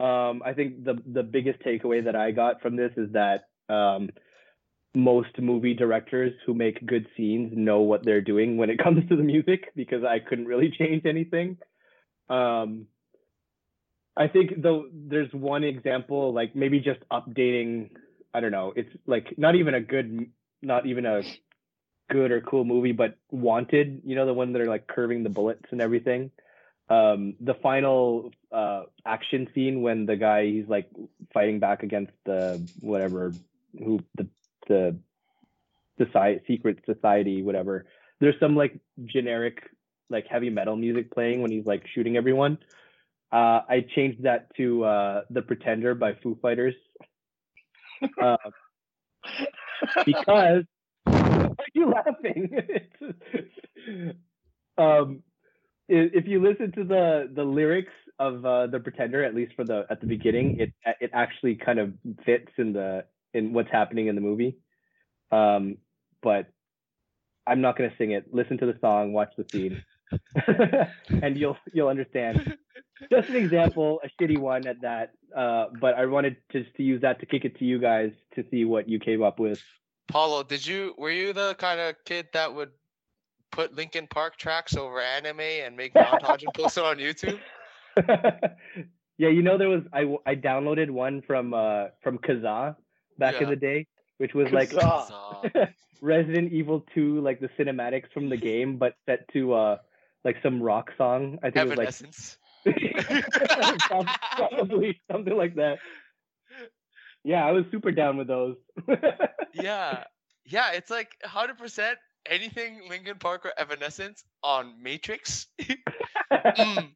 Um, 0.00 0.42
I 0.44 0.54
think 0.54 0.82
the 0.82 0.94
the 1.06 1.22
biggest 1.22 1.60
takeaway 1.60 2.04
that 2.06 2.16
I 2.16 2.30
got 2.30 2.62
from 2.62 2.76
this 2.76 2.92
is 2.96 3.12
that 3.12 3.48
um, 3.68 4.08
most 4.94 5.38
movie 5.38 5.74
directors 5.74 6.32
who 6.46 6.54
make 6.54 6.86
good 6.86 7.06
scenes 7.18 7.52
know 7.54 7.80
what 7.80 8.02
they're 8.02 8.22
doing 8.22 8.56
when 8.56 8.70
it 8.70 8.78
comes 8.82 9.06
to 9.10 9.16
the 9.16 9.22
music 9.22 9.74
because 9.76 10.04
I 10.04 10.20
couldn't 10.20 10.46
really 10.46 10.70
change 10.78 11.04
anything. 11.04 11.58
Um, 12.30 12.86
I 14.16 14.28
think 14.28 14.62
though 14.62 14.86
there's 14.92 15.32
one 15.32 15.64
example, 15.64 16.32
like 16.32 16.54
maybe 16.54 16.80
just 16.80 17.00
updating. 17.10 17.90
I 18.34 18.40
don't 18.40 18.52
know. 18.52 18.72
It's 18.76 18.90
like 19.06 19.34
not 19.38 19.54
even 19.54 19.74
a 19.74 19.80
good, 19.80 20.26
not 20.60 20.86
even 20.86 21.06
a 21.06 21.22
good 22.10 22.30
or 22.30 22.40
cool 22.42 22.64
movie, 22.64 22.92
but 22.92 23.16
Wanted. 23.30 24.02
You 24.04 24.16
know 24.16 24.26
the 24.26 24.34
one 24.34 24.52
that 24.52 24.62
are 24.62 24.68
like 24.68 24.86
curving 24.86 25.22
the 25.22 25.30
bullets 25.30 25.64
and 25.70 25.80
everything. 25.80 26.30
Um, 26.90 27.34
the 27.40 27.54
final 27.54 28.32
uh, 28.50 28.82
action 29.06 29.48
scene 29.54 29.80
when 29.80 30.04
the 30.04 30.16
guy 30.16 30.46
he's 30.46 30.68
like 30.68 30.90
fighting 31.32 31.58
back 31.58 31.82
against 31.82 32.12
the 32.26 32.62
whatever 32.80 33.32
who 33.78 34.00
the 34.16 34.28
the 34.68 34.98
society 35.96 36.42
secret 36.46 36.80
society 36.84 37.42
whatever. 37.42 37.86
There's 38.20 38.38
some 38.38 38.56
like 38.56 38.78
generic 39.06 39.62
like 40.10 40.26
heavy 40.28 40.50
metal 40.50 40.76
music 40.76 41.10
playing 41.10 41.40
when 41.40 41.50
he's 41.50 41.64
like 41.64 41.84
shooting 41.94 42.16
everyone 42.18 42.58
uh, 43.32 43.62
I 43.68 43.86
changed 43.94 44.24
that 44.24 44.54
to 44.56 44.84
uh, 44.84 45.22
"The 45.30 45.42
Pretender" 45.42 45.94
by 45.94 46.14
Foo 46.22 46.36
Fighters 46.42 46.74
uh, 48.22 48.36
because 50.04 50.64
why 51.04 51.48
are 51.48 51.66
you 51.74 51.90
laughing? 51.90 52.56
um, 54.78 55.22
if 55.88 56.26
you 56.26 56.42
listen 56.42 56.72
to 56.72 56.84
the 56.84 57.30
the 57.34 57.44
lyrics 57.44 57.92
of 58.18 58.44
uh, 58.44 58.66
"The 58.66 58.80
Pretender," 58.80 59.24
at 59.24 59.34
least 59.34 59.54
for 59.54 59.64
the 59.64 59.86
at 59.90 60.00
the 60.00 60.06
beginning, 60.06 60.60
it 60.60 60.72
it 61.00 61.10
actually 61.12 61.56
kind 61.56 61.78
of 61.78 61.92
fits 62.24 62.52
in 62.58 62.72
the 62.72 63.04
in 63.34 63.52
what's 63.52 63.70
happening 63.70 64.08
in 64.08 64.14
the 64.14 64.20
movie. 64.20 64.58
Um, 65.30 65.78
but 66.22 66.48
I'm 67.46 67.60
not 67.60 67.76
gonna 67.76 67.94
sing 67.96 68.12
it. 68.12 68.32
Listen 68.32 68.58
to 68.58 68.66
the 68.66 68.76
song, 68.80 69.12
watch 69.12 69.32
the 69.36 69.46
scene, 69.50 69.82
and 71.22 71.36
you'll 71.36 71.56
you'll 71.72 71.88
understand 71.88 72.56
just 73.10 73.28
an 73.28 73.36
example, 73.36 74.00
a 74.04 74.22
shitty 74.22 74.38
one 74.38 74.66
at 74.66 74.80
that. 74.82 75.12
Uh, 75.36 75.66
but 75.80 75.94
I 75.94 76.06
wanted 76.06 76.36
just 76.52 76.74
to 76.76 76.82
use 76.82 77.00
that 77.02 77.20
to 77.20 77.26
kick 77.26 77.44
it 77.44 77.58
to 77.58 77.64
you 77.64 77.78
guys 77.78 78.12
to 78.34 78.44
see 78.50 78.64
what 78.64 78.88
you 78.88 78.98
came 78.98 79.22
up 79.22 79.38
with. 79.38 79.62
Paulo, 80.08 80.42
did 80.42 80.66
you 80.66 80.94
were 80.98 81.10
you 81.10 81.32
the 81.32 81.54
kind 81.54 81.80
of 81.80 81.94
kid 82.04 82.28
that 82.34 82.54
would 82.54 82.70
put 83.50 83.74
Linkin 83.74 84.06
Park 84.08 84.36
tracks 84.36 84.76
over 84.76 85.00
anime 85.00 85.40
and 85.40 85.76
make 85.76 85.94
montage 85.94 86.42
and 86.42 86.52
post 86.54 86.76
it 86.76 86.84
on 86.84 86.96
YouTube? 86.96 87.38
yeah, 89.18 89.28
you 89.28 89.42
know 89.42 89.56
there 89.56 89.68
was 89.68 89.82
I 89.92 90.16
I 90.26 90.34
downloaded 90.34 90.90
one 90.90 91.22
from 91.26 91.54
uh 91.54 91.86
from 92.02 92.18
Kazaa 92.18 92.76
back 93.18 93.34
yeah. 93.34 93.44
in 93.44 93.50
the 93.50 93.56
day, 93.56 93.86
which 94.18 94.34
was 94.34 94.48
Kazaa. 94.48 95.54
like 95.54 95.74
Resident 96.02 96.52
Evil 96.52 96.84
2, 96.94 97.20
like 97.20 97.38
the 97.38 97.48
cinematics 97.58 98.10
from 98.12 98.28
the 98.28 98.36
game, 98.50 98.76
but 98.76 98.94
set 99.06 99.28
to 99.32 99.54
uh 99.54 99.76
like 100.24 100.36
some 100.42 100.62
rock 100.62 100.90
song. 100.98 101.38
I 101.42 101.50
think 101.50 101.72
it 101.72 101.78
was 101.78 102.02
like 102.02 102.14
Probably 104.36 105.00
something 105.10 105.36
like 105.36 105.54
that. 105.56 105.78
Yeah, 107.24 107.46
I 107.46 107.52
was 107.52 107.64
super 107.70 107.92
down 107.92 108.16
with 108.16 108.26
those. 108.26 108.56
yeah, 109.54 110.04
yeah, 110.44 110.72
it's 110.72 110.90
like 110.90 111.10
hundred 111.24 111.58
percent 111.58 111.98
anything 112.28 112.80
Linkin 112.88 113.18
Park 113.18 113.46
or 113.46 113.52
Evanescence 113.58 114.24
on 114.42 114.74
Matrix. 114.82 115.46
mm, 115.60 116.88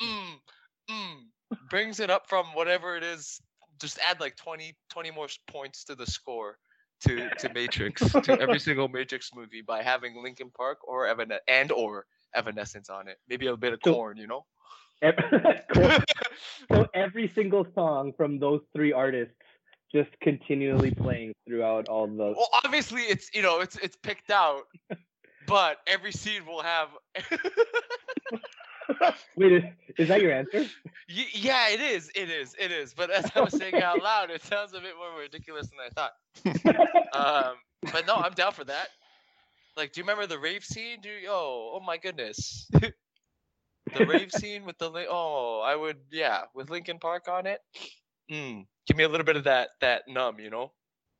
mm, 0.00 0.34
mm, 0.90 1.16
brings 1.70 2.00
it 2.00 2.10
up 2.10 2.28
from 2.28 2.46
whatever 2.54 2.96
it 2.96 3.02
is. 3.02 3.40
Just 3.80 3.98
add 4.08 4.20
like 4.20 4.36
20, 4.36 4.76
20 4.90 5.10
more 5.10 5.26
points 5.48 5.84
to 5.84 5.94
the 5.94 6.06
score 6.06 6.58
to 7.06 7.28
to 7.38 7.52
Matrix 7.52 8.00
to 8.12 8.40
every 8.40 8.58
single 8.60 8.88
Matrix 8.88 9.30
movie 9.34 9.62
by 9.62 9.82
having 9.82 10.22
Linkin 10.22 10.50
Park 10.50 10.78
or 10.86 11.06
Evan 11.06 11.32
and 11.48 11.72
or 11.72 12.06
Evanescence 12.34 12.88
on 12.88 13.08
it. 13.08 13.18
Maybe 13.28 13.46
a 13.46 13.56
bit 13.56 13.72
of 13.72 13.80
Korn, 13.80 14.16
you 14.16 14.26
know. 14.26 14.44
so 16.72 16.86
every 16.94 17.30
single 17.34 17.66
song 17.74 18.12
from 18.16 18.38
those 18.38 18.60
three 18.74 18.92
artists 18.92 19.34
just 19.92 20.10
continually 20.20 20.90
playing 20.90 21.32
throughout 21.46 21.88
all 21.88 22.06
the. 22.06 22.34
Well, 22.36 22.48
obviously 22.64 23.02
it's 23.02 23.30
you 23.34 23.42
know 23.42 23.60
it's 23.60 23.76
it's 23.76 23.96
picked 23.96 24.30
out, 24.30 24.62
but 25.46 25.78
every 25.86 26.12
scene 26.12 26.46
will 26.46 26.62
have. 26.62 26.88
Wait, 29.36 29.52
is, 29.52 29.64
is, 29.98 30.08
that 30.08 30.20
your 30.20 30.32
answer? 30.32 30.66
Y- 31.08 31.26
yeah, 31.32 31.70
it 31.70 31.80
is. 31.80 32.10
It 32.14 32.28
is. 32.30 32.54
It 32.58 32.70
is. 32.70 32.92
But 32.92 33.10
as 33.10 33.30
I 33.34 33.40
was 33.40 33.56
saying 33.56 33.80
out 33.80 34.02
loud, 34.02 34.30
it 34.30 34.42
sounds 34.42 34.74
a 34.74 34.80
bit 34.80 34.94
more 34.96 35.18
ridiculous 35.18 35.68
than 35.68 35.78
I 35.80 35.88
thought. 35.88 36.12
um, 37.14 37.54
but 37.92 38.06
no, 38.06 38.16
I'm 38.16 38.34
down 38.34 38.52
for 38.52 38.64
that. 38.64 38.88
Like, 39.76 39.92
do 39.92 40.00
you 40.00 40.04
remember 40.04 40.26
the 40.26 40.38
rave 40.38 40.64
scene? 40.64 41.00
Do 41.02 41.08
you? 41.08 41.28
Oh, 41.30 41.72
oh 41.74 41.80
my 41.84 41.96
goodness 41.96 42.68
the 43.92 44.06
rave 44.06 44.32
scene 44.32 44.64
with 44.64 44.78
the 44.78 44.90
oh, 45.08 45.62
I 45.64 45.76
would 45.76 45.98
yeah, 46.10 46.42
with 46.54 46.70
Linkin 46.70 46.98
Park 46.98 47.28
on 47.28 47.46
it. 47.46 47.60
Mm, 48.30 48.66
give 48.86 48.96
me 48.96 49.04
a 49.04 49.08
little 49.08 49.26
bit 49.26 49.36
of 49.36 49.44
that 49.44 49.70
that 49.80 50.02
numb, 50.08 50.40
you 50.40 50.50
know. 50.50 50.72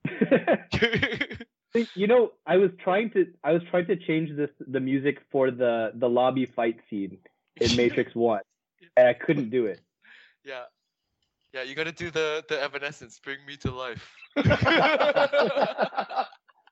you 1.95 2.07
know, 2.07 2.33
I 2.47 2.57
was 2.57 2.71
trying 2.83 3.11
to 3.11 3.27
I 3.43 3.53
was 3.53 3.63
trying 3.71 3.87
to 3.87 3.97
change 3.97 4.37
this 4.37 4.51
the 4.67 4.81
music 4.81 5.19
for 5.31 5.51
the 5.51 5.93
the 5.95 6.09
lobby 6.09 6.47
fight 6.47 6.79
scene 6.89 7.19
in 7.61 7.77
Matrix 7.77 8.15
One, 8.15 8.41
and 8.97 9.09
I 9.09 9.15
couldn't 9.15 9.51
do 9.51 9.67
it. 9.67 9.81
Yeah, 10.45 10.65
yeah, 11.53 11.63
you 11.63 11.75
got 11.75 11.85
to 11.85 11.93
do 11.93 12.11
the 12.11 12.45
the 12.49 12.61
Evanescence, 12.61 13.19
bring 13.19 13.39
me 13.47 13.57
to 13.59 13.71
life. 13.71 14.11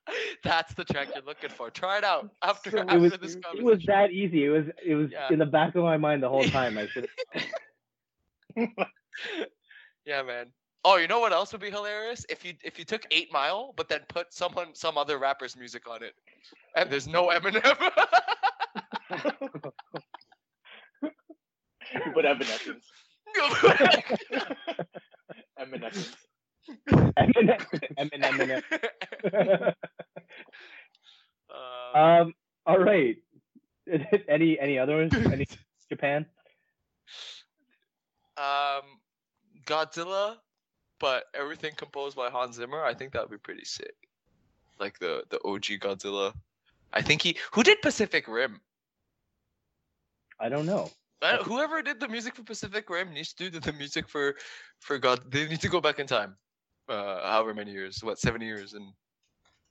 That's 0.44 0.74
the 0.74 0.84
track 0.84 1.08
you're 1.14 1.24
looking 1.24 1.50
for. 1.50 1.70
Try 1.70 1.98
it 1.98 2.04
out 2.04 2.30
after, 2.42 2.70
so 2.70 2.78
after 2.80 2.96
it 2.96 3.00
was, 3.00 3.12
this 3.12 3.34
conversation. 3.34 3.58
It 3.58 3.64
was 3.64 3.84
that 3.86 4.10
easy. 4.10 4.44
It 4.44 4.50
was 4.50 4.66
it 4.84 4.94
was 4.94 5.10
yeah. 5.10 5.28
in 5.30 5.38
the 5.38 5.46
back 5.46 5.74
of 5.74 5.82
my 5.84 5.96
mind 5.96 6.22
the 6.22 6.28
whole 6.28 6.44
time. 6.44 6.78
I 6.78 6.86
should. 6.86 7.08
yeah, 10.04 10.22
man. 10.22 10.46
Oh, 10.84 10.96
you 10.96 11.06
know 11.06 11.20
what 11.20 11.32
else 11.32 11.52
would 11.52 11.60
be 11.60 11.70
hilarious? 11.70 12.26
If 12.28 12.44
you 12.44 12.54
if 12.64 12.78
you 12.78 12.84
took 12.84 13.06
Eight 13.10 13.32
Mile, 13.32 13.72
but 13.76 13.88
then 13.88 14.00
put 14.08 14.34
someone 14.34 14.74
some 14.74 14.98
other 14.98 15.18
rapper's 15.18 15.56
music 15.56 15.88
on 15.88 16.02
it, 16.02 16.14
and 16.76 16.90
there's 16.90 17.06
no 17.06 17.28
Eminem. 17.28 17.62
you 21.02 21.10
put 22.12 22.24
Evanescence. 22.24 22.86
Evanescence. 25.58 26.16
Eminem. 26.88 28.62
Eminem. 29.24 29.74
um. 31.94 32.34
All 32.66 32.78
right. 32.78 33.16
any 34.28 34.58
any 34.58 34.78
other 34.78 34.96
ones? 34.96 35.14
Any 35.14 35.46
Japan? 35.90 36.26
Um, 38.36 39.00
Godzilla, 39.66 40.36
but 41.00 41.24
everything 41.34 41.72
composed 41.76 42.16
by 42.16 42.30
Hans 42.30 42.56
Zimmer. 42.56 42.82
I 42.82 42.94
think 42.94 43.12
that 43.12 43.22
would 43.22 43.30
be 43.30 43.38
pretty 43.38 43.64
sick. 43.64 43.94
Like 44.78 44.98
the 44.98 45.24
the 45.30 45.40
OG 45.44 45.80
Godzilla. 45.80 46.32
I 46.92 47.02
think 47.02 47.22
he 47.22 47.36
who 47.52 47.62
did 47.62 47.82
Pacific 47.82 48.28
Rim. 48.28 48.60
I 50.40 50.48
don't 50.48 50.66
know. 50.66 50.90
I, 51.20 51.36
whoever 51.36 51.82
did 51.82 52.00
the 52.00 52.08
music 52.08 52.34
for 52.34 52.42
Pacific 52.42 52.90
Rim 52.90 53.12
needs 53.12 53.32
to 53.34 53.48
do 53.48 53.60
the 53.60 53.72
music 53.72 54.08
for 54.08 54.34
for 54.80 54.98
God. 54.98 55.30
They 55.30 55.46
need 55.46 55.60
to 55.60 55.68
go 55.68 55.80
back 55.80 55.98
in 55.98 56.06
time 56.06 56.36
uh, 56.88 57.30
however 57.30 57.54
many 57.54 57.72
years, 57.72 58.02
what 58.02 58.18
seven 58.18 58.40
years, 58.40 58.74
and 58.74 58.92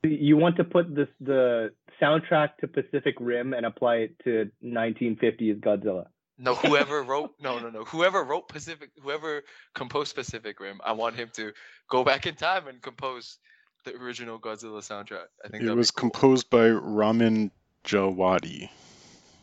you 0.04 0.38
want 0.38 0.56
to 0.58 0.64
put 0.64 0.96
this 0.96 1.10
the 1.20 1.72
soundtrack 2.02 2.58
to 2.60 2.68
Pacific 2.68 3.16
Rim 3.20 3.54
and 3.54 3.66
apply 3.66 3.96
it 3.98 4.20
to 4.24 4.50
1950s 4.64 5.60
Godzilla. 5.60 6.06
No, 6.38 6.56
whoever 6.56 7.04
wrote 7.10 7.34
no 7.40 7.60
no 7.60 7.70
no 7.70 7.84
whoever 7.84 8.24
wrote 8.24 8.48
Pacific 8.48 8.90
whoever 9.02 9.44
composed 9.76 10.16
Pacific 10.16 10.60
Rim, 10.60 10.80
I 10.84 10.94
want 10.94 11.16
him 11.16 11.30
to 11.34 11.54
go 11.90 12.04
back 12.04 12.26
in 12.26 12.36
time 12.36 12.68
and 12.68 12.82
compose 12.82 13.38
the 13.84 13.96
original 13.96 14.40
Godzilla 14.40 14.82
soundtrack. 14.82 15.26
I 15.44 15.50
think 15.50 15.64
it 15.64 15.76
was 15.76 15.92
cool. 15.92 16.10
composed 16.10 16.50
by 16.50 16.70
Ramin 16.70 17.52
Djawadi. 17.84 18.70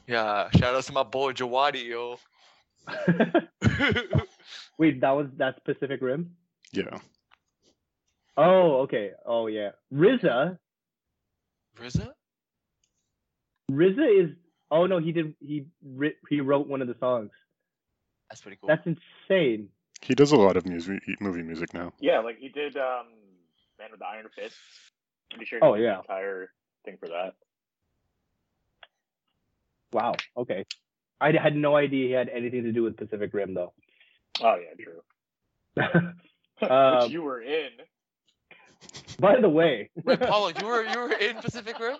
Yeah, 0.06 0.48
shout 0.56 0.74
out 0.74 0.84
to 0.84 0.92
my 0.92 1.02
boy 1.02 1.32
Djawadi, 1.32 1.84
yo. 1.84 2.18
Wait, 4.78 5.00
that 5.00 5.10
was 5.10 5.26
that 5.36 5.64
Pacific 5.64 6.00
Rim? 6.00 6.34
Yeah. 6.72 6.98
Oh, 8.38 8.82
okay. 8.82 9.10
Oh, 9.26 9.48
yeah. 9.48 9.70
RZA. 9.92 10.58
RZA? 11.78 12.08
RZA 13.70 14.24
is. 14.24 14.30
Oh 14.70 14.86
no, 14.86 14.98
he 14.98 15.12
did. 15.12 15.34
He 15.40 15.64
writ, 15.82 16.16
he 16.28 16.40
wrote 16.40 16.66
one 16.68 16.82
of 16.82 16.88
the 16.88 16.96
songs. 17.00 17.30
That's 18.30 18.40
pretty 18.42 18.58
cool. 18.60 18.68
That's 18.68 18.86
insane. 18.86 19.68
He 20.02 20.14
does 20.14 20.32
a 20.32 20.36
lot 20.36 20.56
of 20.56 20.66
music, 20.66 21.00
movie 21.20 21.42
music 21.42 21.72
now. 21.74 21.92
Yeah, 22.00 22.20
like 22.20 22.38
he 22.38 22.48
did 22.50 22.76
um, 22.76 23.06
Man 23.78 23.88
with 23.90 24.00
the 24.00 24.06
Iron 24.06 24.26
Fist. 24.36 24.54
Pretty 25.30 25.46
sure. 25.46 25.58
he 25.60 25.66
Oh, 25.66 25.74
did 25.74 25.82
the 25.82 25.86
yeah. 25.86 25.98
entire 26.00 26.50
thing 26.84 26.96
for 27.00 27.08
that. 27.08 27.34
Wow. 29.92 30.14
Okay. 30.36 30.64
I 31.20 31.32
had 31.32 31.56
no 31.56 31.74
idea 31.76 32.06
he 32.08 32.12
had 32.12 32.28
anything 32.28 32.64
to 32.64 32.72
do 32.72 32.82
with 32.82 32.96
Pacific 32.96 33.32
Rim 33.32 33.54
though. 33.54 33.72
Oh 34.42 34.56
yeah, 34.56 34.84
true. 34.84 36.12
Um, 36.60 37.02
Which 37.04 37.12
you 37.12 37.22
were 37.22 37.40
in. 37.40 37.68
By 39.20 39.40
the 39.40 39.48
way, 39.48 39.90
Wait, 40.04 40.20
Paulo, 40.20 40.52
you 40.58 40.66
were 40.66 40.84
you 40.84 40.98
were 40.98 41.12
in 41.12 41.36
Pacific 41.36 41.78
Rim? 41.78 41.98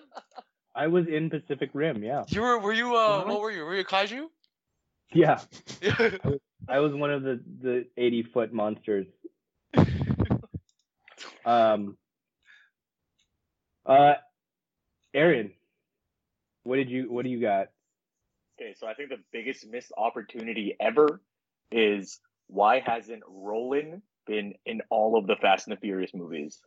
I 0.75 0.87
was 0.87 1.07
in 1.07 1.29
Pacific 1.29 1.71
Rim. 1.73 2.03
Yeah. 2.03 2.23
You 2.29 2.41
were 2.41 2.59
were 2.59 2.73
you 2.73 2.95
uh 2.95 3.19
What? 3.19 3.27
what 3.27 3.41
were 3.41 3.51
you? 3.51 3.63
Were 3.65 3.75
you 3.75 3.81
a 3.81 3.85
kaiju? 3.85 4.27
Yeah. 5.13 5.39
I 6.69 6.79
was 6.79 6.93
one 6.93 7.11
of 7.11 7.23
the 7.23 7.41
the 7.61 7.85
80 7.97 8.23
foot 8.33 8.53
monsters. 8.53 9.07
Um. 11.45 11.97
Uh, 13.85 14.13
Aaron, 15.15 15.51
what 16.63 16.75
did 16.75 16.89
you 16.89 17.11
what 17.11 17.23
do 17.23 17.29
you 17.29 17.41
got? 17.41 17.69
Okay, 18.61 18.75
so 18.77 18.87
I 18.87 18.93
think 18.93 19.09
the 19.09 19.17
biggest 19.31 19.67
missed 19.67 19.91
opportunity 19.97 20.75
ever 20.79 21.21
is 21.71 22.19
why 22.47 22.81
hasn't 22.85 23.23
Rollin' 23.27 24.01
been 24.27 24.53
in 24.65 24.81
all 24.89 25.17
of 25.17 25.25
the 25.27 25.35
Fast 25.41 25.67
and 25.67 25.75
the 25.75 25.79
Furious 25.79 26.13
movies? 26.13 26.59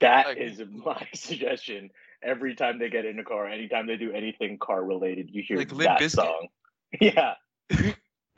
That 0.00 0.26
Like- 0.28 0.38
is 0.38 0.60
my 0.70 1.06
suggestion. 1.14 1.90
Every 2.22 2.54
time 2.56 2.78
they 2.80 2.88
get 2.90 3.04
in 3.04 3.18
a 3.20 3.24
car, 3.24 3.46
anytime 3.46 3.86
they 3.86 3.96
do 3.96 4.12
anything 4.12 4.58
car 4.58 4.82
related, 4.84 5.30
you 5.30 5.42
hear 5.46 5.56
Like 5.58 5.68
that 5.76 6.00
Bizkit? 6.00 6.10
song. 6.10 6.48
Yeah, 7.00 7.34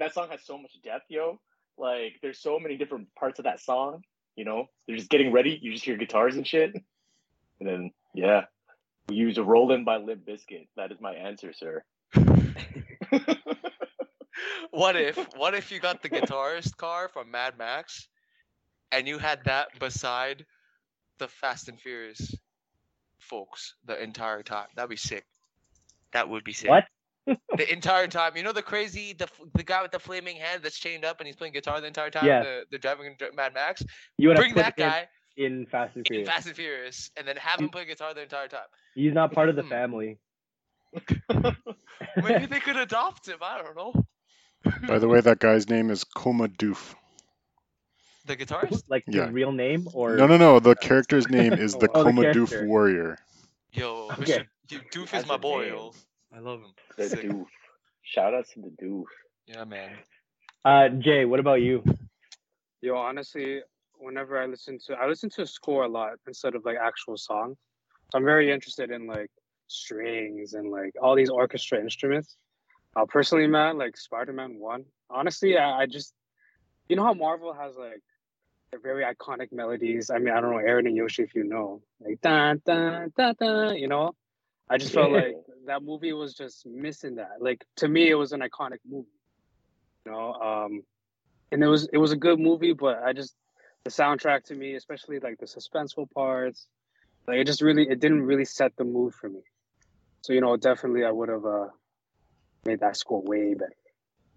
that 0.01 0.13
song 0.13 0.29
has 0.31 0.45
so 0.45 0.59
much 0.59 0.73
depth, 0.83 1.05
yo. 1.09 1.41
Like, 1.79 2.19
there's 2.21 2.41
so 2.41 2.59
many 2.59 2.77
different 2.77 3.15
parts 3.15 3.39
of 3.39 3.45
that 3.45 3.61
song. 3.61 4.03
You 4.35 4.45
know, 4.45 4.69
they're 4.87 4.97
just 4.97 5.09
getting 5.09 5.31
ready. 5.33 5.59
You 5.63 5.73
just 5.73 5.85
hear 5.85 5.97
guitars 5.97 6.35
and 6.37 6.45
shit, 6.47 6.75
and 6.75 7.69
then 7.69 7.91
yeah, 8.13 8.47
we 9.09 9.15
use 9.17 9.39
a 9.39 9.45
Rollin' 9.45 9.85
by 9.85 9.99
Limp 9.99 10.27
Bizkit. 10.27 10.67
That 10.77 10.91
is 10.91 11.01
my 11.01 11.15
answer, 11.15 11.53
sir. 11.53 11.85
what 14.71 14.97
if 14.97 15.17
what 15.37 15.55
if 15.55 15.71
you 15.71 15.79
got 15.81 16.03
the 16.03 16.09
guitarist 16.11 16.77
car 16.77 17.09
from 17.09 17.31
Mad 17.31 17.57
Max 17.59 18.09
and 18.93 19.07
you 19.07 19.19
had 19.19 19.45
that 19.45 19.69
beside 19.79 20.45
the 21.21 21.29
Fast 21.29 21.68
and 21.68 21.81
Furious 21.81 22.35
folks 23.21 23.75
the 23.85 24.03
entire 24.03 24.43
time? 24.43 24.66
That'd 24.75 24.91
be 24.91 24.97
sick. 24.97 25.25
That 26.12 26.29
would 26.29 26.43
be 26.43 26.53
sick. 26.53 26.68
What? 26.68 26.85
the 27.57 27.73
entire 27.73 28.09
time. 28.09 28.37
You 28.37 28.43
know 28.43 28.53
the 28.53 28.62
crazy 28.62 29.12
the 29.12 29.29
the 29.55 29.62
guy 29.62 29.83
with 29.83 29.93
the 29.93 30.01
flaming 30.01 30.37
hand 30.37 30.62
that's 30.64 30.79
chained 30.79 31.05
up 31.05 31.21
and 31.21 31.27
he's 31.29 31.37
playing 31.37 31.53
guitar 31.53 31.81
the 31.81 31.87
entire 31.87 32.11
time. 32.11 32.27
Yeah. 32.27 32.43
The 32.43 32.64
the 32.73 32.79
driving 32.79 33.07
in 33.07 33.16
Mad 33.37 33.55
Max. 33.55 33.83
You 34.18 34.29
want 34.29 34.39
to 34.39 34.43
Bring 34.43 34.55
put 34.55 34.64
that 34.64 34.77
guy 34.77 35.07
in 35.37 35.66
Fast 35.66 35.95
and 35.95 36.05
in 36.07 36.11
Furious? 36.11 36.29
Fast 36.29 36.47
and 36.49 36.57
Furious 36.57 37.11
and 37.16 37.29
then 37.29 37.37
have 37.37 37.61
him 37.61 37.68
play 37.68 37.85
guitar 37.85 38.14
the 38.14 38.23
entire 38.23 38.49
time. 38.49 38.66
He's 38.97 39.12
not 39.12 39.33
part 39.33 39.49
of 39.49 39.55
the 39.57 39.62
Hmm. 39.62 39.68
family. 39.68 40.18
Maybe 42.16 42.47
they 42.47 42.59
could 42.59 42.77
adopt 42.77 43.29
him. 43.29 43.39
I 43.41 43.62
don't 43.62 43.77
know. 43.77 44.07
By 44.89 44.99
the 44.99 45.07
way, 45.09 45.21
that 45.21 45.39
guy's 45.39 45.68
name 45.71 45.91
is 45.91 46.05
Coma-Doof. 46.05 46.95
The 48.31 48.37
guitarist? 48.37 48.85
like 48.89 49.03
Yeah. 49.09 49.24
his 49.24 49.33
real 49.33 49.51
name 49.51 49.89
or 49.93 50.14
No, 50.16 50.28
no, 50.28 50.37
no. 50.37 50.61
The 50.61 50.76
character's 50.89 51.28
name 51.28 51.53
is 51.55 51.72
the 51.74 51.89
Oh, 51.93 52.05
the 52.05 52.11
Koma 52.11 52.22
Doof. 52.33 52.64
Warrior. 52.64 53.18
Yo, 53.72 54.09
Okay. 54.12 54.47
Mr. 54.68 54.91
Doof 54.93 55.18
is 55.18 55.26
my 55.26 55.37
boy, 55.37 55.66
yo. 55.66 55.93
I 56.33 56.39
love 56.39 56.61
him. 56.61 56.72
The 56.97 57.09
Sick. 57.09 57.24
doof. 57.24 57.47
Shout 58.03 58.33
out 58.33 58.47
to 58.55 58.61
the 58.61 58.70
doof. 58.81 59.07
Yeah, 59.49 59.64
man. 59.64 59.99
Uh, 60.64 60.91
Jay, 60.91 61.24
what 61.24 61.41
about 61.41 61.61
you? 61.61 61.83
Yo, 62.83 62.95
honestly, 62.97 63.62
whenever 63.95 64.41
I 64.41 64.47
listen 64.47 64.78
to, 64.87 64.95
I 64.95 65.09
listen 65.09 65.28
to 65.31 65.43
a 65.43 65.47
score 65.47 65.83
a 65.83 65.89
lot 65.89 66.12
instead 66.28 66.55
of 66.55 66.64
like 66.64 66.76
actual 66.81 67.16
song. 67.16 67.57
So 68.12 68.18
I'm 68.18 68.24
very 68.24 68.53
interested 68.53 68.93
in 68.93 69.09
like 69.09 69.31
strings 69.66 70.55
and 70.55 70.70
like 70.70 70.93
all 71.03 71.16
these 71.16 71.31
orchestra 71.31 71.81
instruments. 71.81 72.37
Uh, 72.95 73.07
personally, 73.07 73.49
man, 73.49 73.76
like 73.76 73.97
Spider-Man 73.97 74.57
One. 74.57 74.85
Honestly, 75.11 75.59
I, 75.59 75.81
I 75.83 75.87
just, 75.87 76.14
you 76.89 76.95
know 76.95 77.03
how 77.05 77.14
Marvel 77.14 77.53
has 77.53 77.76
like 77.76 78.01
their 78.71 78.81
very 78.81 79.05
iconic 79.05 79.53
melodies. 79.53 80.11
I 80.11 80.18
mean, 80.18 80.35
I 80.35 80.41
don't 80.41 80.51
know 80.51 80.59
Aaron 80.59 80.87
and 80.87 80.97
Yoshi 80.97 81.23
if 81.23 81.35
you 81.35 81.45
know, 81.45 81.83
like 82.01 82.21
da 82.21 82.55
da 82.64 83.07
da 83.16 83.33
da. 83.33 83.71
You 83.73 83.89
know, 83.89 84.14
I 84.68 84.79
just 84.79 84.93
felt 84.93 85.12
like 85.12 85.35
that 85.66 85.83
movie 85.83 86.12
was 86.12 86.35
just 86.35 86.66
missing 86.66 87.16
that. 87.16 87.41
Like 87.41 87.64
to 87.77 87.89
me, 87.89 88.09
it 88.09 88.14
was 88.14 88.33
an 88.33 88.41
iconic 88.41 88.79
movie. 88.89 89.09
You 90.07 90.12
know, 90.12 90.33
um, 90.35 90.83
and 91.53 91.62
it 91.62 91.66
was 91.66 91.89
it 91.93 91.99
was 91.99 92.12
a 92.12 92.16
good 92.16 92.39
movie, 92.39 92.73
but 92.73 93.03
I 93.03 93.12
just 93.12 93.35
the 93.85 93.91
soundtrack 93.91 94.45
to 94.45 94.55
me, 94.55 94.75
especially 94.75 95.18
like 95.18 95.39
the 95.39 95.47
suspenseful 95.47 96.11
parts, 96.12 96.66
like 97.27 97.39
it 97.39 97.47
just 97.47 97.62
really 97.62 97.89
it 97.89 98.01
didn't 98.01 98.23
really 98.23 98.45
set 98.45 98.77
the 98.77 98.85
mood 98.85 99.14
for 99.14 99.29
me. 99.29 99.41
So 100.23 100.33
you 100.33 100.41
know, 100.41 100.57
definitely 100.57 101.05
I 101.05 101.11
would 101.11 101.29
have 101.29 101.45
uh, 101.45 101.68
made 102.64 102.81
that 102.81 102.97
score 102.97 103.23
way 103.23 103.55
better. 103.55 103.73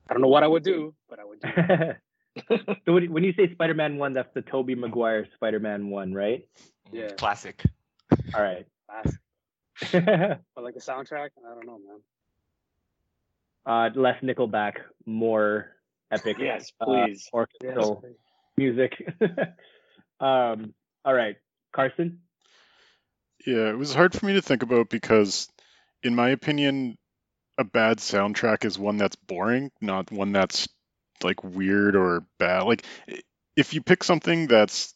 I 0.09 0.13
don't 0.13 0.21
know 0.21 0.27
what 0.27 0.43
I 0.43 0.47
would 0.47 0.63
do, 0.63 0.95
but 1.09 1.19
I 1.19 1.25
would 1.25 1.39
do. 1.39 1.49
it. 2.35 2.79
so 2.85 2.93
when, 2.93 3.11
when 3.11 3.23
you 3.23 3.33
say 3.33 3.51
Spider-Man 3.53 3.97
one, 3.97 4.13
that's 4.13 4.33
the 4.33 4.41
Tobey 4.41 4.75
Maguire 4.75 5.27
Spider-Man 5.35 5.89
one, 5.89 6.13
right? 6.13 6.47
Yeah. 6.91 7.09
Classic. 7.17 7.61
All 8.33 8.41
right. 8.41 8.65
Classic. 8.89 9.19
But 10.55 10.63
like 10.63 10.75
the 10.75 10.79
soundtrack, 10.79 11.29
I 11.45 11.53
don't 11.55 11.65
know, 11.65 11.79
man. 11.79 11.99
uh, 13.65 13.99
less 13.99 14.21
Nickelback, 14.23 14.73
more 15.05 15.71
epic. 16.11 16.37
Yes, 16.39 16.71
uh, 16.79 16.85
please. 16.85 17.27
orchestral 17.33 18.03
music. 18.57 18.93
um, 20.19 20.73
all 21.05 21.13
right, 21.13 21.37
Carson. 21.75 22.19
Yeah, 23.45 23.69
it 23.69 23.77
was 23.77 23.93
hard 23.93 24.13
for 24.13 24.25
me 24.25 24.33
to 24.33 24.41
think 24.41 24.63
about 24.63 24.89
because, 24.89 25.49
in 26.01 26.15
my 26.15 26.29
opinion, 26.29 26.97
a 27.57 27.63
bad 27.63 27.97
soundtrack 27.97 28.63
is 28.63 28.79
one 28.79 28.97
that's 28.97 29.15
boring, 29.15 29.71
not 29.81 30.11
one 30.11 30.31
that's 30.31 30.67
like 31.23 31.43
weird 31.43 31.95
or 31.95 32.25
bad. 32.39 32.63
Like, 32.63 32.85
if 33.55 33.73
you 33.73 33.81
pick 33.81 34.03
something 34.03 34.47
that's, 34.47 34.93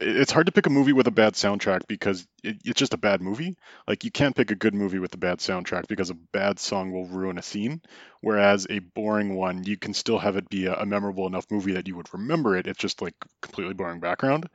it's 0.00 0.32
hard 0.32 0.46
to 0.46 0.52
pick 0.52 0.66
a 0.66 0.70
movie 0.70 0.94
with 0.94 1.06
a 1.06 1.12
bad 1.12 1.34
soundtrack 1.34 1.82
because 1.86 2.26
it, 2.42 2.56
it's 2.64 2.78
just 2.78 2.94
a 2.94 2.98
bad 2.98 3.20
movie. 3.20 3.56
Like, 3.86 4.04
you 4.04 4.10
can't 4.10 4.34
pick 4.34 4.50
a 4.50 4.56
good 4.56 4.74
movie 4.74 4.98
with 4.98 5.14
a 5.14 5.18
bad 5.18 5.38
soundtrack 5.38 5.86
because 5.86 6.10
a 6.10 6.16
bad 6.32 6.58
song 6.58 6.92
will 6.92 7.06
ruin 7.06 7.38
a 7.38 7.42
scene. 7.42 7.82
Whereas 8.22 8.66
a 8.70 8.78
boring 8.78 9.34
one, 9.34 9.64
you 9.64 9.76
can 9.76 9.94
still 9.94 10.18
have 10.18 10.36
it 10.36 10.48
be 10.48 10.66
a, 10.66 10.74
a 10.74 10.86
memorable 10.86 11.26
enough 11.26 11.46
movie 11.50 11.72
that 11.72 11.88
you 11.88 11.96
would 11.96 12.12
remember 12.14 12.56
it. 12.56 12.66
It's 12.66 12.78
just 12.78 13.02
like 13.02 13.14
completely 13.42 13.74
boring 13.74 14.00
background. 14.00 14.48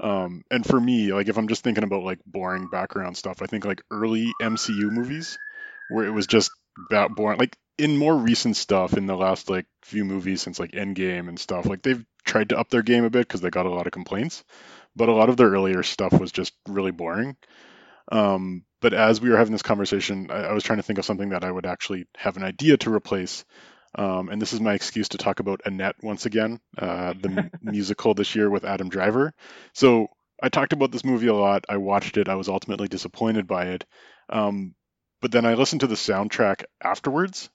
Um, 0.00 0.44
and 0.50 0.64
for 0.64 0.80
me, 0.80 1.12
like 1.12 1.28
if 1.28 1.36
I'm 1.36 1.48
just 1.48 1.62
thinking 1.62 1.84
about 1.84 2.02
like 2.04 2.20
boring 2.26 2.68
background 2.68 3.16
stuff, 3.16 3.42
I 3.42 3.46
think 3.46 3.64
like 3.64 3.82
early 3.90 4.32
MCU 4.40 4.90
movies 4.90 5.38
where 5.90 6.06
it 6.06 6.10
was 6.10 6.26
just 6.26 6.50
about 6.88 7.14
boring. 7.14 7.38
Like 7.38 7.56
in 7.80 7.96
more 7.96 8.14
recent 8.14 8.56
stuff, 8.56 8.94
in 8.96 9.06
the 9.06 9.16
last 9.16 9.48
like 9.48 9.66
few 9.82 10.04
movies 10.04 10.42
since 10.42 10.58
like 10.58 10.72
Endgame 10.72 11.28
and 11.28 11.38
stuff, 11.38 11.66
like 11.66 11.82
they've 11.82 12.04
tried 12.24 12.50
to 12.50 12.58
up 12.58 12.68
their 12.68 12.82
game 12.82 13.04
a 13.04 13.10
bit 13.10 13.26
because 13.26 13.40
they 13.40 13.50
got 13.50 13.66
a 13.66 13.70
lot 13.70 13.86
of 13.86 13.92
complaints. 13.92 14.44
But 14.94 15.08
a 15.08 15.14
lot 15.14 15.30
of 15.30 15.36
their 15.36 15.50
earlier 15.50 15.82
stuff 15.82 16.12
was 16.12 16.30
just 16.30 16.52
really 16.68 16.90
boring. 16.90 17.36
Um, 18.12 18.64
but 18.80 18.92
as 18.92 19.20
we 19.20 19.30
were 19.30 19.36
having 19.36 19.52
this 19.52 19.62
conversation, 19.62 20.30
I, 20.30 20.46
I 20.46 20.52
was 20.52 20.64
trying 20.64 20.78
to 20.78 20.82
think 20.82 20.98
of 20.98 21.04
something 21.04 21.30
that 21.30 21.44
I 21.44 21.50
would 21.50 21.66
actually 21.66 22.06
have 22.16 22.36
an 22.36 22.42
idea 22.42 22.76
to 22.78 22.92
replace. 22.92 23.44
Um, 23.94 24.28
and 24.28 24.40
this 24.40 24.52
is 24.52 24.60
my 24.60 24.74
excuse 24.74 25.08
to 25.10 25.18
talk 25.18 25.40
about 25.40 25.62
Annette 25.64 25.96
once 26.02 26.26
again, 26.26 26.60
uh, 26.76 27.14
the 27.14 27.50
musical 27.62 28.14
this 28.14 28.34
year 28.34 28.50
with 28.50 28.64
Adam 28.64 28.88
Driver. 28.88 29.32
So 29.72 30.08
I 30.42 30.48
talked 30.48 30.72
about 30.72 30.92
this 30.92 31.04
movie 31.04 31.28
a 31.28 31.34
lot. 31.34 31.64
I 31.68 31.78
watched 31.78 32.16
it. 32.16 32.28
I 32.28 32.34
was 32.34 32.48
ultimately 32.48 32.88
disappointed 32.88 33.46
by 33.46 33.66
it. 33.68 33.86
Um, 34.28 34.74
but 35.20 35.32
then 35.32 35.44
I 35.44 35.54
listened 35.54 35.80
to 35.80 35.86
the 35.86 35.96
soundtrack 35.96 36.64
afterwards, 36.82 37.50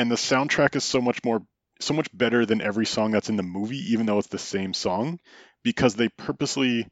and 0.00 0.10
the 0.10 0.16
soundtrack 0.16 0.76
is 0.76 0.84
so 0.84 1.02
much 1.02 1.22
more, 1.24 1.42
so 1.78 1.92
much 1.92 2.08
better 2.16 2.46
than 2.46 2.62
every 2.62 2.86
song 2.86 3.10
that's 3.10 3.28
in 3.28 3.36
the 3.36 3.42
movie, 3.42 3.92
even 3.92 4.06
though 4.06 4.18
it's 4.18 4.28
the 4.28 4.38
same 4.38 4.72
song, 4.72 5.20
because 5.62 5.94
they 5.94 6.08
purposely 6.08 6.88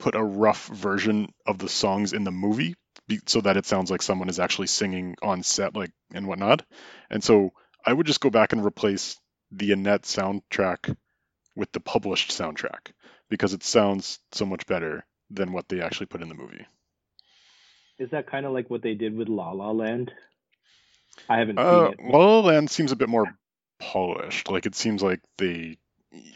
put 0.00 0.16
a 0.16 0.24
rough 0.24 0.66
version 0.66 1.32
of 1.46 1.58
the 1.58 1.68
songs 1.68 2.12
in 2.12 2.24
the 2.24 2.32
movie 2.32 2.74
so 3.26 3.42
that 3.42 3.56
it 3.56 3.64
sounds 3.64 3.92
like 3.92 4.02
someone 4.02 4.28
is 4.28 4.40
actually 4.40 4.66
singing 4.66 5.14
on 5.22 5.44
set, 5.44 5.76
like 5.76 5.92
and 6.12 6.26
whatnot. 6.26 6.64
And 7.10 7.22
so 7.22 7.52
I 7.86 7.92
would 7.92 8.08
just 8.08 8.20
go 8.20 8.28
back 8.28 8.52
and 8.52 8.66
replace 8.66 9.20
the 9.52 9.70
Annette 9.70 10.02
soundtrack 10.02 10.96
with 11.54 11.70
the 11.70 11.78
published 11.78 12.32
soundtrack 12.32 12.90
because 13.30 13.54
it 13.54 13.62
sounds 13.62 14.18
so 14.32 14.46
much 14.46 14.66
better 14.66 15.06
than 15.30 15.52
what 15.52 15.68
they 15.68 15.80
actually 15.80 16.06
put 16.06 16.22
in 16.22 16.28
the 16.28 16.34
movie. 16.34 16.66
Is 18.00 18.10
that 18.10 18.26
kind 18.26 18.46
of 18.46 18.52
like 18.52 18.68
what 18.68 18.82
they 18.82 18.94
did 18.94 19.14
with 19.16 19.28
La 19.28 19.52
La 19.52 19.70
Land? 19.70 20.10
I 21.28 21.38
haven't 21.38 21.58
Uh, 21.58 21.90
seen 21.90 21.98
it. 22.06 22.12
La 22.12 22.18
La 22.18 22.40
Land 22.40 22.70
seems 22.70 22.92
a 22.92 22.96
bit 22.96 23.08
more 23.08 23.26
polished. 23.78 24.50
Like 24.50 24.66
it 24.66 24.74
seems 24.74 25.02
like 25.02 25.20
they 25.38 25.78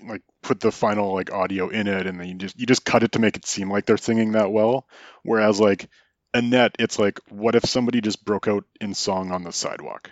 like 0.07 0.23
put 0.43 0.61
the 0.61 0.73
final 0.73 1.13
like 1.15 1.33
audio 1.33 1.69
in 1.69 1.87
it 1.87 2.07
and 2.07 2.19
then 2.19 2.29
you 2.29 2.35
just 2.35 2.59
you 2.59 2.65
just 2.67 2.85
cut 2.85 3.03
it 3.03 3.13
to 3.13 3.19
make 3.19 3.37
it 3.37 3.45
seem 3.47 3.71
like 3.71 3.85
they're 3.87 3.97
singing 3.97 4.33
that 4.33 4.51
well. 4.51 4.87
Whereas 5.23 5.61
like 5.61 5.89
Annette, 6.35 6.77
it's 6.79 6.99
like, 6.99 7.19
what 7.31 7.55
if 7.55 7.65
somebody 7.65 8.01
just 8.03 8.23
broke 8.25 8.47
out 8.47 8.65
in 8.81 8.93
song 8.95 9.33
on 9.33 9.43
the 9.43 9.53
sidewalk? 9.53 10.11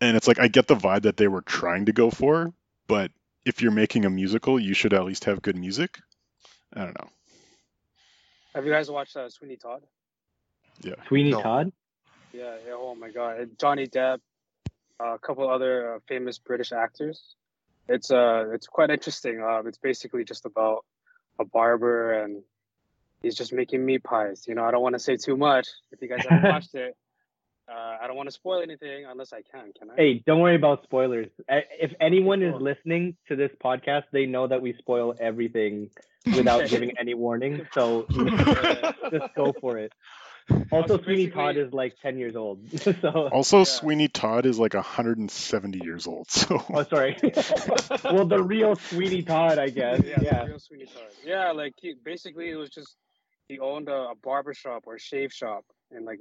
And 0.00 0.16
it's 0.16 0.26
like, 0.26 0.38
I 0.38 0.48
get 0.48 0.66
the 0.66 0.76
vibe 0.76 1.02
that 1.02 1.16
they 1.18 1.28
were 1.28 1.42
trying 1.42 1.86
to 1.86 1.92
go 1.92 2.10
for, 2.10 2.54
but 2.86 3.10
if 3.44 3.60
you're 3.60 3.70
making 3.70 4.06
a 4.06 4.10
musical, 4.10 4.58
you 4.58 4.72
should 4.72 4.94
at 4.94 5.04
least 5.04 5.24
have 5.24 5.42
good 5.42 5.56
music. 5.56 5.98
I 6.72 6.84
don't 6.84 6.98
know. 6.98 7.08
Have 8.54 8.64
you 8.64 8.72
guys 8.72 8.90
watched 8.90 9.16
uh, 9.16 9.28
Sweeney 9.28 9.56
Todd? 9.56 9.82
Yeah. 10.82 10.94
Sweeney 11.08 11.32
No. 11.32 11.42
Todd. 11.42 11.72
Yeah, 12.34 12.56
yeah. 12.66 12.72
Oh 12.74 12.96
my 12.96 13.10
God, 13.10 13.38
And 13.38 13.58
Johnny 13.58 13.86
Depp, 13.86 14.18
uh, 15.00 15.14
a 15.14 15.18
couple 15.18 15.48
other 15.48 15.94
uh, 15.94 15.98
famous 16.08 16.38
British 16.38 16.72
actors. 16.72 17.22
It's 17.88 18.10
uh, 18.10 18.46
it's 18.52 18.66
quite 18.66 18.90
interesting. 18.90 19.40
Uh, 19.40 19.62
it's 19.66 19.78
basically 19.78 20.24
just 20.24 20.44
about 20.44 20.84
a 21.38 21.44
barber 21.44 22.12
and 22.22 22.42
he's 23.22 23.36
just 23.36 23.52
making 23.52 23.84
meat 23.84 24.02
pies. 24.02 24.46
You 24.48 24.54
know, 24.54 24.64
I 24.64 24.70
don't 24.72 24.82
want 24.82 24.94
to 24.94 24.98
say 24.98 25.16
too 25.16 25.36
much. 25.36 25.68
If 25.92 26.02
you 26.02 26.08
guys 26.08 26.24
haven't 26.28 26.50
watched 26.50 26.74
it, 26.74 26.96
uh, 27.68 27.96
I 28.02 28.06
don't 28.08 28.16
want 28.16 28.28
to 28.28 28.32
spoil 28.32 28.62
anything 28.62 29.06
unless 29.08 29.32
I 29.32 29.42
can. 29.42 29.72
Can 29.78 29.90
I? 29.90 29.94
Hey, 29.96 30.22
don't 30.26 30.40
worry 30.40 30.56
about 30.56 30.82
spoilers. 30.82 31.28
If 31.48 31.92
anyone 32.00 32.42
is 32.42 32.54
listening 32.60 33.16
to 33.28 33.36
this 33.36 33.50
podcast, 33.62 34.04
they 34.12 34.26
know 34.26 34.46
that 34.46 34.60
we 34.60 34.74
spoil 34.74 35.14
everything 35.20 35.90
without 36.26 36.68
giving 36.68 36.98
any 36.98 37.14
warning. 37.14 37.66
So 37.72 38.06
just 39.10 39.34
go 39.36 39.54
for 39.60 39.78
it. 39.78 39.92
Also, 40.70 40.98
So 40.98 41.02
Sweeney 41.04 41.30
Todd 41.30 41.56
is 41.56 41.72
like 41.72 41.94
10 42.02 42.18
years 42.18 42.36
old. 42.36 42.60
so, 43.00 43.28
Also, 43.32 43.58
Yeah. 43.58 43.64
Sweeney 43.64 44.08
Todd 44.08 44.46
is 44.46 44.58
like 44.58 44.74
170 44.74 45.80
years 45.82 46.06
old, 46.06 46.30
so 46.30 46.62
oh, 46.72 46.82
sorry. 46.84 47.16
well, 48.04 48.26
the 48.26 48.42
real 48.42 48.76
Sweeney 48.76 49.22
Todd, 49.22 49.58
I 49.58 49.68
guess. 49.68 50.00
yeah, 50.04 50.20
Yeah. 50.20 50.42
the 50.42 50.50
real 50.50 50.58
Sweeney 50.58 50.86
Todd. 50.86 51.02
Yeah, 51.24 51.52
like 51.52 51.74
he 51.80 51.94
basically 52.04 52.50
it 52.50 52.56
was 52.56 52.70
just 52.70 52.96
he 53.48 53.58
owned 53.58 53.88
a, 53.88 54.10
a 54.10 54.14
barber 54.22 54.54
shop 54.54 54.84
or 54.86 54.98
shave 54.98 55.32
shop 55.32 55.64
in 55.90 56.04
like 56.04 56.20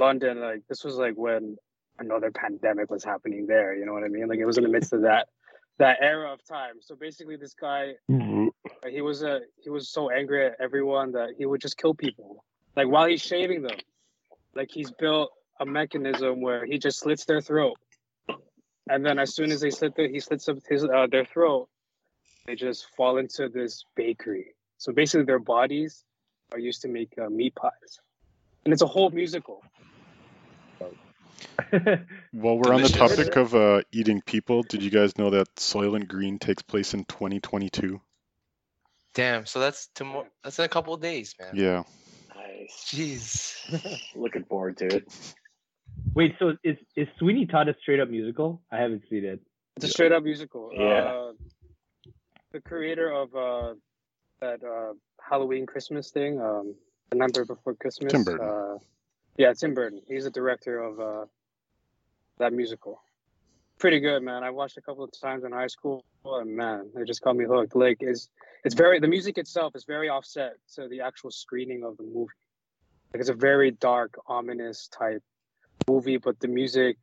London. 0.00 0.40
Like 0.40 0.62
this 0.68 0.84
was 0.84 0.96
like 0.96 1.14
when 1.14 1.56
another 1.98 2.30
pandemic 2.30 2.90
was 2.90 3.04
happening 3.04 3.46
there. 3.46 3.74
You 3.74 3.86
know 3.86 3.92
what 3.92 4.04
I 4.04 4.08
mean? 4.08 4.28
Like 4.28 4.38
it 4.38 4.46
was 4.46 4.58
in 4.58 4.64
the 4.64 4.70
midst 4.70 4.92
of 4.92 5.02
that 5.02 5.28
that 5.78 5.98
era 6.00 6.32
of 6.32 6.44
time. 6.46 6.74
So 6.80 6.94
basically, 6.94 7.36
this 7.36 7.54
guy 7.54 7.92
uh, 8.12 8.88
he 8.88 9.00
was 9.00 9.22
a 9.22 9.40
he 9.62 9.70
was 9.70 9.90
so 9.90 10.10
angry 10.10 10.46
at 10.46 10.56
everyone 10.60 11.12
that 11.12 11.30
he 11.38 11.46
would 11.46 11.60
just 11.60 11.76
kill 11.76 11.94
people. 11.94 12.44
Like 12.76 12.88
while 12.88 13.06
he's 13.06 13.20
shaving 13.20 13.62
them, 13.62 13.76
like 14.54 14.70
he's 14.70 14.90
built 14.90 15.30
a 15.60 15.66
mechanism 15.66 16.40
where 16.40 16.64
he 16.64 16.78
just 16.78 17.00
slits 17.00 17.24
their 17.24 17.40
throat, 17.40 17.78
and 18.88 19.04
then 19.04 19.18
as 19.18 19.34
soon 19.34 19.50
as 19.50 19.60
they 19.60 19.70
slit 19.70 19.94
the, 19.94 20.08
he 20.08 20.20
slits 20.20 20.48
up 20.48 20.58
his 20.68 20.84
uh, 20.84 21.06
their 21.10 21.24
throat, 21.24 21.68
they 22.46 22.54
just 22.54 22.86
fall 22.96 23.18
into 23.18 23.48
this 23.48 23.84
bakery. 23.94 24.54
So 24.78 24.92
basically, 24.92 25.26
their 25.26 25.38
bodies 25.38 26.04
are 26.52 26.58
used 26.58 26.82
to 26.82 26.88
make 26.88 27.12
uh, 27.18 27.28
meat 27.28 27.54
pies, 27.54 28.00
and 28.64 28.72
it's 28.72 28.82
a 28.82 28.86
whole 28.86 29.10
musical. 29.10 29.62
While 32.32 32.58
we're 32.58 32.74
on 32.74 32.82
the 32.82 32.88
topic 32.88 33.36
of 33.36 33.54
uh, 33.54 33.82
eating 33.92 34.22
people, 34.22 34.62
did 34.62 34.82
you 34.82 34.90
guys 34.90 35.16
know 35.18 35.30
that 35.30 35.54
Soylent 35.56 36.08
Green 36.08 36.38
takes 36.38 36.62
place 36.62 36.94
in 36.94 37.04
2022? 37.04 38.00
Damn. 39.14 39.46
So 39.46 39.60
that's 39.60 39.88
tomorrow. 39.94 40.26
That's 40.42 40.58
in 40.58 40.64
a 40.64 40.68
couple 40.68 40.94
of 40.94 41.00
days, 41.00 41.34
man. 41.38 41.52
Yeah. 41.54 41.82
Nice. 42.62 42.92
Jeez. 42.94 44.00
Looking 44.14 44.44
forward 44.44 44.76
to 44.78 44.86
it. 44.86 45.34
Wait, 46.14 46.34
so 46.38 46.54
is, 46.62 46.76
is 46.96 47.08
Sweeney 47.18 47.46
Todd 47.46 47.68
a 47.68 47.74
straight 47.80 48.00
up 48.00 48.08
musical? 48.08 48.62
I 48.70 48.76
haven't 48.78 49.02
seen 49.10 49.24
it. 49.24 49.40
It's 49.76 49.86
a 49.86 49.88
straight 49.88 50.12
up 50.12 50.22
musical. 50.22 50.70
Yeah. 50.72 50.82
Uh, 50.82 51.32
the 52.52 52.60
creator 52.60 53.10
of 53.10 53.34
uh, 53.34 53.74
that 54.40 54.62
uh, 54.62 54.92
Halloween 55.20 55.66
Christmas 55.66 56.10
thing, 56.10 56.40
um, 56.40 56.74
The 57.10 57.16
Nightmare 57.16 57.46
Before 57.46 57.74
Christmas. 57.74 58.12
Tim 58.12 58.24
Burton. 58.24 58.46
Uh, 58.46 58.78
yeah, 59.38 59.52
Tim 59.54 59.74
Burton. 59.74 60.02
He's 60.06 60.24
the 60.24 60.30
director 60.30 60.78
of 60.78 61.00
uh, 61.00 61.24
that 62.38 62.52
musical. 62.52 63.00
Pretty 63.78 64.00
good, 64.00 64.22
man. 64.22 64.44
I 64.44 64.50
watched 64.50 64.76
a 64.76 64.82
couple 64.82 65.02
of 65.02 65.10
times 65.18 65.44
in 65.44 65.52
high 65.52 65.66
school, 65.66 66.04
and 66.24 66.54
man, 66.54 66.90
it 66.94 67.06
just 67.06 67.22
got 67.22 67.34
me 67.34 67.46
hooked. 67.46 67.74
Like, 67.74 67.98
it's 68.00 68.28
it's 68.64 68.74
very 68.74 69.00
the 69.00 69.08
music 69.08 69.38
itself 69.38 69.74
is 69.74 69.84
very 69.84 70.08
offset 70.08 70.56
to 70.74 70.86
the 70.88 71.00
actual 71.00 71.30
screening 71.30 71.82
of 71.82 71.96
the 71.96 72.04
movie. 72.04 72.28
Like, 73.12 73.20
it's 73.20 73.30
a 73.30 73.34
very 73.34 73.70
dark, 73.70 74.14
ominous 74.26 74.88
type 74.88 75.22
movie, 75.88 76.16
but 76.16 76.40
the 76.40 76.48
music 76.48 76.96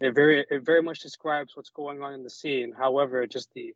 it 0.00 0.14
very 0.14 0.46
it 0.48 0.64
very 0.64 0.82
much 0.82 1.00
describes 1.00 1.56
what's 1.56 1.70
going 1.70 2.02
on 2.02 2.14
in 2.14 2.22
the 2.22 2.30
scene. 2.30 2.72
However, 2.76 3.26
just 3.26 3.52
the 3.54 3.74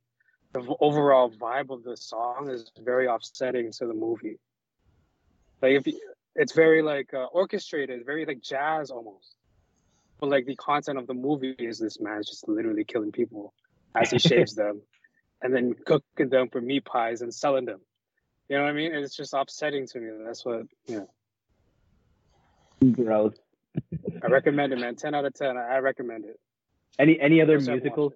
the 0.53 0.75
overall 0.81 1.31
vibe 1.31 1.71
of 1.71 1.83
the 1.83 1.97
song 1.97 2.51
is 2.51 2.71
very 2.79 3.09
offsetting 3.09 3.73
to 3.73 3.87
the 3.87 3.95
movie. 3.95 4.39
Like 5.61 5.73
if 5.73 5.87
you, 5.87 5.99
it's 6.35 6.53
very 6.53 6.83
like 6.83 7.13
uh, 7.15 7.25
orchestrated, 7.33 8.05
very 8.05 8.25
like 8.25 8.41
jazz 8.41 8.91
almost. 8.91 9.35
But 10.21 10.31
like 10.31 10.47
the 10.47 10.57
content 10.57 10.99
of 10.99 11.07
the 11.07 11.15
movie 11.15 11.57
is 11.59 11.79
this 11.79 12.01
man's 12.01 12.29
just 12.29 12.47
literally 12.47 12.85
killing 12.85 13.13
people 13.13 13.53
as 13.97 14.11
he 14.11 14.19
shaves 14.29 14.55
them, 14.55 14.83
and 15.41 15.55
then 15.55 15.75
cooking 15.87 16.29
them 16.29 16.49
for 16.51 16.61
meat 16.61 16.85
pies 16.85 17.23
and 17.23 17.35
selling 17.35 17.65
them. 17.65 17.81
You 18.49 18.59
know 18.59 18.65
what 18.65 18.71
I 18.71 18.75
mean? 18.75 18.95
It's 18.95 19.17
just 19.17 19.35
upsetting 19.35 19.87
to 19.89 19.99
me. 19.99 20.11
That's 20.25 20.45
what 20.45 20.63
you 20.87 20.99
know. 20.99 21.11
Gross. 22.91 23.35
I 24.23 24.27
recommend 24.27 24.73
it, 24.73 24.79
man. 24.79 24.97
Ten 24.97 25.15
out 25.15 25.25
of 25.25 25.35
ten. 25.35 25.57
I 25.57 25.77
I 25.77 25.79
recommend 25.79 26.25
it. 26.25 26.39
Any 26.99 27.19
any 27.21 27.41
other 27.41 27.57
Course 27.57 27.69
musicals? 27.69 28.13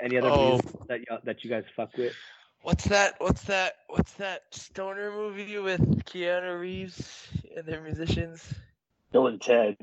Any 0.00 0.16
other 0.18 0.28
Oh. 0.30 0.50
musicals 0.52 0.86
that 0.88 1.00
you, 1.00 1.06
that 1.24 1.44
you 1.44 1.50
guys 1.50 1.64
fuck 1.74 1.96
with? 1.96 2.14
What's 2.62 2.84
that? 2.84 3.14
What's 3.18 3.42
that? 3.44 3.74
What's 3.88 4.12
that 4.14 4.42
stoner 4.52 5.10
movie 5.10 5.58
with 5.58 6.04
Keanu 6.04 6.58
Reeves 6.60 7.28
and 7.56 7.66
their 7.66 7.80
musicians? 7.80 8.54
Bill 9.12 9.26
and 9.26 9.40
Ted. 9.40 9.76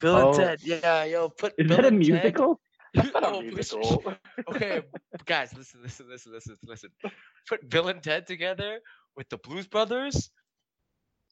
Bill 0.00 0.14
Oh. 0.16 0.28
and 0.28 0.36
Ted. 0.36 0.60
Yeah, 0.62 1.04
yo, 1.04 1.28
put 1.28 1.54
Is 1.58 1.68
Bill 1.68 1.76
that 1.76 1.84
a 1.84 1.88
and 1.88 2.04
Ted- 2.04 2.12
musical? 2.22 2.60
Oh, 2.94 3.02
Not 3.14 3.22
No, 3.22 3.38
a 3.38 3.42
musical. 3.54 4.04
okay, 4.50 4.82
guys, 5.24 5.54
listen, 5.56 5.80
listen, 5.82 6.06
listen, 6.10 6.30
listen, 6.32 6.58
listen. 6.66 6.90
Put 7.48 7.66
Bill 7.70 7.88
and 7.88 8.02
Ted 8.02 8.26
together 8.26 8.80
with 9.16 9.30
the 9.30 9.38
Blues 9.38 9.66
Brothers. 9.66 10.30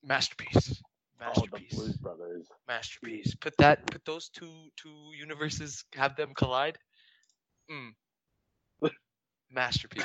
Masterpiece. 0.02 0.82
Oh, 1.22 1.24
the 1.24 1.24
Masterpiece. 1.26 1.74
Blues 1.74 1.96
Brothers. 1.98 2.46
masterpiece. 2.66 3.34
Put 3.34 3.54
that, 3.58 3.86
put 3.86 4.04
those 4.04 4.28
two 4.30 4.68
two 4.76 5.10
universes, 5.18 5.84
have 5.94 6.16
them 6.16 6.32
collide. 6.34 6.78
Mm. 7.70 7.90
Masterpiece. 9.50 10.04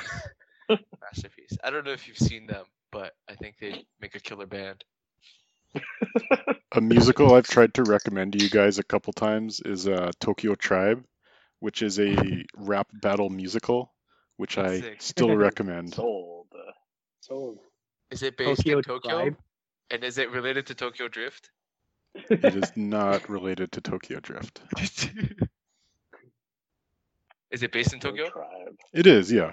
masterpiece. 1.00 1.56
I 1.64 1.70
don't 1.70 1.84
know 1.84 1.92
if 1.92 2.06
you've 2.08 2.18
seen 2.18 2.46
them, 2.46 2.64
but 2.92 3.12
I 3.28 3.34
think 3.34 3.56
they 3.60 3.86
make 4.00 4.14
a 4.14 4.20
killer 4.20 4.46
band. 4.46 4.84
A 6.74 6.80
musical 6.80 7.34
I've 7.34 7.46
tried 7.46 7.72
to 7.74 7.84
recommend 7.84 8.32
to 8.34 8.42
you 8.42 8.50
guys 8.50 8.78
a 8.78 8.82
couple 8.82 9.12
times 9.12 9.60
is 9.60 9.86
uh, 9.88 10.10
Tokyo 10.20 10.54
Tribe, 10.54 11.04
which 11.60 11.80
is 11.80 11.98
a 11.98 12.44
rap 12.56 12.88
battle 12.92 13.30
musical, 13.30 13.94
which 14.36 14.58
I 14.58 14.80
Sick. 14.80 15.00
still 15.00 15.34
recommend. 15.36 15.94
Sold. 15.94 16.48
So 17.20 17.58
Is 18.10 18.22
it 18.22 18.36
based 18.36 18.58
Tokyo 18.60 18.78
in 18.78 18.82
Tokyo? 18.82 19.10
Tribe? 19.12 19.36
And 19.90 20.04
is 20.04 20.18
it 20.18 20.30
related 20.30 20.66
to 20.66 20.74
Tokyo 20.74 21.08
Drift? 21.08 21.50
It 22.14 22.56
is 22.56 22.72
not 22.76 23.28
related 23.28 23.72
to 23.72 23.80
Tokyo 23.80 24.20
Drift. 24.20 24.60
is 27.50 27.62
it 27.62 27.72
based 27.72 27.92
in 27.92 28.00
Tokyo? 28.00 28.30
It 28.92 29.06
is, 29.06 29.30
yeah. 29.30 29.52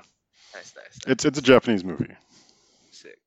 Nice, 0.53 0.53
nice. 0.53 0.73
nice. 0.75 0.99
It's 1.07 1.25
it's 1.25 1.39
a 1.39 1.41
Japanese 1.41 1.83
movie. 1.83 2.13
Sick. 2.91 3.19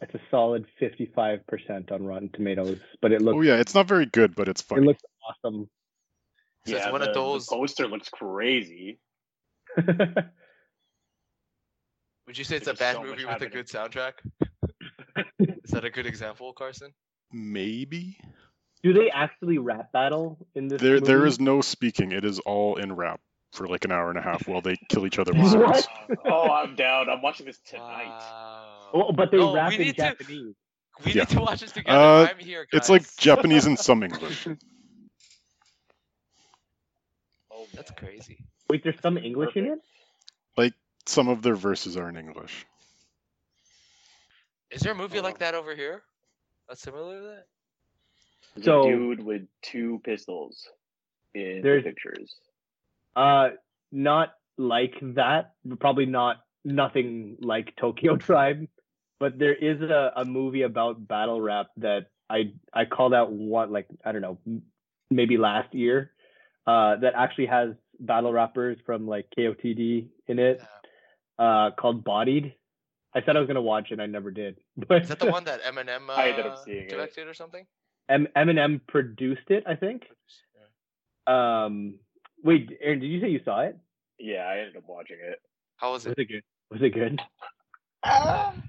It's 0.00 0.14
a 0.14 0.20
solid 0.30 0.66
55% 0.80 1.92
on 1.92 2.04
Rotten 2.04 2.30
Tomatoes, 2.32 2.78
but 3.00 3.12
it 3.12 3.22
looks 3.22 3.36
Oh 3.36 3.40
yeah, 3.42 3.56
it's 3.56 3.74
not 3.74 3.86
very 3.86 4.06
good, 4.06 4.34
but 4.34 4.48
it's 4.48 4.62
fun. 4.62 4.78
it 4.78 4.84
looks 4.84 5.02
awesome. 5.28 5.68
So 6.66 6.76
it's 6.76 6.84
yeah, 6.84 6.92
one 6.92 7.00
the, 7.00 7.08
of 7.08 7.14
those. 7.14 7.46
the 7.46 7.56
poster 7.56 7.88
looks 7.88 8.08
crazy. 8.08 8.98
Would 9.76 10.28
you 12.38 12.44
say 12.44 12.56
it's 12.56 12.68
a 12.68 12.74
bad 12.74 12.96
so 12.96 13.02
movie 13.02 13.24
with 13.24 13.42
a 13.42 13.48
good 13.48 13.66
soundtrack? 13.66 14.12
Is 15.64 15.70
that 15.70 15.84
a 15.84 15.90
good 15.90 16.06
example, 16.06 16.52
Carson? 16.52 16.92
Maybe 17.32 18.18
Do 18.82 18.92
they 18.92 19.10
actually 19.10 19.58
rap 19.58 19.92
battle 19.92 20.38
in 20.54 20.68
this? 20.68 20.80
there 20.80 21.00
there 21.00 21.18
movie? 21.18 21.28
is 21.28 21.40
no 21.40 21.60
speaking. 21.60 22.12
It 22.12 22.24
is 22.24 22.38
all 22.40 22.76
in 22.76 22.94
rap 22.94 23.20
for 23.52 23.66
like 23.66 23.84
an 23.84 23.92
hour 23.92 24.08
and 24.10 24.18
a 24.18 24.22
half 24.22 24.46
while 24.48 24.60
they 24.60 24.76
kill 24.88 25.06
each 25.06 25.18
other 25.18 25.32
with 25.36 25.54
What? 25.54 25.86
oh, 26.26 26.50
I'm 26.50 26.74
down. 26.74 27.08
I'm 27.10 27.22
watching 27.22 27.46
this 27.46 27.58
tonight. 27.60 28.06
Wow. 28.06 28.90
Oh, 28.94 29.12
but 29.12 29.30
they 29.30 29.38
No, 29.38 29.54
rap 29.54 29.72
in 29.72 29.80
need 29.80 29.96
to- 29.96 30.02
Japanese. 30.02 30.54
We 31.04 31.12
Yeah. 31.12 31.22
need 31.22 31.28
to 31.30 31.40
watch 31.40 31.60
this 31.60 31.72
together. 31.72 31.98
Uh, 31.98 32.26
I'm 32.30 32.38
here, 32.38 32.66
guys. 32.70 32.78
It's 32.80 32.88
like 32.90 33.16
Japanese 33.16 33.66
and 33.66 33.78
some 33.78 34.02
English. 34.02 34.46
Oh, 37.50 37.66
That's 37.74 37.90
crazy. 37.92 38.38
Wait, 38.68 38.82
there's 38.82 39.00
some 39.00 39.18
English 39.18 39.56
in 39.56 39.66
it? 39.66 39.78
Like 40.56 40.74
some 41.06 41.28
of 41.28 41.42
their 41.42 41.54
verses 41.54 41.96
are 41.96 42.08
in 42.08 42.16
English. 42.16 42.66
Is 44.72 44.80
there 44.80 44.92
a 44.92 44.96
movie 44.96 45.20
like 45.20 45.38
that 45.38 45.54
over 45.54 45.74
here? 45.74 46.02
That's 46.68 46.80
similar 46.80 47.18
to 47.20 47.26
that? 47.26 47.46
There's 48.54 48.64
So- 48.64 48.82
a 48.82 48.90
dude 48.92 49.22
with 49.24 49.42
two 49.62 50.00
pistols 50.04 50.68
in 51.34 51.56
the 51.56 51.60
There's- 51.62 51.84
pictures. 51.84 52.34
Uh, 53.14 53.50
not 53.90 54.34
like 54.56 54.94
that. 55.14 55.52
Probably 55.78 56.06
not 56.06 56.44
nothing 56.64 57.36
like 57.40 57.74
Tokyo 57.76 58.16
Tribe, 58.28 58.68
but 59.18 59.38
there 59.38 59.54
is 59.54 59.80
a, 59.82 60.12
a 60.16 60.24
movie 60.24 60.62
about 60.62 61.06
battle 61.06 61.40
rap 61.40 61.66
that 61.78 62.06
I 62.30 62.54
I 62.72 62.86
called 62.86 63.12
out 63.12 63.30
one 63.30 63.70
like 63.72 63.86
I 64.04 64.12
don't 64.12 64.22
know 64.22 64.38
maybe 65.10 65.36
last 65.36 65.74
year 65.74 66.12
uh, 66.66 66.96
that 66.96 67.12
actually 67.14 67.46
has 67.46 67.74
battle 68.00 68.32
rappers 68.32 68.78
from 68.86 69.06
like 69.06 69.26
KOTD 69.36 70.08
in 70.28 70.38
it 70.38 70.62
uh, 71.38 71.72
called 71.72 72.02
Bodied. 72.04 72.54
I 73.14 73.22
said 73.22 73.36
I 73.36 73.40
was 73.40 73.46
gonna 73.46 73.60
watch 73.62 73.88
it, 73.90 73.94
and 73.94 74.02
I 74.02 74.06
never 74.06 74.30
did. 74.30 74.56
But 74.88 75.02
Is 75.02 75.08
that 75.08 75.18
the 75.20 75.30
one 75.30 75.44
that 75.44 75.62
Eminem 75.62 76.08
uh, 76.08 76.12
I 76.14 76.28
ended 76.30 76.46
up 76.46 76.58
seeing 76.64 76.84
it. 76.84 76.88
directed 76.90 77.28
or 77.28 77.34
something? 77.34 77.66
M- 78.08 78.28
Eminem 78.36 78.80
produced 78.86 79.48
it, 79.50 79.64
I 79.66 79.74
think. 79.76 80.04
Um, 81.26 81.94
wait, 82.42 82.70
Aaron, 82.80 82.98
did 83.00 83.06
you 83.06 83.20
say 83.20 83.28
you 83.28 83.40
saw 83.44 83.60
it? 83.60 83.76
Yeah, 84.18 84.42
I 84.46 84.58
ended 84.58 84.76
up 84.76 84.84
watching 84.88 85.18
it. 85.22 85.40
How 85.76 85.92
was 85.92 86.04
Was 86.04 86.12
it? 86.16 86.22
it 86.22 86.28
good? 86.28 86.42
Was 86.70 86.82
it 86.82 86.90
good? 86.90 87.20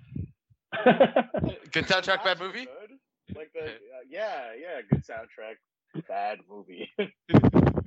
Good 1.71 1.85
soundtrack, 1.87 2.23
bad 2.23 2.39
movie. 2.39 2.65
good. 2.65 2.97
Like 3.35 3.51
the 3.53 3.61
uh, 3.65 4.03
yeah, 4.09 4.51
yeah, 4.59 4.81
good 4.89 5.03
soundtrack, 5.05 5.57
bad 6.07 6.39
movie. 6.49 6.91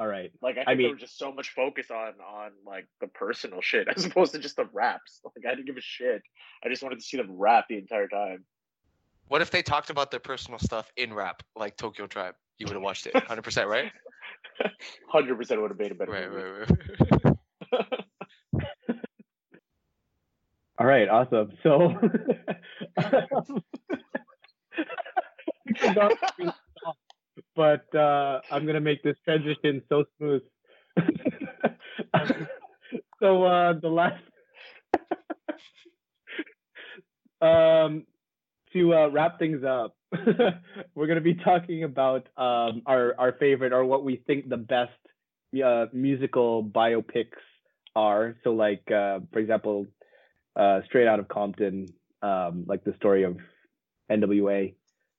All 0.00 0.06
right. 0.06 0.30
like 0.42 0.52
I 0.56 0.64
think 0.64 0.68
I 0.68 0.74
there 0.76 0.90
was 0.90 1.00
just 1.00 1.18
so 1.18 1.32
much 1.32 1.50
focus 1.50 1.90
on 1.90 2.12
on 2.24 2.52
like 2.64 2.86
the 3.00 3.08
personal 3.08 3.60
shit 3.60 3.88
as 3.96 4.04
opposed 4.04 4.32
to 4.32 4.38
just 4.38 4.56
the 4.56 4.66
raps. 4.72 5.20
Like 5.24 5.44
I 5.46 5.54
didn't 5.54 5.66
give 5.66 5.76
a 5.76 5.80
shit. 5.80 6.22
I 6.64 6.68
just 6.68 6.82
wanted 6.82 7.00
to 7.00 7.04
see 7.04 7.16
them 7.16 7.32
rap 7.32 7.64
the 7.68 7.78
entire 7.78 8.06
time. 8.08 8.44
What 9.26 9.42
if 9.42 9.50
they 9.50 9.62
talked 9.62 9.90
about 9.90 10.10
their 10.10 10.20
personal 10.20 10.58
stuff 10.58 10.90
in 10.96 11.12
rap, 11.12 11.42
like 11.56 11.76
Tokyo 11.76 12.06
Tribe? 12.06 12.34
You 12.58 12.66
would 12.66 12.74
have 12.74 12.82
watched 12.82 13.06
it, 13.06 13.14
hundred 13.16 13.42
percent, 13.42 13.68
right? 13.68 13.90
Hundred 15.08 15.36
percent 15.36 15.60
would 15.62 15.70
have 15.70 15.78
made 15.78 15.92
a 15.92 15.94
better 15.94 16.10
Right, 16.10 16.28
movie. 16.30 16.42
right, 16.42 17.36
right. 17.72 17.98
All 20.78 20.86
right, 20.86 21.08
awesome. 21.08 21.52
So, 21.62 21.94
but 27.58 27.92
uh, 27.92 28.40
I'm 28.52 28.66
gonna 28.66 28.80
make 28.80 29.02
this 29.02 29.16
transition 29.24 29.82
so 29.88 30.04
smooth. 30.16 30.42
so 33.20 33.42
uh, 33.44 33.72
the 33.82 33.88
last, 33.88 34.22
um, 37.42 38.04
to 38.72 38.94
uh, 38.94 39.08
wrap 39.08 39.40
things 39.40 39.64
up, 39.64 39.96
we're 40.94 41.08
gonna 41.08 41.20
be 41.20 41.34
talking 41.34 41.82
about 41.82 42.28
um, 42.36 42.82
our 42.86 43.16
our 43.18 43.32
favorite 43.40 43.72
or 43.72 43.84
what 43.84 44.04
we 44.04 44.22
think 44.28 44.48
the 44.48 44.56
best 44.56 44.92
uh, 45.64 45.86
musical 45.92 46.62
biopics 46.62 47.42
are. 47.96 48.36
So, 48.44 48.50
like 48.50 48.88
uh, 48.88 49.18
for 49.32 49.40
example, 49.40 49.86
uh, 50.54 50.82
straight 50.86 51.08
out 51.08 51.18
of 51.18 51.26
Compton, 51.26 51.86
um, 52.22 52.66
like 52.68 52.84
the 52.84 52.94
story 52.98 53.24
of 53.24 53.36
NWA. 54.08 54.74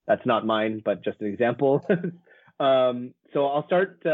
That's 0.06 0.24
not 0.24 0.46
mine, 0.46 0.80
but 0.82 1.04
just 1.04 1.20
an 1.20 1.26
example. 1.26 1.84
Um, 2.60 3.14
so 3.32 3.46
I'll 3.46 3.66
start. 3.66 4.02
Uh, 4.04 4.10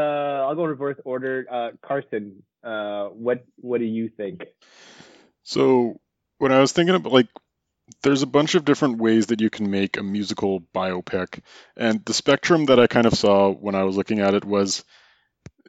I'll 0.47 0.55
go 0.55 0.65
reverse 0.65 0.99
order. 1.05 1.47
Uh, 1.51 1.71
Carson, 1.87 2.43
uh, 2.63 3.09
what 3.09 3.45
what 3.57 3.79
do 3.79 3.85
you 3.85 4.09
think? 4.09 4.45
So 5.43 6.01
when 6.39 6.53
I 6.53 6.61
was 6.61 6.73
thinking 6.73 6.95
about 6.95 7.13
like 7.13 7.29
there's 8.03 8.23
a 8.23 8.27
bunch 8.27 8.55
of 8.55 8.65
different 8.65 8.99
ways 8.99 9.27
that 9.27 9.41
you 9.41 9.51
can 9.51 9.71
make 9.71 9.97
a 9.97 10.03
musical 10.03 10.61
biopic 10.75 11.41
and 11.77 12.05
the 12.05 12.15
spectrum 12.15 12.67
that 12.67 12.81
I 12.81 12.87
kind 12.87 13.07
of 13.07 13.15
saw 13.15 13.51
when 13.53 13.75
I 13.75 13.85
was 13.85 13.97
looking 13.97 14.21
at 14.21 14.35
it 14.35 14.45
was 14.45 14.85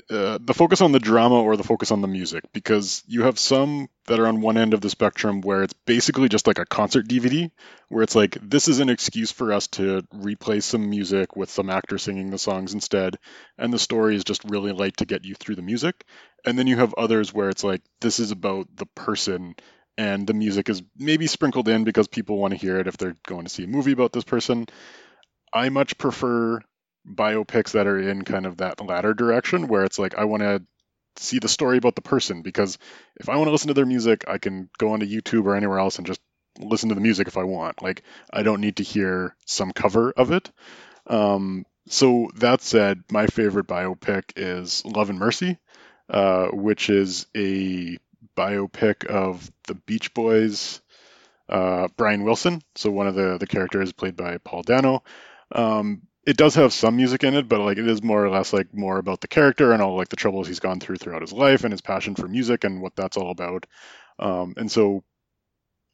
uh, 0.09 0.37
the 0.41 0.53
focus 0.53 0.81
on 0.81 0.91
the 0.91 0.99
drama 0.99 1.41
or 1.41 1.57
the 1.57 1.63
focus 1.63 1.91
on 1.91 2.01
the 2.01 2.07
music 2.07 2.43
because 2.53 3.03
you 3.07 3.23
have 3.23 3.37
some 3.37 3.89
that 4.05 4.19
are 4.19 4.27
on 4.27 4.41
one 4.41 4.57
end 4.57 4.73
of 4.73 4.81
the 4.81 4.89
spectrum 4.89 5.41
where 5.41 5.63
it's 5.63 5.73
basically 5.85 6.29
just 6.29 6.47
like 6.47 6.59
a 6.59 6.65
concert 6.65 7.07
DVD 7.07 7.51
where 7.89 8.03
it's 8.03 8.15
like 8.15 8.37
this 8.41 8.67
is 8.67 8.79
an 8.79 8.89
excuse 8.89 9.31
for 9.31 9.53
us 9.53 9.67
to 9.67 10.01
replay 10.13 10.61
some 10.61 10.89
music 10.89 11.35
with 11.35 11.49
some 11.49 11.69
actor 11.69 11.97
singing 11.97 12.29
the 12.29 12.37
songs 12.37 12.73
instead 12.73 13.17
and 13.57 13.73
the 13.73 13.79
story 13.79 14.15
is 14.15 14.23
just 14.23 14.43
really 14.45 14.71
light 14.71 14.97
to 14.97 15.05
get 15.05 15.25
you 15.25 15.35
through 15.35 15.55
the 15.55 15.61
music. 15.61 16.05
And 16.45 16.57
then 16.57 16.67
you 16.67 16.77
have 16.77 16.93
others 16.95 17.33
where 17.33 17.49
it's 17.49 17.63
like 17.63 17.81
this 17.99 18.19
is 18.19 18.31
about 18.31 18.67
the 18.75 18.85
person 18.85 19.55
and 19.97 20.27
the 20.27 20.33
music 20.33 20.69
is 20.69 20.83
maybe 20.97 21.27
sprinkled 21.27 21.67
in 21.67 21.83
because 21.83 22.07
people 22.07 22.37
want 22.37 22.51
to 22.51 22.59
hear 22.59 22.77
it 22.77 22.87
if 22.87 22.97
they're 22.97 23.15
going 23.25 23.45
to 23.45 23.49
see 23.49 23.63
a 23.63 23.67
movie 23.67 23.93
about 23.93 24.13
this 24.13 24.23
person. 24.23 24.67
I 25.51 25.69
much 25.69 25.97
prefer 25.97 26.61
biopics 27.09 27.71
that 27.71 27.87
are 27.87 27.99
in 27.99 28.23
kind 28.23 28.45
of 28.45 28.57
that 28.57 28.83
latter 28.85 29.13
direction 29.13 29.67
where 29.67 29.83
it's 29.83 29.99
like 29.99 30.15
I 30.17 30.25
want 30.25 30.43
to 30.43 30.63
see 31.17 31.39
the 31.39 31.47
story 31.47 31.77
about 31.77 31.95
the 31.95 32.01
person 32.01 32.41
because 32.41 32.77
if 33.15 33.29
I 33.29 33.35
want 33.37 33.47
to 33.47 33.51
listen 33.51 33.69
to 33.69 33.73
their 33.73 33.85
music, 33.85 34.25
I 34.27 34.37
can 34.37 34.69
go 34.77 34.91
onto 34.91 35.07
YouTube 35.07 35.45
or 35.45 35.55
anywhere 35.55 35.79
else 35.79 35.97
and 35.97 36.07
just 36.07 36.21
listen 36.59 36.89
to 36.89 36.95
the 36.95 37.01
music 37.01 37.27
if 37.27 37.37
I 37.37 37.43
want. 37.43 37.81
Like 37.81 38.03
I 38.31 38.43
don't 38.43 38.61
need 38.61 38.77
to 38.77 38.83
hear 38.83 39.35
some 39.45 39.71
cover 39.71 40.11
of 40.11 40.31
it. 40.31 40.51
Um, 41.07 41.65
so 41.87 42.29
that 42.35 42.61
said, 42.61 43.03
my 43.11 43.27
favorite 43.27 43.67
biopic 43.67 44.23
is 44.35 44.83
Love 44.85 45.09
and 45.09 45.19
Mercy, 45.19 45.57
uh, 46.09 46.47
which 46.47 46.89
is 46.89 47.25
a 47.35 47.97
biopic 48.35 49.05
of 49.05 49.49
the 49.67 49.75
Beach 49.75 50.13
Boys. 50.13 50.81
Uh, 51.49 51.87
Brian 51.95 52.25
Wilson, 52.25 52.61
so 52.75 52.91
one 52.91 53.07
of 53.07 53.15
the 53.15 53.37
the 53.37 53.47
characters 53.47 53.93
played 53.93 54.17
by 54.17 54.37
Paul 54.37 54.63
Dano. 54.63 55.01
Um, 55.53 56.01
it 56.27 56.35
does 56.35 56.55
have 56.55 56.73
some 56.73 56.97
music 56.97 57.23
in 57.23 57.35
it, 57.35 57.47
but 57.47 57.61
like 57.61 57.77
it 57.77 57.87
is 57.87 58.03
more 58.03 58.23
or 58.23 58.29
less 58.29 58.51
like 58.51 58.73
more 58.73 58.97
about 58.97 59.21
the 59.21 59.29
character 59.29 59.71
and 59.71 59.81
all 59.81 59.95
like 59.95 60.09
the 60.09 60.17
troubles 60.17 60.45
he's 60.45 60.59
gone 60.59 60.81
through 60.81 60.97
throughout 60.97 61.21
his 61.21 61.31
life 61.31 61.63
and 61.63 61.71
his 61.71 61.79
passion 61.79 62.15
for 62.15 62.27
music 62.27 62.65
and 62.65 62.81
what 62.81 62.97
that's 62.97 63.15
all 63.15 63.31
about. 63.31 63.65
Um, 64.19 64.53
and 64.57 64.69
so, 64.69 65.05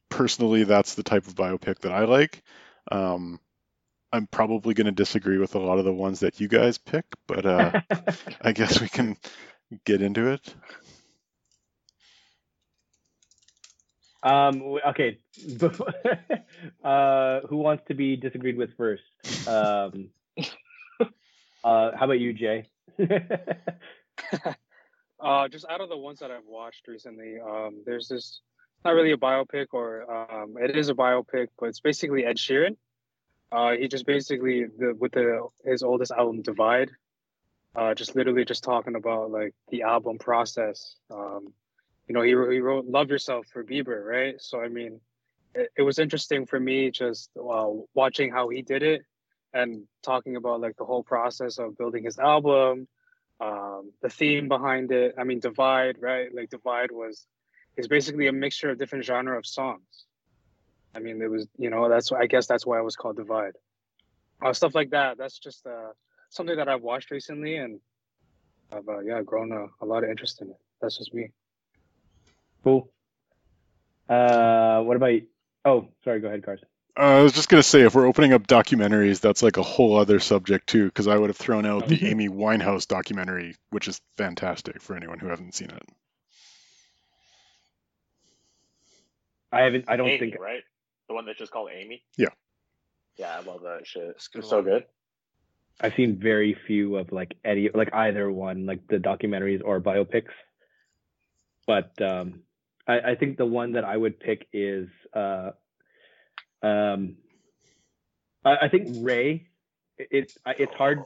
personally, 0.10 0.64
that's 0.64 0.96
the 0.96 1.04
type 1.04 1.28
of 1.28 1.36
biopic 1.36 1.80
that 1.80 1.92
I 1.92 2.06
like. 2.06 2.42
Um, 2.92 3.40
I'm 4.12 4.26
probably 4.26 4.74
going 4.74 4.88
to 4.88 4.92
disagree 4.92 5.38
with 5.38 5.54
a 5.54 5.60
lot 5.60 5.78
of 5.78 5.86
the 5.86 5.94
ones 5.94 6.22
that 6.22 6.42
you 6.42 6.48
guys 6.48 6.80
pick, 6.80 7.06
but 7.28 7.46
uh, 7.46 7.82
I 8.42 8.54
guess 8.54 8.82
we 8.82 8.90
can 8.90 9.18
get 9.86 10.02
into 10.02 10.32
it. 10.32 10.56
Um, 14.24 14.80
okay. 14.88 15.20
uh, 16.84 17.42
who 17.48 17.58
wants 17.58 17.84
to 17.90 17.94
be 17.94 18.16
disagreed 18.16 18.58
with 18.58 18.76
first? 18.78 19.04
Um, 19.48 20.10
uh, 21.64 21.92
how 21.98 22.06
about 22.06 22.20
you, 22.20 22.34
Jay? 22.34 22.68
Uh, 25.24 25.48
just 25.48 25.66
out 25.70 25.80
of 25.80 25.88
the 25.88 25.98
ones 25.98 26.20
that 26.20 26.32
I've 26.32 26.46
watched 26.46 26.86
recently, 26.86 27.38
um, 27.40 27.82
there's 27.86 28.10
this 28.10 28.42
not 28.84 28.92
really 28.92 29.14
a 29.14 29.18
biopic 29.18 29.68
or 29.72 30.12
um, 30.12 30.56
it 30.60 30.76
is 30.76 30.90
a 30.90 30.94
biopic, 30.94 31.48
but 31.58 31.70
it's 31.70 31.80
basically 31.80 32.26
Ed 32.26 32.36
Sheeran. 32.36 32.76
Uh, 33.50 33.72
he 33.72 33.88
just 33.88 34.06
basically 34.06 34.66
the 34.66 34.94
with 35.00 35.14
the 35.14 35.48
his 35.64 35.82
oldest 35.82 36.12
album 36.12 36.42
Divide, 36.42 36.92
uh, 37.74 37.94
just 37.94 38.18
literally 38.18 38.44
just 38.44 38.66
talking 38.66 38.96
about 38.96 39.32
like 39.32 39.54
the 39.70 39.84
album 39.84 40.18
process. 40.18 40.98
Um, 41.10 41.54
you 42.08 42.14
know, 42.14 42.22
he 42.22 42.32
he 42.32 42.60
wrote 42.60 42.86
"Love 42.86 43.10
Yourself" 43.10 43.46
for 43.48 43.64
Bieber, 43.64 44.04
right? 44.04 44.42
So 44.42 44.60
I 44.60 44.68
mean, 44.68 45.00
it, 45.56 45.70
it 45.78 45.82
was 45.84 46.00
interesting 46.00 46.46
for 46.46 46.60
me 46.60 46.92
just 46.92 47.30
uh, 47.38 47.70
watching 47.94 48.30
how 48.30 48.50
he 48.50 48.62
did 48.62 48.84
it 48.84 49.04
and 49.54 49.84
talking 50.04 50.36
about 50.36 50.62
like 50.62 50.76
the 50.78 50.86
whole 50.86 51.04
process 51.04 51.60
of 51.60 51.78
building 51.78 52.04
his 52.04 52.20
album 52.20 52.88
um, 53.40 53.92
the 54.02 54.10
theme 54.10 54.48
behind 54.48 54.92
it. 54.92 55.16
I 55.18 55.24
mean, 55.24 55.40
Divide, 55.40 55.98
right? 56.00 56.34
Like 56.34 56.50
Divide 56.50 56.92
was 56.92 57.26
is 57.76 57.88
basically 57.88 58.28
a 58.28 58.32
mixture 58.32 58.70
of 58.70 58.78
different 58.78 59.06
genre 59.06 59.38
of 59.38 59.46
songs. 59.46 60.06
I 60.96 61.00
mean, 61.00 61.22
it 61.22 61.30
was 61.30 61.48
you 61.58 61.70
know 61.70 61.90
that's 61.90 62.12
I 62.12 62.28
guess 62.28 62.48
that's 62.48 62.66
why 62.66 62.80
it 62.80 62.84
was 62.84 62.96
called 62.96 63.18
Divide. 63.18 63.54
Uh, 64.44 64.54
stuff 64.54 64.76
like 64.76 64.92
that. 64.92 65.18
That's 65.18 65.40
just 65.40 65.66
uh, 65.66 65.92
something 66.30 66.56
that 66.56 66.68
I've 66.68 66.82
watched 66.82 67.12
recently, 67.12 67.58
and 67.58 67.80
I've 68.72 68.88
uh, 68.88 69.00
yeah 69.00 69.22
grown 69.24 69.52
a, 69.52 69.66
a 69.82 69.86
lot 69.86 70.04
of 70.04 70.10
interest 70.10 70.42
in 70.42 70.50
it. 70.50 70.58
That's 70.82 70.98
just 70.98 71.14
me. 71.14 71.30
cool. 72.64 72.92
Uh, 74.08 74.82
what 74.82 74.98
about? 74.98 75.14
You? 75.14 75.28
Oh, 75.66 75.88
sorry. 76.04 76.20
Go 76.20 76.28
ahead, 76.28 76.44
Carson. 76.46 76.68
Uh, 76.96 77.02
I 77.02 77.22
was 77.24 77.34
just 77.34 77.50
gonna 77.50 77.64
say, 77.64 77.82
if 77.82 77.96
we're 77.96 78.06
opening 78.06 78.34
up 78.34 78.46
documentaries, 78.46 79.20
that's 79.20 79.42
like 79.42 79.58
a 79.58 79.64
whole 79.64 79.98
other 79.98 80.20
subject 80.20 80.68
too, 80.68 80.86
because 80.86 81.08
I 81.08 81.18
would 81.18 81.30
have 81.30 81.38
thrown 81.38 81.66
out 81.66 81.88
the 81.88 82.08
Amy 82.08 82.30
Winehouse 82.30 82.88
documentary, 82.88 83.56
which 83.72 83.88
is 83.88 84.00
fantastic 84.16 84.82
for 84.82 84.96
anyone 84.96 85.18
who 85.18 85.28
hasn't 85.28 85.56
seen 85.56 85.72
it. 85.72 85.84
I 89.52 89.62
haven't. 89.62 89.86
I 89.88 89.96
don't 89.96 90.08
Amy, 90.08 90.20
think. 90.20 90.40
right? 90.40 90.64
The 91.08 91.14
one 91.14 91.26
that's 91.26 91.40
just 91.40 91.52
called 91.52 91.70
Amy. 91.74 92.04
Yeah. 92.18 92.30
Yeah, 93.18 93.38
I 93.38 93.42
love 93.42 93.62
that 93.62 93.86
shit. 93.86 94.04
It's 94.04 94.30
It's 94.34 94.50
so 94.50 94.62
good. 94.62 94.86
I've 95.80 95.94
seen 95.96 96.18
very 96.18 96.56
few 96.68 96.98
of 96.98 97.12
like 97.12 97.36
any 97.44 97.70
like 97.74 97.94
either 97.94 98.32
one, 98.32 98.66
like 98.66 98.88
the 98.88 98.98
documentaries 98.98 99.62
or 99.64 99.80
biopics. 99.82 100.32
But 101.66 102.00
um, 102.02 102.42
I, 102.88 103.00
I 103.00 103.16
think 103.16 103.38
the 103.38 103.46
one 103.46 103.74
that 103.74 103.84
I 103.84 103.96
would 103.96 104.20
pick 104.20 104.48
is 104.54 104.90
uh, 105.14 105.52
um, 106.64 107.16
I, 108.44 108.58
I 108.64 108.70
think 108.70 108.88
Ray. 109.02 109.48
It, 109.98 110.08
it's 110.12 110.38
I- 110.46 110.56
it's 110.58 110.74
hard 110.74 111.04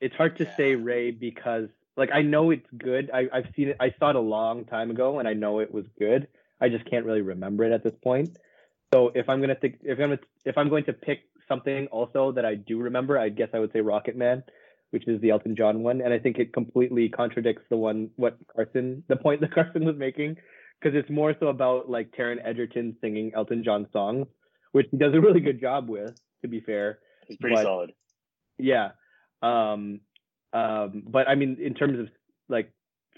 it's 0.00 0.14
hard 0.14 0.38
to 0.38 0.48
say 0.56 0.74
Ray 0.74 1.10
because 1.10 1.68
like 1.96 2.10
I 2.12 2.22
know 2.22 2.50
it's 2.50 2.66
good. 2.76 3.10
I, 3.12 3.28
I've 3.32 3.48
seen 3.56 3.68
it. 3.68 3.76
I 3.80 3.94
saw 3.98 4.10
it 4.10 4.16
a 4.16 4.20
long 4.20 4.64
time 4.64 4.90
ago, 4.90 5.18
and 5.18 5.28
I 5.28 5.34
know 5.34 5.58
it 5.58 5.72
was 5.72 5.84
good. 5.98 6.28
I 6.60 6.68
just 6.68 6.88
can't 6.88 7.04
really 7.04 7.22
remember 7.22 7.64
it 7.64 7.72
at 7.72 7.82
this 7.82 7.94
point. 8.02 8.36
So 8.92 9.12
if 9.14 9.28
I'm 9.28 9.40
gonna 9.40 9.54
think, 9.54 9.78
if 9.82 9.98
I'm 9.98 10.18
if 10.44 10.56
I'm 10.56 10.68
going 10.68 10.84
to 10.84 10.92
pick 10.92 11.20
something 11.48 11.86
also 11.88 12.32
that 12.32 12.44
I 12.44 12.54
do 12.54 12.78
remember, 12.78 13.18
I 13.18 13.28
guess 13.28 13.48
I 13.52 13.58
would 13.58 13.72
say 13.72 13.80
Rocket 13.80 14.16
Man, 14.16 14.42
which 14.90 15.06
is 15.08 15.20
the 15.20 15.30
Elton 15.30 15.56
John 15.56 15.82
one, 15.82 16.00
and 16.00 16.12
I 16.12 16.18
think 16.18 16.38
it 16.38 16.52
completely 16.52 17.08
contradicts 17.08 17.62
the 17.70 17.76
one 17.76 18.10
what 18.16 18.38
Carson 18.54 19.02
the 19.08 19.16
point 19.16 19.40
that 19.42 19.54
Carson 19.54 19.84
was 19.84 19.96
making, 19.96 20.36
because 20.80 20.96
it's 20.98 21.10
more 21.10 21.34
so 21.38 21.48
about 21.48 21.90
like 21.90 22.10
Taron 22.12 22.44
Egerton 22.44 22.96
singing 23.00 23.32
Elton 23.34 23.62
John 23.64 23.86
songs, 23.92 24.26
which 24.72 24.86
he 24.90 24.96
does 24.96 25.14
a 25.14 25.20
really 25.20 25.40
good 25.40 25.60
job 25.60 25.88
with, 25.88 26.14
to 26.42 26.48
be 26.48 26.60
fair. 26.60 26.98
He's 27.28 27.36
pretty 27.38 27.56
But- 27.56 27.64
solid. 27.64 27.92
Yeah. 28.58 28.90
Um, 29.42 30.00
um, 30.52 31.04
but 31.06 31.28
I 31.28 31.34
mean, 31.34 31.56
in 31.60 31.74
terms 31.74 31.98
of 31.98 32.08
like, 32.48 32.72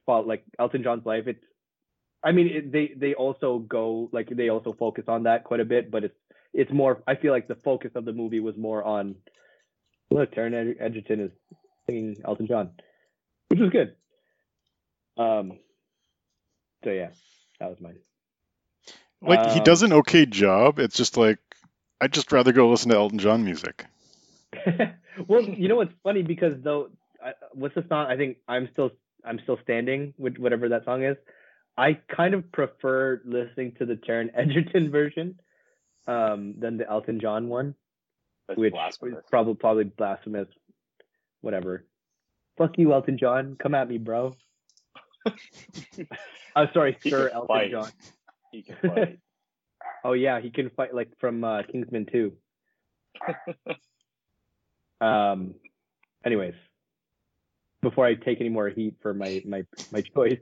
like 0.07 0.44
Elton 0.59 0.82
John's 0.82 1.07
life, 1.07 1.24
it's. 1.26 1.42
I 2.24 2.30
mean, 2.30 2.46
it, 2.48 2.70
they 2.72 2.92
they 2.96 3.14
also 3.14 3.59
go 3.59 4.09
like 4.12 4.28
they 4.30 4.48
also 4.48 4.72
focus 4.72 5.05
on 5.09 5.24
that 5.24 5.42
quite 5.42 5.59
a 5.59 5.64
bit, 5.64 5.90
but 5.90 6.05
it's 6.05 6.14
it's 6.55 6.70
more. 6.70 7.03
I 7.07 7.16
feel 7.16 7.32
like 7.32 7.48
the 7.48 7.57
focus 7.57 7.90
of 7.96 8.05
the 8.05 8.12
movie 8.12 8.38
was 8.38 8.57
more 8.57 8.84
on. 8.84 9.16
Look, 10.12 10.32
Taron 10.34 10.55
Ed- 10.55 10.76
Egerton 10.78 11.18
is 11.20 11.32
singing 11.88 12.16
Elton 12.24 12.46
John, 12.46 12.70
which 13.48 13.59
was 13.59 13.70
good. 13.70 13.96
Um. 15.16 15.59
So 16.84 16.90
yeah, 16.90 17.11
that 17.59 17.70
was 17.70 17.80
mine. 17.80 17.98
Like 19.22 19.50
he 19.52 19.58
Um, 19.58 19.64
does 19.64 19.82
an 19.82 19.92
okay 19.92 20.26
job. 20.26 20.78
It's 20.78 20.96
just 20.96 21.16
like 21.16 21.38
I'd 22.00 22.12
just 22.12 22.32
rather 22.32 22.52
go 22.52 22.68
listen 22.70 22.90
to 22.90 22.96
Elton 22.96 23.18
John 23.18 23.44
music. 23.44 23.86
well, 25.28 25.42
you 25.42 25.68
know 25.68 25.76
what's 25.76 25.94
funny 26.02 26.22
because 26.22 26.54
though, 26.62 26.90
I, 27.24 27.32
what's 27.52 27.74
the 27.74 27.84
song? 27.88 28.06
I 28.08 28.16
think 28.16 28.38
I'm 28.48 28.68
still 28.72 28.90
I'm 29.24 29.38
still 29.44 29.58
standing 29.62 30.14
with 30.18 30.36
whatever 30.38 30.68
that 30.70 30.84
song 30.84 31.04
is. 31.04 31.16
I 31.76 31.94
kind 32.14 32.34
of 32.34 32.50
prefer 32.52 33.22
listening 33.24 33.72
to 33.78 33.86
the 33.86 33.94
Taron 33.94 34.30
Egerton 34.36 34.90
version 34.90 35.38
um, 36.06 36.54
than 36.58 36.76
the 36.76 36.88
Elton 36.90 37.20
John 37.20 37.48
one, 37.48 37.74
That's 38.48 38.58
which 38.58 38.74
is 38.74 39.16
probably 39.30 39.54
probably 39.54 39.84
blasphemous. 39.84 40.48
Whatever. 41.40 41.84
Fuck 42.58 42.76
you, 42.78 42.92
Elton 42.92 43.18
John. 43.18 43.56
Come 43.60 43.74
at 43.74 43.88
me, 43.88 43.98
bro. 43.98 44.34
I'm 46.54 46.68
sorry, 46.74 46.98
He 47.02 47.10
Sir 47.10 47.30
Elton 47.32 47.48
fight. 47.48 47.70
John. 47.70 47.90
He 48.53 48.62
can 48.62 48.76
fight. 48.86 49.20
Oh 50.05 50.14
yeah, 50.14 50.40
he 50.40 50.50
can 50.50 50.70
fight 50.70 50.94
like 50.94 51.11
from 51.20 51.44
uh, 51.44 51.62
Kingsman 51.70 52.07
2. 52.12 52.32
um. 55.00 55.55
Anyways, 56.24 56.55
before 57.82 58.07
I 58.07 58.14
take 58.14 58.40
any 58.40 58.50
more 58.50 58.68
heat 58.70 58.96
for 59.03 59.14
my 59.14 59.42
my 59.46 59.64
my 59.92 60.03
choice, 60.03 60.40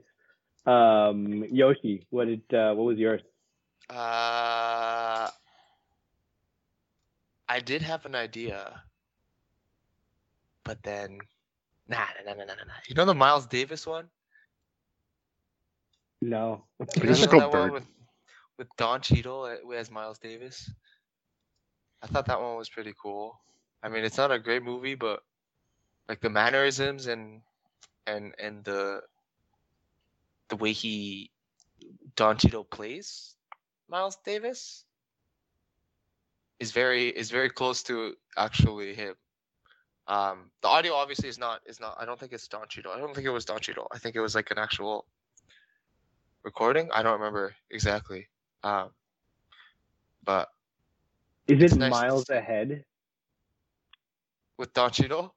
um, 0.65 1.45
Yoshi, 1.51 2.07
what 2.11 2.27
did 2.27 2.41
uh, 2.53 2.73
what 2.73 2.85
was 2.85 2.97
yours? 2.97 3.21
Uh, 3.89 5.29
I 7.49 7.59
did 7.59 7.81
have 7.81 8.05
an 8.05 8.15
idea, 8.15 8.83
but 10.63 10.83
then, 10.83 11.19
nah, 11.87 12.05
nah, 12.25 12.33
nah, 12.33 12.45
nah, 12.45 12.45
nah, 12.45 12.63
nah. 12.65 12.73
You 12.87 12.95
know 12.95 13.05
the 13.05 13.13
Miles 13.15 13.47
Davis 13.47 13.85
one? 13.87 14.09
No. 16.21 16.65
I 16.81 16.85
You 17.01 17.07
guess 17.07 17.25
know 17.25 17.27
called 17.27 17.51
that 17.51 17.51
Bird. 17.51 17.71
with 17.71 17.85
with 18.61 18.77
Don 18.77 19.01
Cheadle 19.01 19.41
uh, 19.45 19.73
as 19.73 19.89
Miles 19.89 20.19
Davis. 20.19 20.71
I 22.03 22.05
thought 22.05 22.27
that 22.27 22.39
one 22.39 22.57
was 22.57 22.69
pretty 22.69 22.93
cool. 23.01 23.41
I 23.81 23.89
mean, 23.89 24.03
it's 24.03 24.17
not 24.17 24.31
a 24.31 24.37
great 24.37 24.61
movie, 24.61 24.93
but 24.93 25.23
like 26.07 26.21
the 26.21 26.29
mannerisms 26.29 27.07
and 27.07 27.41
and 28.05 28.35
and 28.37 28.63
the 28.63 29.01
the 30.49 30.57
way 30.57 30.73
he 30.73 31.31
Don 32.15 32.37
Cheadle 32.37 32.65
plays 32.65 33.33
Miles 33.89 34.17
Davis 34.23 34.85
is 36.59 36.71
very 36.71 37.07
is 37.07 37.31
very 37.31 37.49
close 37.49 37.81
to 37.83 38.13
actually 38.37 38.93
him. 38.93 39.15
Um, 40.07 40.51
the 40.61 40.67
audio 40.67 40.93
obviously 40.93 41.29
is 41.29 41.39
not 41.39 41.61
is 41.65 41.79
not. 41.79 41.97
I 41.99 42.05
don't 42.05 42.19
think 42.19 42.31
it's 42.31 42.47
Don 42.47 42.67
Cheadle. 42.69 42.91
I 42.91 42.99
don't 42.99 43.15
think 43.15 43.25
it 43.25 43.31
was 43.31 43.45
Don 43.45 43.59
Cheadle. 43.59 43.87
I 43.91 43.97
think 43.97 44.15
it 44.15 44.21
was 44.21 44.35
like 44.35 44.51
an 44.51 44.59
actual 44.59 45.07
recording. 46.43 46.91
I 46.93 47.01
don't 47.01 47.19
remember 47.19 47.55
exactly. 47.71 48.27
Um, 48.63 48.89
but 50.23 50.49
Is 51.47 51.61
it 51.61 51.77
nice 51.77 51.91
miles 51.91 52.29
ahead? 52.29 52.83
with 54.57 54.73
Don 54.73 54.91
Cheadle, 54.91 55.33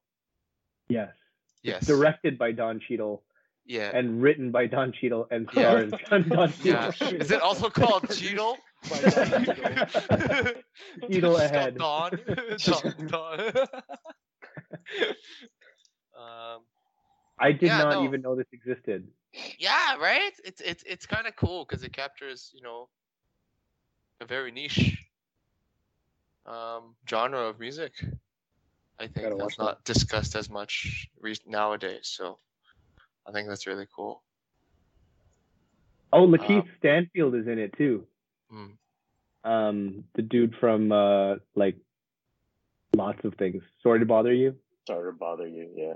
Yes. 0.88 1.14
yes, 1.62 1.84
Directed 1.86 2.38
by 2.38 2.52
Don 2.52 2.80
Cheadle 2.80 3.22
yeah, 3.64 3.90
and 3.94 4.20
written 4.22 4.50
by 4.50 4.66
Don 4.66 4.92
Cheadle 4.92 5.26
and 5.30 5.48
Yeah. 5.52 5.70
stars 5.70 5.92
Don, 6.10 6.28
Don 6.28 6.52
yeah. 6.62 6.90
Cheadle. 6.90 7.20
Is 7.20 7.30
it 7.30 7.40
also 7.40 7.70
called 7.70 8.08
Cheadle? 8.10 8.58
Cheadle. 8.84 9.84
Cheadle 11.10 11.36
ahead. 11.36 11.76
Don. 11.78 12.18
Don. 12.62 13.06
Don. 13.06 13.40
um, 16.16 16.60
I 17.38 17.52
did 17.52 17.62
Yeah, 17.68 17.78
not 17.78 17.94
no. 17.94 18.04
even 18.04 18.20
know 18.22 18.34
this 18.36 18.46
existed. 18.52 19.08
yeah, 19.58 19.96
right. 19.96 20.32
It's 20.44 20.60
it's 20.60 20.82
it's 20.84 21.06
kind 21.06 21.26
of 21.26 21.34
cool 21.36 21.64
because 21.64 21.82
it 21.82 21.92
captures 21.92 22.50
you 22.54 22.62
know 22.62 22.88
a 24.20 24.26
very 24.26 24.50
niche 24.50 24.98
um, 26.46 26.94
genre 27.08 27.48
of 27.48 27.58
music. 27.58 27.92
I 28.98 29.06
think 29.06 29.14
Gotta 29.14 29.28
that's 29.30 29.42
watch 29.42 29.56
that. 29.56 29.64
not 29.64 29.84
discussed 29.84 30.36
as 30.36 30.48
much 30.48 31.08
re- 31.20 31.34
nowadays. 31.46 32.12
So 32.16 32.38
I 33.26 33.32
think 33.32 33.48
that's 33.48 33.66
really 33.66 33.86
cool. 33.94 34.22
Oh, 36.12 36.26
Lakeith 36.28 36.62
Um, 36.62 36.70
Stanfield 36.78 37.34
is 37.34 37.48
in 37.48 37.58
it 37.58 37.76
too. 37.76 38.06
Mm. 38.52 38.70
Um, 39.44 40.04
the 40.14 40.22
dude 40.22 40.54
from 40.60 40.92
uh, 40.92 41.36
like 41.56 41.76
lots 42.94 43.24
of 43.24 43.34
things. 43.34 43.62
Sorry 43.82 43.98
to 43.98 44.06
bother 44.06 44.32
you. 44.32 44.54
Sorry 44.86 45.12
to 45.12 45.18
bother 45.18 45.48
you. 45.48 45.68
Yeah. 45.74 45.94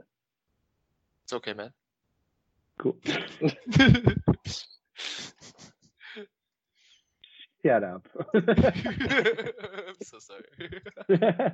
It's 1.25 1.33
okay, 1.35 1.53
man. 1.53 1.73
Cool. 2.79 2.97
Shut 7.69 7.85
up. 7.85 8.09
I'm 8.35 8.45
so 10.03 10.19
sorry. 10.21 10.71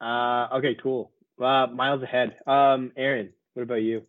uh, 0.00 0.48
okay, 0.58 0.76
cool. 0.80 1.10
Uh, 1.42 1.66
miles 1.66 2.00
ahead. 2.04 2.36
Um, 2.46 2.92
Aaron, 2.96 3.32
what 3.54 3.64
about 3.64 3.82
you? 3.82 4.02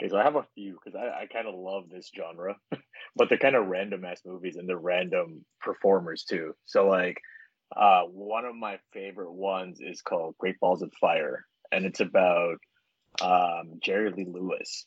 Okay, 0.00 0.08
so 0.10 0.16
I 0.18 0.24
have 0.24 0.34
a 0.34 0.44
few 0.56 0.72
because 0.72 0.98
I, 1.00 1.22
I 1.22 1.26
kind 1.32 1.46
of 1.46 1.54
love 1.54 1.84
this 1.88 2.10
genre, 2.14 2.56
but 3.16 3.28
they're 3.28 3.38
kind 3.38 3.54
of 3.54 3.68
random 3.68 4.04
ass 4.04 4.22
movies 4.26 4.56
and 4.56 4.68
they're 4.68 4.76
random 4.76 5.44
performers 5.60 6.24
too. 6.24 6.54
So 6.64 6.88
like, 6.88 7.18
uh, 7.76 8.02
one 8.02 8.44
of 8.44 8.56
my 8.56 8.80
favorite 8.92 9.32
ones 9.32 9.78
is 9.80 10.02
called 10.02 10.34
Great 10.38 10.58
Balls 10.58 10.82
of 10.82 10.90
Fire, 11.00 11.44
and 11.70 11.86
it's 11.86 12.00
about 12.00 12.56
um, 13.22 13.78
Jerry 13.80 14.10
Lee 14.10 14.26
Lewis. 14.28 14.84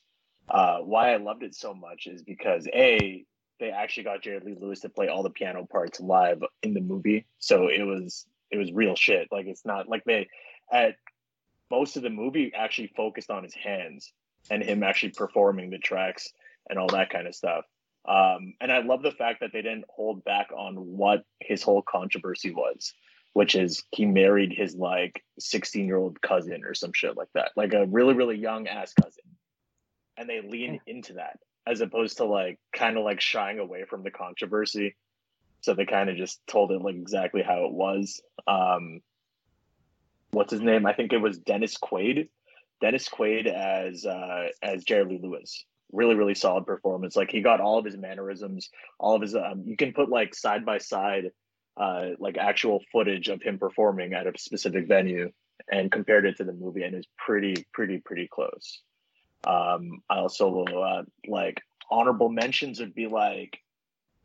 Uh, 0.49 0.79
why 0.79 1.13
I 1.13 1.17
loved 1.17 1.43
it 1.43 1.55
so 1.55 1.73
much 1.73 2.07
is 2.07 2.21
because 2.23 2.67
a 2.73 3.23
they 3.59 3.71
actually 3.71 4.03
got 4.03 4.21
Jerry 4.21 4.39
Lee 4.43 4.55
Lewis 4.59 4.81
to 4.81 4.89
play 4.89 5.07
all 5.07 5.23
the 5.23 5.29
piano 5.29 5.67
parts 5.69 5.99
live 5.99 6.43
in 6.63 6.73
the 6.73 6.81
movie, 6.81 7.25
so 7.37 7.67
it 7.67 7.83
was 7.83 8.25
it 8.51 8.57
was 8.57 8.71
real 8.71 8.95
shit. 8.95 9.27
Like 9.31 9.45
it's 9.45 9.65
not 9.65 9.87
like 9.87 10.03
they 10.05 10.27
at 10.71 10.95
most 11.69 11.97
of 11.97 12.03
the 12.03 12.09
movie 12.09 12.51
actually 12.55 12.91
focused 12.95 13.29
on 13.29 13.43
his 13.43 13.53
hands 13.53 14.11
and 14.49 14.63
him 14.63 14.83
actually 14.83 15.11
performing 15.11 15.69
the 15.69 15.77
tracks 15.77 16.29
and 16.69 16.79
all 16.79 16.87
that 16.87 17.09
kind 17.09 17.27
of 17.27 17.35
stuff. 17.35 17.65
Um, 18.07 18.53
and 18.59 18.71
I 18.71 18.79
love 18.79 19.03
the 19.03 19.11
fact 19.11 19.41
that 19.41 19.51
they 19.53 19.61
didn't 19.61 19.85
hold 19.89 20.23
back 20.23 20.49
on 20.55 20.75
what 20.75 21.25
his 21.39 21.61
whole 21.61 21.83
controversy 21.83 22.51
was, 22.51 22.93
which 23.33 23.55
is 23.55 23.83
he 23.91 24.05
married 24.05 24.53
his 24.53 24.73
like 24.73 25.23
16 25.37 25.85
year 25.85 25.97
old 25.97 26.21
cousin 26.21 26.63
or 26.63 26.73
some 26.73 26.93
shit 26.93 27.17
like 27.17 27.27
that, 27.35 27.51
like 27.55 27.73
a 27.73 27.85
really, 27.85 28.13
really 28.13 28.37
young 28.37 28.67
ass 28.67 28.93
cousin. 28.93 29.25
And 30.17 30.27
they 30.27 30.41
lean 30.41 30.79
into 30.87 31.13
that 31.13 31.39
as 31.69 31.81
opposed 31.81 32.17
to 32.17 32.25
like 32.25 32.59
kind 32.73 32.97
of 32.97 33.03
like 33.03 33.21
shying 33.21 33.59
away 33.59 33.83
from 33.89 34.03
the 34.03 34.11
controversy. 34.11 34.95
So 35.61 35.73
they 35.73 35.85
kind 35.85 36.09
of 36.09 36.15
just 36.15 36.39
told 36.47 36.71
it 36.71 36.81
like 36.81 36.95
exactly 36.95 37.41
how 37.41 37.65
it 37.65 37.71
was. 37.71 38.21
Um, 38.47 39.01
what's 40.31 40.51
his 40.51 40.61
name? 40.61 40.85
I 40.85 40.93
think 40.93 41.13
it 41.13 41.17
was 41.17 41.37
Dennis 41.37 41.77
Quaid. 41.77 42.29
Dennis 42.81 43.09
Quaid 43.09 43.45
as 43.45 44.05
uh, 44.05 44.47
as 44.63 44.83
Jerry 44.83 45.19
Lewis. 45.21 45.65
Really, 45.91 46.15
really 46.15 46.35
solid 46.35 46.65
performance. 46.65 47.15
Like 47.15 47.31
he 47.31 47.41
got 47.41 47.59
all 47.59 47.79
of 47.79 47.85
his 47.85 47.97
mannerisms, 47.97 48.69
all 48.99 49.15
of 49.15 49.21
his. 49.21 49.35
Um, 49.35 49.63
you 49.65 49.75
can 49.75 49.91
put 49.91 50.09
like 50.09 50.35
side 50.35 50.65
by 50.65 50.77
side, 50.77 51.31
uh, 51.77 52.09
like 52.19 52.37
actual 52.37 52.81
footage 52.91 53.27
of 53.27 53.41
him 53.41 53.57
performing 53.59 54.13
at 54.13 54.27
a 54.27 54.31
specific 54.37 54.87
venue, 54.87 55.31
and 55.69 55.91
compared 55.91 56.25
it 56.25 56.37
to 56.37 56.43
the 56.43 56.53
movie, 56.53 56.83
and 56.83 56.95
it's 56.95 57.07
pretty, 57.17 57.65
pretty, 57.73 57.97
pretty 57.97 58.27
close. 58.31 58.81
Um, 59.45 60.01
I 60.09 60.19
also 60.19 60.63
uh, 60.65 61.03
like 61.27 61.61
honorable 61.89 62.29
mentions 62.29 62.79
would 62.79 62.93
be 62.93 63.07
like, 63.07 63.57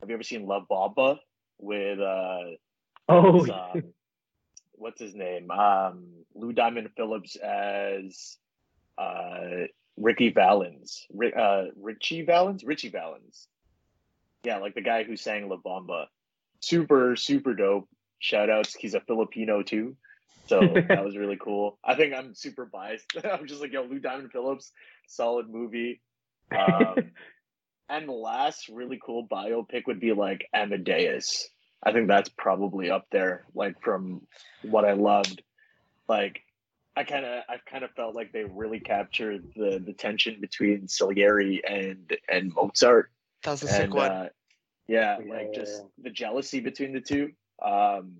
have 0.00 0.08
you 0.08 0.14
ever 0.14 0.22
seen 0.22 0.46
La 0.46 0.64
Bamba 0.64 1.18
with 1.58 2.00
uh, 2.00 2.56
Oh, 3.08 3.44
is, 3.44 3.50
um, 3.50 3.84
what's 4.72 5.00
his 5.00 5.14
name? 5.14 5.50
Um, 5.50 6.06
Lou 6.34 6.52
Diamond 6.52 6.90
Phillips 6.96 7.36
as 7.36 8.38
uh, 8.98 9.66
Ricky 9.96 10.30
Valens, 10.30 11.06
uh, 11.36 11.64
Ritchie 11.76 12.22
Valens, 12.22 12.64
Ritchie 12.64 12.90
Valens. 12.90 13.48
Yeah, 14.44 14.58
like 14.58 14.74
the 14.74 14.82
guy 14.82 15.04
who 15.04 15.16
sang 15.16 15.48
La 15.48 15.56
Bamba. 15.56 16.06
Super, 16.60 17.16
super 17.16 17.54
dope. 17.54 17.88
Shout 18.18 18.50
outs. 18.50 18.74
He's 18.74 18.94
a 18.94 19.00
Filipino 19.00 19.62
too. 19.62 19.96
So 20.46 20.60
that 20.88 21.04
was 21.04 21.16
really 21.16 21.38
cool. 21.40 21.78
I 21.84 21.94
think 21.94 22.14
I'm 22.14 22.34
super 22.34 22.66
biased. 22.66 23.06
I'm 23.24 23.46
just 23.46 23.60
like, 23.60 23.72
yo, 23.72 23.82
Lou 23.82 23.98
Diamond 23.98 24.32
Phillips, 24.32 24.72
solid 25.06 25.48
movie. 25.48 26.00
Um, 26.56 27.12
and 27.88 28.08
the 28.08 28.12
last 28.12 28.68
really 28.68 29.00
cool 29.04 29.26
biopic 29.26 29.86
would 29.86 30.00
be 30.00 30.12
like 30.12 30.48
Amadeus. 30.54 31.48
I 31.82 31.92
think 31.92 32.08
that's 32.08 32.30
probably 32.30 32.90
up 32.90 33.06
there, 33.10 33.44
like 33.54 33.80
from 33.82 34.26
what 34.62 34.84
I 34.84 34.92
loved. 34.92 35.42
Like 36.08 36.42
I 36.96 37.04
kind 37.04 37.24
of, 37.24 37.42
I 37.48 37.56
kind 37.70 37.84
of 37.84 37.90
felt 37.90 38.14
like 38.14 38.32
they 38.32 38.44
really 38.44 38.80
captured 38.80 39.52
the 39.54 39.82
the 39.84 39.92
tension 39.92 40.40
between 40.40 40.88
Salieri 40.88 41.62
and 41.68 42.16
and 42.28 42.54
Mozart. 42.54 43.10
That 43.42 43.50
was 43.52 43.62
a 43.64 43.68
sick 43.68 43.92
one. 43.92 44.10
uh, 44.10 44.28
yeah, 44.88 45.18
Yeah, 45.18 45.32
like 45.32 45.52
just 45.52 45.82
the 46.02 46.10
jealousy 46.10 46.60
between 46.60 46.92
the 46.92 47.00
two. 47.00 47.32
Um, 47.62 48.18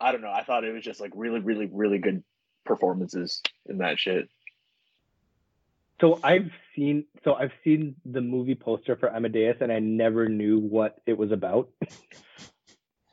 I 0.00 0.12
don't 0.12 0.22
know. 0.22 0.30
I 0.32 0.44
thought 0.44 0.64
it 0.64 0.72
was 0.72 0.84
just 0.84 1.00
like 1.00 1.12
really, 1.14 1.40
really, 1.40 1.66
really 1.72 1.98
good 1.98 2.22
performances 2.64 3.42
in 3.66 3.78
that 3.78 3.98
shit. 3.98 4.28
So 6.00 6.20
I've 6.22 6.50
seen 6.76 7.06
so 7.24 7.34
I've 7.34 7.50
seen 7.64 7.96
the 8.04 8.20
movie 8.20 8.54
poster 8.54 8.94
for 8.96 9.12
Amadeus 9.14 9.56
and 9.60 9.72
I 9.72 9.80
never 9.80 10.28
knew 10.28 10.58
what 10.60 11.00
it 11.06 11.18
was 11.18 11.32
about. 11.32 11.70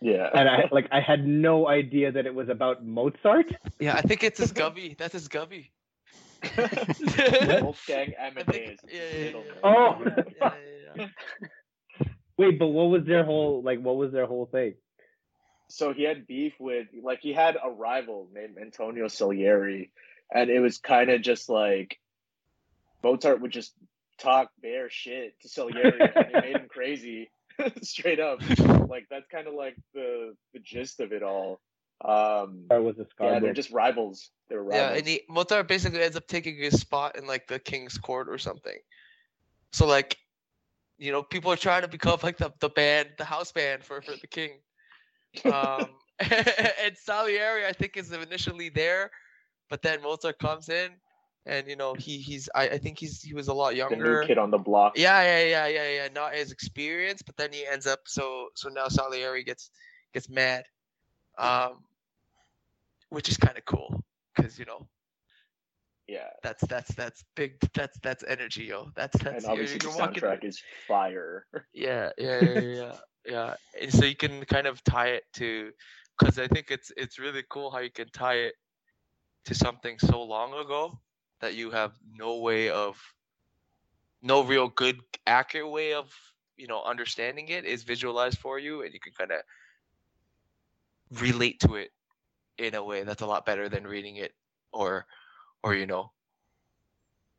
Yeah, 0.01 0.29
And 0.33 0.47
I 0.47 0.69
like 0.71 0.87
I 0.91 0.99
had 1.01 1.25
no 1.25 1.67
idea 1.67 2.11
that 2.11 2.27
it 2.27 2.35
was 2.35 2.49
about 2.49 2.85
Mozart. 2.85 3.47
yeah, 3.79 3.95
I 3.95 4.01
think 4.01 4.23
it's 4.23 4.39
his 4.39 4.51
gubby. 4.61 4.95
That's 4.99 5.13
his 5.13 5.27
gubby. 5.27 5.71
Wolfgang 7.61 8.13
I 8.21 8.29
think- 8.29 8.47
Amadeus. 8.47 8.79
yeah, 8.91 9.01
yeah, 9.17 9.29
yeah, 9.29 9.41
Oh. 9.63 9.97
yeah, 10.05 10.23
yeah, 10.39 10.51
yeah, 10.97 11.07
yeah. 11.99 12.07
Wait, 12.37 12.59
but 12.59 12.67
what 12.67 12.83
was 12.89 13.03
their 13.05 13.23
whole 13.23 13.63
like 13.63 13.79
what 13.81 13.95
was 13.95 14.11
their 14.11 14.27
whole 14.27 14.45
thing? 14.45 14.75
So 15.67 15.93
he 15.93 16.03
had 16.03 16.27
beef 16.27 16.53
with 16.59 16.87
like 17.01 17.19
he 17.21 17.33
had 17.33 17.57
a 17.61 17.69
rival 17.69 18.27
named 18.33 18.57
Antonio 18.61 19.07
Salieri, 19.07 19.91
and 20.33 20.49
it 20.49 20.59
was 20.59 20.77
kind 20.77 21.09
of 21.09 21.21
just 21.21 21.49
like 21.49 21.99
Mozart 23.03 23.41
would 23.41 23.51
just 23.51 23.73
talk 24.17 24.49
bare 24.61 24.89
shit 24.89 25.39
to 25.41 25.49
Salieri, 25.49 25.99
and 25.99 26.25
it 26.27 26.43
made 26.43 26.55
him 26.55 26.67
crazy, 26.69 27.29
straight 27.81 28.19
up. 28.19 28.41
Like 28.89 29.07
that's 29.09 29.27
kind 29.31 29.47
of 29.47 29.53
like 29.53 29.75
the 29.93 30.35
the 30.53 30.59
gist 30.59 30.99
of 30.99 31.11
it 31.11 31.23
all. 31.23 31.59
Um, 32.03 32.65
Or 32.69 32.81
was 32.81 32.99
it 32.99 33.07
yeah, 33.19 33.39
they're 33.39 33.53
just 33.53 33.71
rivals. 33.71 34.29
They're 34.49 34.61
rivals. 34.61 34.75
Yeah, 34.75 34.97
and 34.97 35.07
he, 35.07 35.21
Mozart 35.29 35.67
basically 35.67 36.01
ends 36.01 36.17
up 36.17 36.27
taking 36.27 36.57
his 36.57 36.79
spot 36.79 37.17
in 37.17 37.25
like 37.25 37.47
the 37.47 37.57
king's 37.57 37.97
court 37.97 38.27
or 38.29 38.37
something. 38.37 38.77
So 39.71 39.87
like, 39.87 40.17
you 40.97 41.11
know, 41.11 41.23
people 41.23 41.51
are 41.51 41.57
trying 41.57 41.83
to 41.83 41.87
become 41.87 42.19
like 42.21 42.37
the, 42.37 42.51
the 42.59 42.69
band, 42.69 43.09
the 43.17 43.25
house 43.25 43.51
band 43.51 43.83
for, 43.83 44.01
for 44.01 44.11
the 44.11 44.27
king. 44.27 44.59
Um, 45.45 45.89
and 46.19 46.95
Salieri, 46.97 47.65
I 47.65 47.73
think, 47.73 47.97
is 47.97 48.11
initially 48.11 48.69
there, 48.69 49.11
but 49.69 49.81
then 49.81 50.01
Mozart 50.01 50.39
comes 50.39 50.69
in, 50.69 50.91
and 51.45 51.67
you 51.67 51.75
know, 51.75 51.93
he 51.93 52.17
he's 52.19 52.47
I, 52.55 52.69
I 52.69 52.77
think 52.77 52.97
he's 52.99 53.21
he 53.21 53.33
was 53.33 53.49
a 53.49 53.53
lot 53.53 53.71
the 53.71 53.77
younger. 53.77 54.21
new 54.21 54.27
kid 54.27 54.37
on 54.37 54.49
the 54.49 54.57
block. 54.57 54.93
Yeah, 54.97 55.21
yeah, 55.23 55.43
yeah, 55.43 55.67
yeah, 55.67 55.89
yeah. 56.03 56.07
Not 56.13 56.33
as 56.33 56.51
experienced, 56.51 57.25
but 57.25 57.35
then 57.35 57.51
he 57.51 57.65
ends 57.67 57.85
up 57.85 57.99
so 58.05 58.47
so 58.55 58.69
now 58.69 58.87
Salieri 58.87 59.43
gets 59.43 59.71
gets 60.13 60.29
mad, 60.29 60.63
um, 61.37 61.83
which 63.09 63.27
is 63.27 63.35
kind 63.37 63.57
of 63.57 63.65
cool 63.65 64.01
because 64.35 64.57
you 64.57 64.63
know 64.65 64.87
Yeah, 66.07 66.29
that's 66.43 66.65
that's 66.67 66.93
that's 66.95 67.23
big. 67.35 67.59
That's 67.73 67.97
that's 68.01 68.23
energy, 68.27 68.65
yo. 68.65 68.89
That's 68.95 69.17
that's 69.21 69.43
and 69.43 69.43
you're- 69.43 69.51
obviously 69.51 69.79
the 69.79 69.87
you're 69.89 69.97
walking- 69.97 70.21
soundtrack 70.23 70.43
is 70.45 70.61
fire. 70.87 71.45
Yeah, 71.73 72.11
yeah, 72.17 72.41
yeah, 72.41 72.59
yeah, 72.59 72.91
yeah. 73.25 73.55
And 73.81 73.91
so 73.91 74.05
you 74.05 74.15
can 74.15 74.45
kind 74.45 74.67
of 74.67 74.83
tie 74.83 75.09
it 75.09 75.23
to, 75.33 75.71
because 76.17 76.39
I 76.39 76.47
think 76.47 76.71
it's 76.71 76.91
it's 76.97 77.19
really 77.19 77.43
cool 77.49 77.71
how 77.71 77.79
you 77.79 77.91
can 77.91 78.09
tie 78.09 78.35
it 78.35 78.55
to 79.45 79.55
something 79.55 79.97
so 79.99 80.23
long 80.23 80.53
ago 80.53 80.99
that 81.41 81.55
you 81.55 81.71
have 81.71 81.93
no 82.13 82.39
way 82.39 82.69
of, 82.69 83.01
no 84.21 84.43
real 84.43 84.69
good 84.69 84.99
accurate 85.27 85.69
way 85.69 85.93
of 85.93 86.13
you 86.57 86.67
know 86.67 86.81
understanding 86.83 87.49
it 87.49 87.65
is 87.65 87.83
visualized 87.83 88.37
for 88.39 88.59
you, 88.59 88.81
and 88.83 88.93
you 88.93 88.99
can 88.99 89.13
kind 89.13 89.31
of 89.31 89.41
relate 91.21 91.59
to 91.59 91.75
it 91.75 91.91
in 92.57 92.73
a 92.75 92.83
way 92.83 93.03
that's 93.03 93.21
a 93.21 93.25
lot 93.27 93.45
better 93.45 93.69
than 93.69 93.85
reading 93.85 94.15
it 94.15 94.33
or 94.71 95.05
or 95.63 95.75
you 95.75 95.85
know 95.85 96.11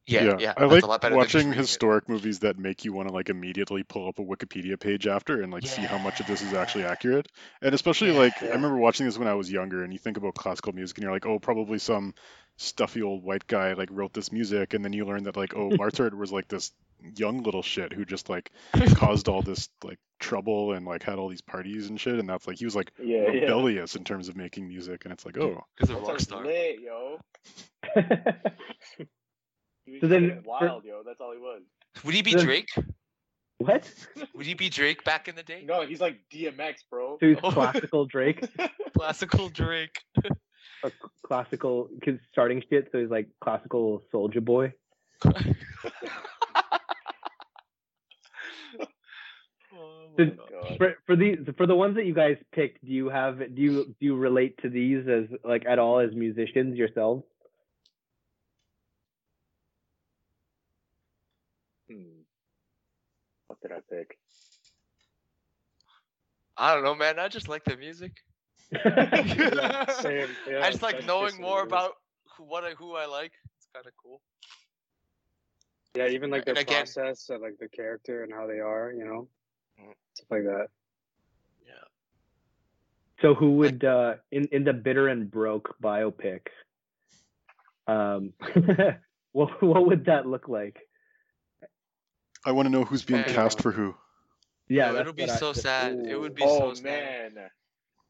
yeah 0.07 0.37
yeah, 0.39 0.55
I 0.57 0.65
like 0.65 0.83
a 0.83 0.87
lot 0.87 1.01
better 1.01 1.15
than 1.15 1.25
just 1.25 1.35
watching 1.35 1.49
reading 1.49 1.59
it. 1.59 1.63
historic 1.63 2.09
movies 2.09 2.41
that 2.41 2.59
make 2.59 2.85
you 2.85 2.93
want 2.93 3.09
to 3.09 3.15
like 3.15 3.29
immediately 3.29 3.83
pull 3.83 4.09
up 4.09 4.19
a 4.19 4.23
Wikipedia 4.23 4.79
page 4.79 5.07
after 5.07 5.43
and 5.43 5.53
like 5.53 5.67
see 5.67 5.83
how 5.83 5.99
much 5.99 6.21
of 6.21 6.27
this 6.27 6.43
is 6.43 6.55
actually 6.55 6.85
accurate. 6.85 7.29
And 7.61 7.75
especially 7.75 8.13
like 8.13 8.43
I 8.43 8.49
remember 8.49 8.77
watching 8.77 9.07
this 9.07 9.19
when 9.19 9.29
I 9.29 9.35
was 9.35 9.51
younger 9.51 9.83
and 9.83 9.93
you 9.93 9.99
think 9.99 10.17
about 10.17 10.35
classical 10.35 10.73
music 10.73 10.99
and 10.99 11.03
you're 11.03 11.13
like, 11.13 11.27
oh, 11.27 11.39
probably 11.39 11.79
some 11.79 12.15
stuffy 12.57 13.03
old 13.03 13.23
white 13.23 13.47
guy 13.47 13.75
like 13.75 13.89
wrote 13.93 14.13
this 14.15 14.33
music 14.33 14.73
and 14.73 14.83
then 14.85 14.93
you 14.93 15.05
learn 15.05 15.25
that 15.25 15.37
like 15.37 15.55
oh 15.55 15.71
Mozart 15.79 16.17
was 16.17 16.33
like 16.33 16.49
this 16.49 16.73
young 17.15 17.43
little 17.43 17.63
shit 17.63 17.93
who 17.93 18.05
just 18.05 18.31
like 18.31 18.51
caused 18.95 19.29
all 19.29 19.43
this 19.43 19.69
like 19.85 19.99
trouble 20.19 20.73
and 20.73 20.87
like 20.87 21.03
had 21.03 21.19
all 21.19 21.29
these 21.29 21.43
parties 21.43 21.89
and 21.91 22.01
shit 22.01 22.19
and 22.19 22.29
that's 22.29 22.47
like 22.47 22.59
he 22.59 22.65
was 22.65 22.75
like 22.75 22.93
yeah, 22.99 23.19
yeah. 23.19 23.41
rebellious 23.41 23.95
in 23.95 24.05
terms 24.05 24.29
of 24.29 24.37
making 24.37 24.67
music 24.67 25.05
and 25.05 25.13
it's 25.13 25.27
like 25.27 25.37
oh 25.37 25.63
He's 25.79 25.91
a 25.91 25.97
rock 25.97 26.21
star. 26.21 26.45
lit, 26.45 26.79
yo. 26.81 27.19
He 29.87 29.93
was 29.93 30.01
So 30.03 30.09
then 30.09 30.29
fucking 30.29 30.43
for- 30.43 30.49
wild, 30.67 30.85
yo. 30.85 31.03
That's 31.05 31.21
all 31.21 31.33
he 31.33 31.39
was. 31.39 31.63
Would 32.05 32.15
he 32.15 32.21
be 32.23 32.35
Then- 32.35 32.45
Drake? 32.45 32.69
what? 33.59 33.91
Would 34.35 34.45
he 34.45 34.53
be 34.55 34.69
Drake 34.69 35.03
back 35.05 35.29
in 35.29 35.35
the 35.35 35.43
day? 35.43 35.63
No, 35.65 35.87
he's 35.87 36.01
like 36.01 36.19
DMX, 36.31 36.75
bro. 36.91 37.17
So 37.21 37.27
he's 37.29 37.39
Oh. 37.43 37.51
classical 37.53 38.05
Drake 38.05 38.45
Classical 38.99 39.49
Drake. 39.49 40.03
A 40.85 40.91
classical 41.25 41.89
cause 42.05 42.19
starting 42.31 42.63
shit. 42.69 42.89
So 42.93 42.99
he's 43.01 43.09
like 43.11 43.29
classical 43.41 44.03
Soldier 44.13 44.43
Boy. 44.43 44.75
Oh 49.79 50.09
my 50.19 50.25
Did- 50.25 50.37
God. 50.39 50.49
God. 50.51 50.79
For 50.79 50.95
for 51.07 51.17
these 51.17 51.39
for 51.57 51.67
the 51.67 51.75
ones 51.75 51.97
that 51.97 52.07
you 52.07 52.15
guys 52.15 52.37
picked, 52.53 52.85
do 52.85 52.91
you 52.93 53.09
have 53.09 53.39
do 53.39 53.61
you 53.63 53.85
do 54.01 54.07
you 54.07 54.17
relate 54.17 54.57
to 54.63 54.69
these 54.71 55.07
as 55.09 55.25
like 55.45 55.65
at 55.67 55.79
all 55.79 55.99
as 56.01 56.15
musicians 56.15 56.77
yourselves? 56.77 57.23
Hmm. 61.91 62.23
What 63.49 63.56
did 63.67 63.77
I 63.77 63.81
pick? 63.95 64.19
I 66.57 66.75
don't 66.75 66.85
know, 66.85 66.95
man. 66.95 67.19
I 67.19 67.29
just 67.29 67.49
like 67.49 67.65
the 67.65 67.77
music. 67.77 68.13
Yeah, 68.73 69.87
same. 70.01 70.29
Yeah, 70.51 70.61
I 70.65 70.71
just 70.71 70.83
like 70.83 71.05
knowing 71.07 71.41
more 71.41 71.59
what 71.59 71.63
it 71.63 71.67
is. 71.67 71.73
about 71.73 71.93
who, 72.37 72.45
what 72.45 72.65
I, 72.65 72.71
who 72.71 72.95
I 72.97 73.07
like. 73.07 73.33
It's 73.59 73.69
kind 73.75 73.87
of 73.87 73.93
cool. 74.03 74.21
Yeah, 75.95 76.09
even 76.09 76.31
like 76.31 76.45
And 76.47 76.57
their 76.57 76.63
again- 76.63 76.79
process 76.85 77.29
of 77.31 77.41
like 77.43 77.59
the 77.59 77.69
character 77.69 78.23
and 78.25 78.33
how 78.33 78.47
they 78.47 78.59
are, 78.61 78.93
you 78.93 79.05
know, 79.05 79.29
Mm. 79.79 79.93
stuff 80.15 80.27
like 80.31 80.45
that. 80.45 80.69
Yeah. 81.67 81.73
So 83.21 83.35
who 83.35 83.57
would 83.57 83.85
uh 83.85 84.15
in 84.33 84.47
in 84.47 84.65
the 84.65 84.73
bitter 84.73 85.09
and 85.09 85.31
broke 85.31 85.77
biopic? 85.83 86.47
Um, 87.87 88.33
what 89.33 89.63
what 89.63 89.87
would 89.87 90.07
that 90.07 90.27
look 90.27 90.49
like? 90.49 90.79
I 92.47 92.53
want 92.53 92.67
to 92.67 92.71
know 92.71 92.85
who's 92.85 93.03
being 93.05 93.21
Man. 93.23 93.35
cast 93.35 93.61
for 93.61 93.73
who. 93.73 93.95
Yeah, 94.69 94.93
Yo, 94.93 95.01
it'll 95.01 95.13
be 95.13 95.23
what 95.23 95.31
I- 95.33 95.37
so 95.37 95.53
sad. 95.53 95.95
It 96.09 96.19
would 96.19 96.35
be 96.35 96.43
oh 96.45 96.59
so 96.71 96.75
sad. 96.75 96.85
man, 96.85 97.51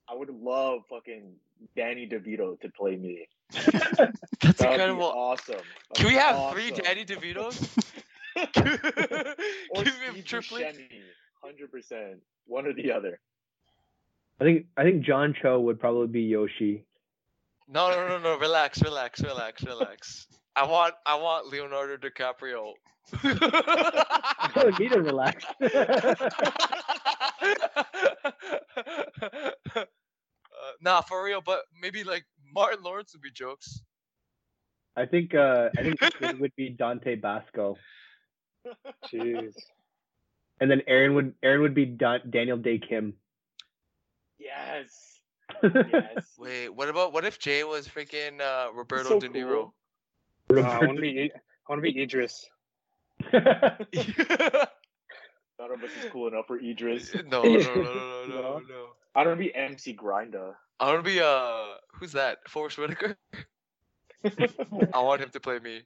I 0.08 0.14
would 0.14 0.30
love 0.30 0.82
fucking 0.88 1.32
Danny 1.74 2.06
DeVito 2.06 2.60
to 2.60 2.68
play 2.70 2.96
me. 2.96 3.26
That's 3.50 3.66
That 3.74 4.14
would 4.40 4.58
be 4.58 4.64
incredible. 4.64 5.04
awesome. 5.04 5.56
That'd 5.56 5.94
Can 5.94 6.06
we 6.06 6.12
be 6.12 6.18
have 6.18 6.52
three. 6.52 6.70
Danny 6.70 7.04
DeVitos? 7.04 7.68
or 9.70 9.82
Give 9.84 9.94
him 9.94 10.12
Steve 10.12 10.24
triplets. 10.24 10.78
Hundred 11.42 11.70
percent, 11.70 12.18
one 12.46 12.66
or 12.66 12.72
the 12.74 12.90
other. 12.92 13.18
I 14.40 14.44
think 14.44 14.66
I 14.76 14.82
think 14.82 15.02
John 15.04 15.34
Cho 15.40 15.60
would 15.60 15.78
probably 15.80 16.08
be 16.08 16.22
Yoshi. 16.22 16.84
No, 17.68 17.90
no, 17.90 18.06
no, 18.08 18.18
no. 18.18 18.38
Relax, 18.38 18.82
relax, 18.82 19.22
relax, 19.22 19.64
relax. 19.64 20.26
I 20.54 20.64
want, 20.66 20.94
I 21.04 21.16
want 21.16 21.48
Leonardo 21.48 21.96
DiCaprio. 21.96 22.72
Telling 23.22 24.74
me 24.78 24.88
to 24.88 25.00
relax. 25.00 25.44
uh, 25.60 26.14
nah, 30.80 31.00
for 31.02 31.24
real. 31.24 31.40
But 31.40 31.62
maybe 31.80 32.04
like 32.04 32.24
Martin 32.52 32.82
Lawrence 32.82 33.12
would 33.12 33.22
be 33.22 33.30
jokes. 33.30 33.80
I 34.96 35.04
think 35.04 35.34
uh 35.34 35.68
I 35.76 35.82
think 35.82 36.02
it 36.02 36.40
would 36.40 36.56
be 36.56 36.70
Dante 36.70 37.16
Basco, 37.16 37.76
Jeez. 39.12 39.52
and 40.58 40.70
then 40.70 40.80
Aaron 40.86 41.14
would 41.14 41.34
Aaron 41.42 41.60
would 41.60 41.74
be 41.74 41.84
Don, 41.84 42.20
Daniel 42.30 42.56
Dae 42.56 42.78
Kim. 42.78 43.12
Yes, 44.38 45.20
yes. 45.62 46.34
Wait, 46.38 46.70
what 46.70 46.88
about 46.88 47.12
what 47.12 47.26
if 47.26 47.38
Jay 47.38 47.62
was 47.62 47.86
freaking 47.86 48.40
uh, 48.40 48.72
Roberto 48.72 49.10
so 49.10 49.20
De 49.20 49.28
Niro? 49.28 49.72
Uh, 50.50 50.60
I 50.60 50.78
want 50.78 50.96
to 50.96 51.02
be. 51.02 51.30
I 51.32 51.72
want 51.72 51.84
to 51.84 51.92
be 51.92 52.02
Idris. 52.02 52.48
None 53.32 53.42
of 55.72 55.82
us 55.82 55.90
is 56.04 56.10
cool 56.10 56.28
enough 56.28 56.46
for 56.46 56.58
Idris. 56.58 57.14
No, 57.26 57.42
no, 57.42 57.42
no, 57.42 57.74
no, 57.74 57.82
no, 57.82 58.24
no, 58.26 58.26
No. 58.28 58.58
no. 58.68 58.86
I 59.14 59.24
don't 59.24 59.38
be 59.38 59.54
MC 59.54 59.92
Grinder. 59.94 60.54
I 60.78 60.92
want 60.92 61.04
to 61.04 61.10
be 61.10 61.20
uh, 61.20 61.76
who's 61.94 62.12
that? 62.12 62.38
Forest 62.48 62.76
Whitaker. 62.78 63.16
I 64.94 65.00
want 65.00 65.22
him 65.22 65.30
to 65.30 65.40
play 65.40 65.58
me, 65.58 65.82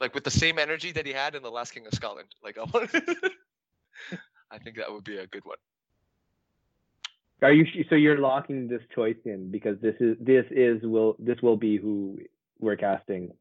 like 0.00 0.14
with 0.14 0.24
the 0.24 0.30
same 0.30 0.58
energy 0.58 0.92
that 0.92 1.06
he 1.06 1.12
had 1.12 1.34
in 1.34 1.42
the 1.42 1.50
Last 1.50 1.72
King 1.72 1.86
of 1.86 1.94
Scotland. 1.94 2.28
Like 2.42 2.58
I 2.58 2.64
want. 2.64 2.90
I 4.50 4.58
think 4.58 4.76
that 4.76 4.92
would 4.92 5.04
be 5.04 5.16
a 5.16 5.26
good 5.26 5.44
one. 5.46 5.56
Are 7.42 7.52
you 7.52 7.66
so 7.88 7.94
you're 7.94 8.18
locking 8.18 8.68
this 8.68 8.82
choice 8.94 9.16
in 9.24 9.50
because 9.50 9.78
this 9.80 9.94
is 10.00 10.16
this 10.20 10.44
is 10.50 10.82
will 10.82 11.16
this 11.18 11.40
will 11.42 11.56
be 11.56 11.76
who 11.78 12.18
we're 12.58 12.76
casting. 12.76 13.32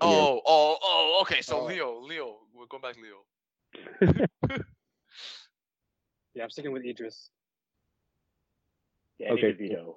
Oh, 0.00 0.40
oh, 0.46 0.78
oh. 0.82 1.18
Okay, 1.22 1.42
so 1.42 1.60
Oh. 1.60 1.64
Leo, 1.66 2.00
Leo, 2.00 2.36
we're 2.70 2.78
going 2.78 2.82
back 2.82 2.96
Leo. 3.02 4.26
Yeah, 6.34 6.42
I'm 6.44 6.50
sticking 6.50 6.72
with 6.72 6.84
Idris. 6.84 7.30
Danny 9.18 9.30
Okay, 9.32 9.54
DeVito. 9.54 9.94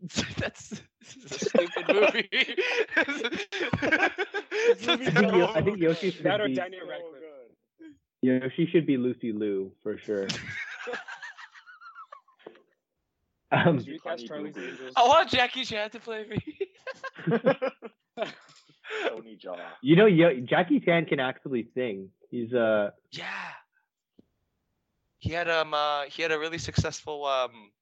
That's 0.36 0.70
this 1.00 1.16
is 1.16 1.30
a 1.30 1.38
stupid 1.44 1.94
movie. 1.94 2.28
It's 4.68 4.86
a 4.88 4.92
I 4.92 4.96
think, 4.96 5.14
terrible 5.14 5.38
Yo- 5.38 5.46
I 5.54 5.62
think. 5.62 5.78
Yoshi 5.78 6.10
should 6.10 6.24
That 6.24 6.40
or 6.40 6.48
be 6.48 6.54
Daniel 6.54 6.88
Radcliffe. 6.88 7.22
Yoshi 8.22 8.66
should 8.66 8.84
be 8.84 8.96
Lucy 8.96 9.30
Liu 9.32 9.70
for 9.84 9.96
sure. 9.96 10.26
um, 13.52 13.76
Just 13.76 13.88
recast 13.88 14.04
Honey 14.04 14.26
Charlie's 14.26 14.54
Boo 14.54 14.60
Boo. 14.62 14.66
Angels. 14.72 14.92
I 14.96 15.06
want 15.06 15.30
Jackie 15.30 15.64
Chan 15.64 15.90
to 15.90 16.00
play 16.00 16.26
me. 16.26 16.42
Tony 19.08 19.36
Jaa. 19.42 19.56
you 19.82 19.96
know, 19.96 20.06
Yo- 20.06 20.40
Jackie 20.40 20.80
Chan 20.80 21.06
can 21.06 21.20
actually 21.20 21.68
sing. 21.74 22.10
He's 22.30 22.52
uh 22.52 22.90
Yeah. 23.12 23.24
He 25.18 25.30
had 25.30 25.48
um 25.48 25.74
uh 25.74 26.02
he 26.04 26.22
had 26.22 26.32
a 26.32 26.38
really 26.38 26.58
successful 26.58 27.24
um 27.24 27.72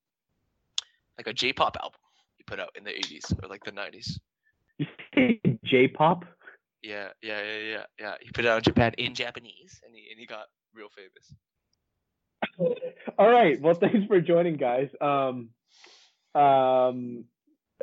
like 1.19 1.27
a 1.27 1.33
J-pop 1.33 1.77
album 1.83 2.01
he 2.37 2.43
put 2.45 2.59
out 2.61 2.71
in 2.77 2.85
the 2.85 2.91
80s 2.91 3.33
or 3.43 3.49
like 3.49 3.63
the 3.65 3.73
90s. 3.73 4.19
J-pop. 5.65 6.25
Yeah, 6.83 7.09
yeah, 7.23 7.41
yeah, 7.43 7.59
yeah, 7.59 7.85
yeah. 7.99 8.15
He 8.21 8.31
put 8.31 8.45
it 8.45 8.49
out 8.49 8.59
in 8.59 8.63
Japan 8.65 8.93
in 8.99 9.15
Japanese 9.15 9.81
and 9.85 9.95
he 9.95 10.09
and 10.11 10.19
he 10.19 10.27
got 10.27 10.47
real 10.75 10.89
famous. 10.95 11.35
All 13.19 13.31
right. 13.31 13.61
Well, 13.61 13.75
thanks 13.75 14.07
for 14.07 14.21
joining, 14.21 14.57
guys. 14.57 14.89
Um, 15.01 15.51
um, 16.35 17.25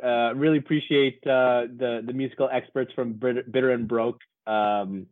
uh, 0.02 0.34
really 0.34 0.58
appreciate 0.58 1.18
uh, 1.26 1.62
the 1.76 2.02
the 2.06 2.12
musical 2.12 2.48
experts 2.52 2.92
from 2.94 3.14
Bitter, 3.14 3.70
and 3.70 3.86
Broke 3.88 4.20
um, 4.46 5.06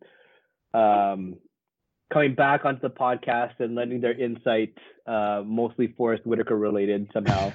um, 0.75 1.37
coming 2.13 2.35
back 2.35 2.65
onto 2.65 2.81
the 2.81 2.91
podcast 2.91 3.61
and 3.61 3.75
lending 3.75 4.01
their 4.01 4.19
insight, 4.19 4.75
uh, 5.07 5.43
mostly 5.45 5.89
Forest 5.97 6.27
Whitaker 6.27 6.57
related 6.57 7.09
somehow, 7.13 7.53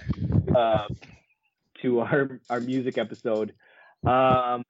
uh, 0.55 0.87
to 1.81 1.99
our 1.99 2.39
our 2.49 2.59
music 2.61 2.97
episode. 2.97 3.53
Um, 4.05 4.63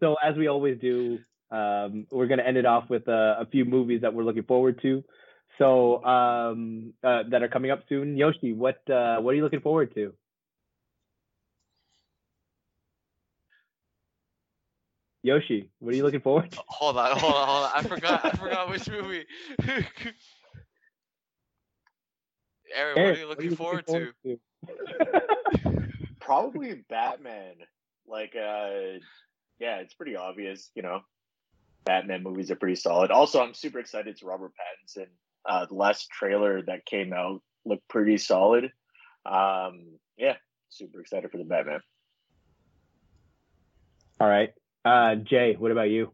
so 0.00 0.16
as 0.22 0.36
we 0.36 0.46
always 0.48 0.78
do, 0.80 1.18
um, 1.50 2.06
we're 2.10 2.26
gonna 2.28 2.44
end 2.44 2.56
it 2.56 2.66
off 2.66 2.88
with 2.88 3.08
a, 3.08 3.38
a 3.40 3.46
few 3.46 3.64
movies 3.64 4.02
that 4.02 4.14
we're 4.14 4.24
looking 4.24 4.44
forward 4.44 4.80
to. 4.82 5.02
So 5.58 6.02
um, 6.04 6.94
uh, 7.04 7.24
that 7.30 7.42
are 7.42 7.48
coming 7.48 7.70
up 7.70 7.80
soon. 7.88 8.16
Yoshi, 8.16 8.52
what 8.52 8.88
uh, 8.88 9.18
what 9.18 9.32
are 9.32 9.34
you 9.34 9.42
looking 9.42 9.60
forward 9.60 9.94
to? 9.94 10.14
Yoshi, 15.22 15.70
what 15.78 15.94
are 15.94 15.96
you 15.96 16.02
looking 16.02 16.20
forward 16.20 16.50
to? 16.50 16.62
Hold 16.68 16.96
on, 16.96 17.16
hold 17.16 17.34
on, 17.34 17.48
hold 17.48 17.64
on. 17.64 17.70
I 17.74 17.82
forgot 17.82 18.24
I 18.24 18.30
forgot 18.32 18.68
which 18.70 18.90
movie. 18.90 19.24
Aaron, 22.74 22.94
what 22.94 22.98
Eric, 22.98 23.16
are 23.16 23.20
you 23.20 23.28
looking 23.28 23.56
forward 23.56 23.86
to? 23.86 24.12
to? 24.24 24.38
Probably 26.20 26.82
Batman. 26.88 27.54
Like, 28.06 28.34
uh, 28.34 28.98
yeah, 29.60 29.76
it's 29.76 29.94
pretty 29.94 30.16
obvious, 30.16 30.70
you 30.74 30.82
know. 30.82 31.00
Batman 31.84 32.22
movies 32.22 32.50
are 32.50 32.56
pretty 32.56 32.76
solid. 32.76 33.10
Also, 33.10 33.42
I'm 33.42 33.54
super 33.54 33.78
excited. 33.78 34.08
It's 34.08 34.22
Robert 34.22 34.52
Pattinson. 34.52 35.06
Uh, 35.44 35.66
the 35.66 35.74
last 35.74 36.08
trailer 36.10 36.62
that 36.62 36.86
came 36.86 37.12
out 37.12 37.42
looked 37.64 37.86
pretty 37.88 38.18
solid. 38.18 38.72
Um, 39.26 39.98
yeah, 40.16 40.36
super 40.68 41.00
excited 41.00 41.30
for 41.30 41.38
the 41.38 41.44
Batman. 41.44 41.80
All 44.20 44.28
right, 44.28 44.52
uh, 44.84 45.14
Jay, 45.16 45.54
what 45.58 45.70
about 45.70 45.90
you? 45.90 46.12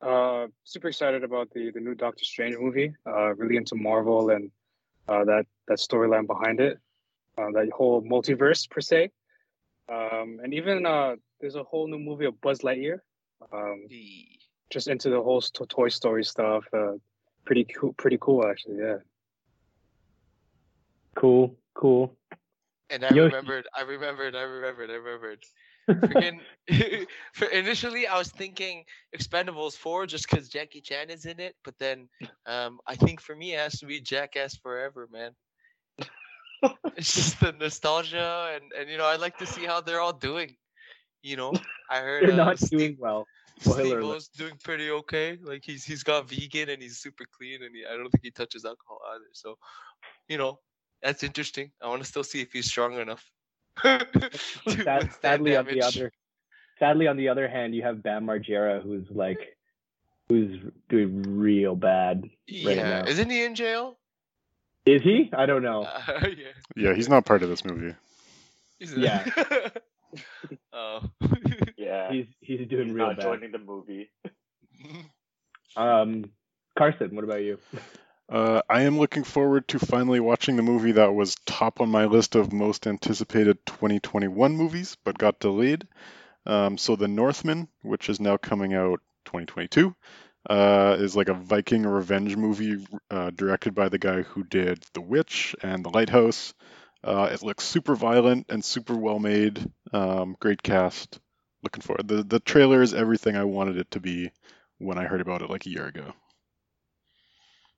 Uh, 0.00 0.48
super 0.64 0.88
excited 0.88 1.22
about 1.22 1.50
the 1.50 1.70
the 1.70 1.80
new 1.80 1.94
Doctor 1.94 2.24
Strange 2.24 2.56
movie. 2.58 2.92
Uh, 3.06 3.34
really 3.34 3.56
into 3.56 3.74
Marvel 3.76 4.30
and 4.30 4.50
uh, 5.08 5.24
that 5.24 5.46
that 5.68 5.78
storyline 5.78 6.26
behind 6.26 6.60
it, 6.60 6.78
uh, 7.38 7.50
that 7.52 7.70
whole 7.74 8.02
multiverse 8.02 8.68
per 8.68 8.80
se. 8.80 9.10
Um, 9.88 10.40
and 10.42 10.54
even 10.54 10.86
uh, 10.86 11.16
there's 11.40 11.54
a 11.56 11.62
whole 11.64 11.86
new 11.86 11.98
movie 11.98 12.24
of 12.26 12.40
Buzz 12.40 12.60
Lightyear. 12.60 12.98
Um, 13.52 13.86
just 14.70 14.88
into 14.88 15.10
the 15.10 15.20
whole 15.20 15.40
st- 15.40 15.68
Toy 15.68 15.88
Story 15.88 16.24
stuff. 16.24 16.64
Uh, 16.72 16.92
pretty 17.44 17.64
cool. 17.64 17.92
Pretty 17.94 18.18
cool, 18.20 18.46
actually. 18.46 18.78
Yeah. 18.78 18.98
Cool, 21.14 21.56
cool. 21.74 22.16
And 22.90 23.04
I 23.04 23.08
Yoshi. 23.08 23.34
remembered, 23.34 23.66
I 23.76 23.82
remembered, 23.82 24.34
I 24.34 24.42
remembered, 24.42 24.90
I 24.90 24.94
remembered. 24.94 25.44
Freaking, 25.90 26.38
for 27.34 27.46
initially, 27.48 28.06
I 28.06 28.18
was 28.18 28.30
thinking 28.30 28.84
Expendables 29.16 29.74
4 29.74 30.06
just 30.06 30.28
because 30.28 30.48
Jackie 30.48 30.80
Chan 30.80 31.10
is 31.10 31.26
in 31.26 31.40
it, 31.40 31.56
but 31.64 31.74
then 31.78 32.08
um, 32.46 32.78
I 32.86 32.94
think 32.94 33.20
for 33.20 33.34
me, 33.34 33.54
it 33.54 33.58
has 33.58 33.78
to 33.80 33.86
be 33.86 34.00
Jackass 34.00 34.56
Forever, 34.56 35.08
man. 35.12 35.32
it's 36.96 37.14
just 37.14 37.40
the 37.40 37.52
nostalgia, 37.52 38.52
and, 38.54 38.72
and 38.78 38.88
you 38.88 38.96
know, 38.96 39.06
I 39.06 39.16
like 39.16 39.38
to 39.38 39.46
see 39.46 39.64
how 39.64 39.80
they're 39.80 40.00
all 40.00 40.12
doing. 40.12 40.56
You 41.22 41.36
know, 41.36 41.52
I 41.90 42.00
heard 42.00 42.24
They're 42.24 42.32
uh, 42.32 42.44
not 42.44 42.58
Steve- 42.58 42.78
doing 42.78 42.96
well. 42.98 43.26
Steve-O's 43.60 44.28
doing 44.28 44.54
pretty 44.62 44.90
okay. 44.90 45.38
Like 45.42 45.62
he's 45.64 45.84
he's 45.84 46.02
got 46.02 46.28
vegan 46.28 46.70
and 46.70 46.82
he's 46.82 46.98
super 46.98 47.24
clean 47.36 47.62
and 47.62 47.74
he, 47.74 47.84
I 47.84 47.96
don't 47.96 48.10
think 48.10 48.24
he 48.24 48.30
touches 48.30 48.64
alcohol 48.64 48.98
either. 49.14 49.30
So, 49.32 49.56
you 50.28 50.38
know, 50.38 50.58
that's 51.02 51.22
interesting. 51.22 51.70
I 51.80 51.88
want 51.88 52.02
to 52.02 52.08
still 52.08 52.24
see 52.24 52.40
if 52.40 52.52
he's 52.52 52.66
strong 52.66 52.94
enough. 52.94 53.24
To 53.82 54.30
Sad, 54.84 55.10
sadly, 55.20 55.56
on 55.56 55.66
the 55.66 55.82
other, 55.82 56.12
sadly 56.78 57.06
on 57.06 57.16
the 57.16 57.28
other 57.28 57.48
hand, 57.48 57.74
you 57.74 57.82
have 57.82 58.02
Bam 58.02 58.24
Margera, 58.26 58.82
who's 58.82 59.06
like, 59.10 59.38
who's 60.28 60.60
doing 60.88 61.22
real 61.38 61.74
bad. 61.76 62.22
right 62.22 62.30
yeah, 62.48 63.00
now. 63.00 63.04
isn't 63.06 63.30
he 63.30 63.44
in 63.44 63.54
jail? 63.54 63.98
Is 64.84 65.02
he? 65.02 65.30
I 65.36 65.46
don't 65.46 65.62
know. 65.62 65.82
Uh, 66.08 66.26
yeah, 66.26 66.48
Yeah, 66.76 66.94
he's 66.94 67.08
not 67.08 67.24
part 67.24 67.42
of 67.42 67.48
this 67.48 67.64
movie. 67.64 67.94
he's 68.78 68.92
Yeah. 68.94 69.28
oh. 70.72 71.00
Yeah, 71.76 72.12
He's 72.12 72.26
he's 72.40 72.68
doing 72.68 72.86
he's 72.88 72.94
real 72.94 73.08
not 73.08 73.16
bad. 73.16 73.22
joining 73.24 73.50
the 73.52 73.58
movie. 73.58 74.08
Um, 75.76 76.26
Carson, 76.78 77.14
what 77.14 77.24
about 77.24 77.42
you? 77.42 77.58
Uh, 78.28 78.62
I 78.68 78.82
am 78.82 78.98
looking 78.98 79.24
forward 79.24 79.68
to 79.68 79.78
finally 79.78 80.18
watching 80.20 80.56
the 80.56 80.62
movie 80.62 80.92
that 80.92 81.14
was 81.14 81.36
top 81.46 81.80
on 81.80 81.88
my 81.90 82.06
list 82.06 82.34
of 82.34 82.52
most 82.52 82.86
anticipated 82.86 83.64
2021 83.66 84.56
movies, 84.56 84.96
but 85.04 85.18
got 85.18 85.38
delayed. 85.38 85.86
Um, 86.46 86.78
so 86.78 86.96
The 86.96 87.08
Northman, 87.08 87.68
which 87.82 88.08
is 88.08 88.20
now 88.20 88.36
coming 88.38 88.74
out 88.74 89.00
2022, 89.26 89.94
uh, 90.50 90.96
is 90.98 91.16
like 91.16 91.28
a 91.28 91.34
Viking 91.34 91.84
revenge 91.84 92.36
movie 92.36 92.86
uh, 93.10 93.30
directed 93.30 93.74
by 93.74 93.88
the 93.88 93.98
guy 93.98 94.22
who 94.22 94.44
did 94.44 94.84
The 94.94 95.02
Witch 95.02 95.56
and 95.62 95.84
The 95.84 95.90
Lighthouse. 95.90 96.54
Uh, 97.04 97.30
it 97.32 97.42
looks 97.42 97.64
super 97.64 97.96
violent 97.96 98.46
and 98.50 98.64
super 98.64 98.96
well 98.96 99.18
made. 99.20 99.70
Um, 99.92 100.36
great 100.40 100.62
cast. 100.62 101.20
Looking 101.62 101.82
forward. 101.82 102.08
The 102.08 102.22
the 102.24 102.40
trailer 102.40 102.82
is 102.82 102.94
everything 102.94 103.36
I 103.36 103.44
wanted 103.44 103.78
it 103.78 103.90
to 103.92 104.00
be 104.00 104.32
when 104.78 104.98
I 104.98 105.04
heard 105.06 105.20
about 105.20 105.42
it 105.42 105.50
like 105.50 105.66
a 105.66 105.70
year 105.70 105.86
ago. 105.86 106.12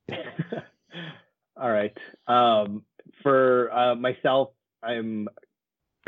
All 1.56 1.70
right. 1.70 1.96
Um, 2.26 2.82
for 3.22 3.72
uh, 3.72 3.94
myself, 3.94 4.50
I'm 4.82 5.28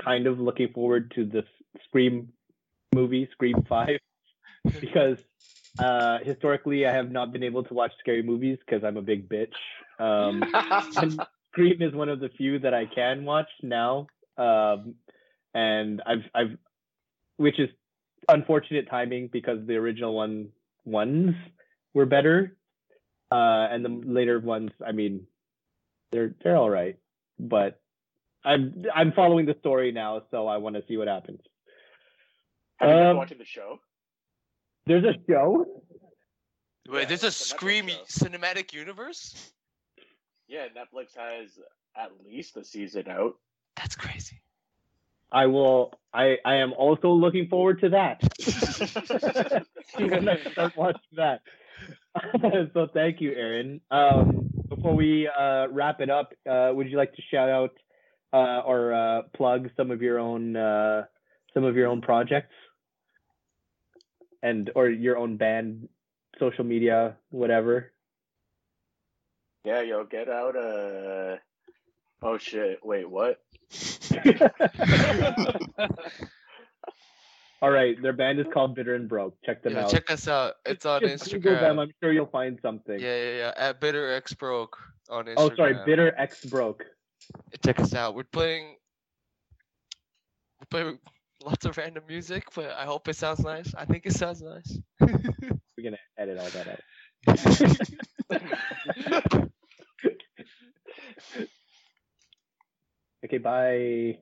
kind 0.03 0.27
of 0.27 0.39
looking 0.39 0.73
forward 0.73 1.13
to 1.15 1.25
this 1.25 1.45
Scream 1.85 2.33
movie, 2.95 3.29
Scream 3.33 3.65
Five, 3.69 3.99
because 4.81 5.19
uh, 5.79 6.19
historically 6.25 6.87
I 6.87 6.93
have 6.93 7.11
not 7.11 7.33
been 7.33 7.43
able 7.43 7.65
to 7.65 7.75
watch 7.75 7.93
scary 8.01 8.23
movies 8.23 8.59
because 8.65 8.85
I'm 8.85 8.97
a 8.97 9.03
big 9.03 9.29
bitch. 9.29 9.55
Um, 9.99 10.43
Scream 11.53 11.81
is 11.81 11.95
one 11.95 12.09
of 12.09 12.21
the 12.21 12.29
few 12.37 12.59
that 12.61 12.75
I 12.75 12.87
can 12.87 13.25
watch 13.25 13.49
now, 13.63 14.09
um, 14.37 14.95
and 15.55 16.03
I've 16.07 16.25
I've, 16.35 16.59
which 17.37 17.59
is 17.59 17.69
unfortunate 18.29 18.89
timing 18.91 19.29
because 19.33 19.67
the 19.67 19.77
original 19.77 20.15
one 20.15 20.49
ones 20.85 21.35
were 21.95 22.07
better, 22.07 22.56
uh, 23.31 23.69
and 23.71 23.85
the 23.85 23.89
later 23.89 24.39
ones, 24.41 24.71
I 24.87 24.93
mean, 24.93 25.27
they're 26.13 26.35
they're 26.43 26.57
all 26.57 26.71
right, 26.71 26.97
but 27.39 27.81
I'm 28.45 28.85
I'm 28.95 29.13
following 29.13 29.47
the 29.47 29.57
story 29.61 29.93
now, 29.93 30.23
so 30.31 30.47
I 30.47 30.59
want 30.59 30.77
to 30.77 30.83
see 30.87 30.97
what 30.97 31.09
happens. 31.09 31.41
Have 32.79 32.91
you 32.91 32.95
been 32.97 33.07
Um, 33.07 33.17
watching 33.17 33.39
the 33.39 33.45
show? 33.45 33.81
There's 34.87 35.05
a 35.05 35.15
show. 35.29 35.67
Wait, 36.89 37.01
Yeah, 37.03 37.05
there's 37.07 37.25
a 37.25 37.27
it's 37.29 37.41
a 37.41 37.55
Netflix 37.55 37.57
Scream 37.57 37.87
cinematic 38.07 38.73
universe? 38.73 39.53
Yeah, 40.47 40.67
Netflix 40.69 41.17
has 41.17 41.59
at 41.97 42.11
least 42.25 42.57
a 42.57 42.65
season 42.65 43.09
out. 43.09 43.35
That's 43.77 43.97
crazy. 43.97 44.41
I 45.33 45.47
will. 45.47 45.93
I 46.15 46.39
I 46.45 46.57
am 46.57 46.73
also 46.73 47.11
looking 47.11 47.49
forward 47.49 47.81
to 47.81 47.89
that. 47.89 48.23
when 49.97 50.29
I 50.29 50.41
start 50.53 50.77
watching 50.77 51.01
that. 51.17 51.41
so 52.75 52.89
thank 52.93 53.21
you, 53.21 53.33
Aaron. 53.33 53.81
Um, 53.91 54.51
before 54.69 54.95
we 54.95 55.29
uh, 55.29 55.69
wrap 55.71 56.01
it 56.01 56.11
up, 56.11 56.33
uh, 56.49 56.71
would 56.73 56.91
you 56.91 56.97
like 56.97 57.15
to 57.15 57.23
shout 57.31 57.49
out 57.49 57.73
uh, 58.33 58.61
or 58.61 58.95
uh, 58.95 59.23
plug 59.35 59.71
some 59.77 59.91
of 59.91 60.03
your 60.03 60.19
own 60.19 60.57
uh, 60.57 61.05
some 61.55 61.65
of 61.65 61.77
your 61.77 61.89
own 61.89 62.01
projects 62.01 62.55
and 64.43 64.71
or 64.75 64.89
your 64.89 65.17
own 65.17 65.37
band, 65.37 65.89
social 66.39 66.65
media, 66.65 67.17
whatever? 67.31 67.93
Yeah, 69.65 69.83
yo, 69.83 70.05
get 70.05 70.29
out 70.29 70.57
uh 70.57 71.37
Oh 72.23 72.39
shit, 72.39 72.81
wait, 72.83 73.09
what? 73.09 73.41
All 77.63 77.71
right, 77.71 78.01
their 78.03 78.13
band 78.13 78.39
is 78.39 78.47
called 78.53 78.75
Bitter 78.75 78.95
and 78.95 79.09
Broke. 79.09 79.35
Check 79.45 79.63
them 79.63 79.73
Yeah, 79.75 79.85
out. 79.85 79.91
check 79.91 80.11
us 80.11 80.29
out. 80.29 80.55
It's 80.67 80.85
on 80.85 81.01
Just 81.01 81.31
Google 81.33 81.53
them. 81.55 81.77
Instagram. 81.77 81.83
I'm 81.83 81.91
sure 82.03 82.13
you'll 82.13 82.27
find 82.27 82.59
something. 82.61 83.01
Yeah, 83.01 83.17
yeah, 83.17 83.37
yeah. 83.37 83.53
At 83.57 83.81
Bitter 83.81 84.13
X 84.13 84.35
Broke 84.35 84.77
on 85.09 85.25
Instagram. 85.25 85.35
oh, 85.39 85.57
sorry, 85.57 85.77
Bitter 85.87 86.15
X 86.19 86.45
Broke. 86.45 86.85
Check 87.65 87.81
us 87.81 87.95
out. 87.95 88.15
We're 88.15 88.25
playing. 88.25 88.77
We're 90.61 90.67
playing 90.71 90.99
lots 91.45 91.65
of 91.65 91.77
random 91.79 92.05
music, 92.07 92.45
but 92.55 92.71
I 92.73 92.85
hope 92.85 93.09
it 93.09 93.17
sounds 93.17 93.41
nice. 93.41 93.75
I 93.75 93.85
think 93.87 94.05
it 94.07 94.13
sounds 94.13 94.43
nice. 94.43 94.79
We're 95.01 95.83
gonna 95.83 95.99
edit 96.19 96.39
all 96.39 96.51
that 96.51 96.69
out. 96.69 96.81
Okay, 103.25 103.39
bye. 103.39 104.19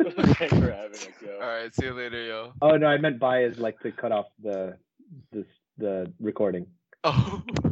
Thanks 0.38 0.54
for 0.54 0.72
having 0.72 0.94
us, 0.94 1.08
yo. 1.24 1.34
All 1.34 1.48
right, 1.48 1.74
see 1.74 1.86
you 1.86 1.92
later, 1.92 2.22
yo. 2.22 2.52
Oh 2.62 2.76
no, 2.76 2.86
I 2.86 2.96
meant 2.98 3.18
bye 3.18 3.44
is 3.44 3.58
like 3.58 3.78
to 3.80 3.92
cut 3.92 4.12
off 4.12 4.26
the 4.42 4.76
this 5.32 5.46
the 5.78 6.12
recording. 6.20 6.66
Oh. 7.04 7.42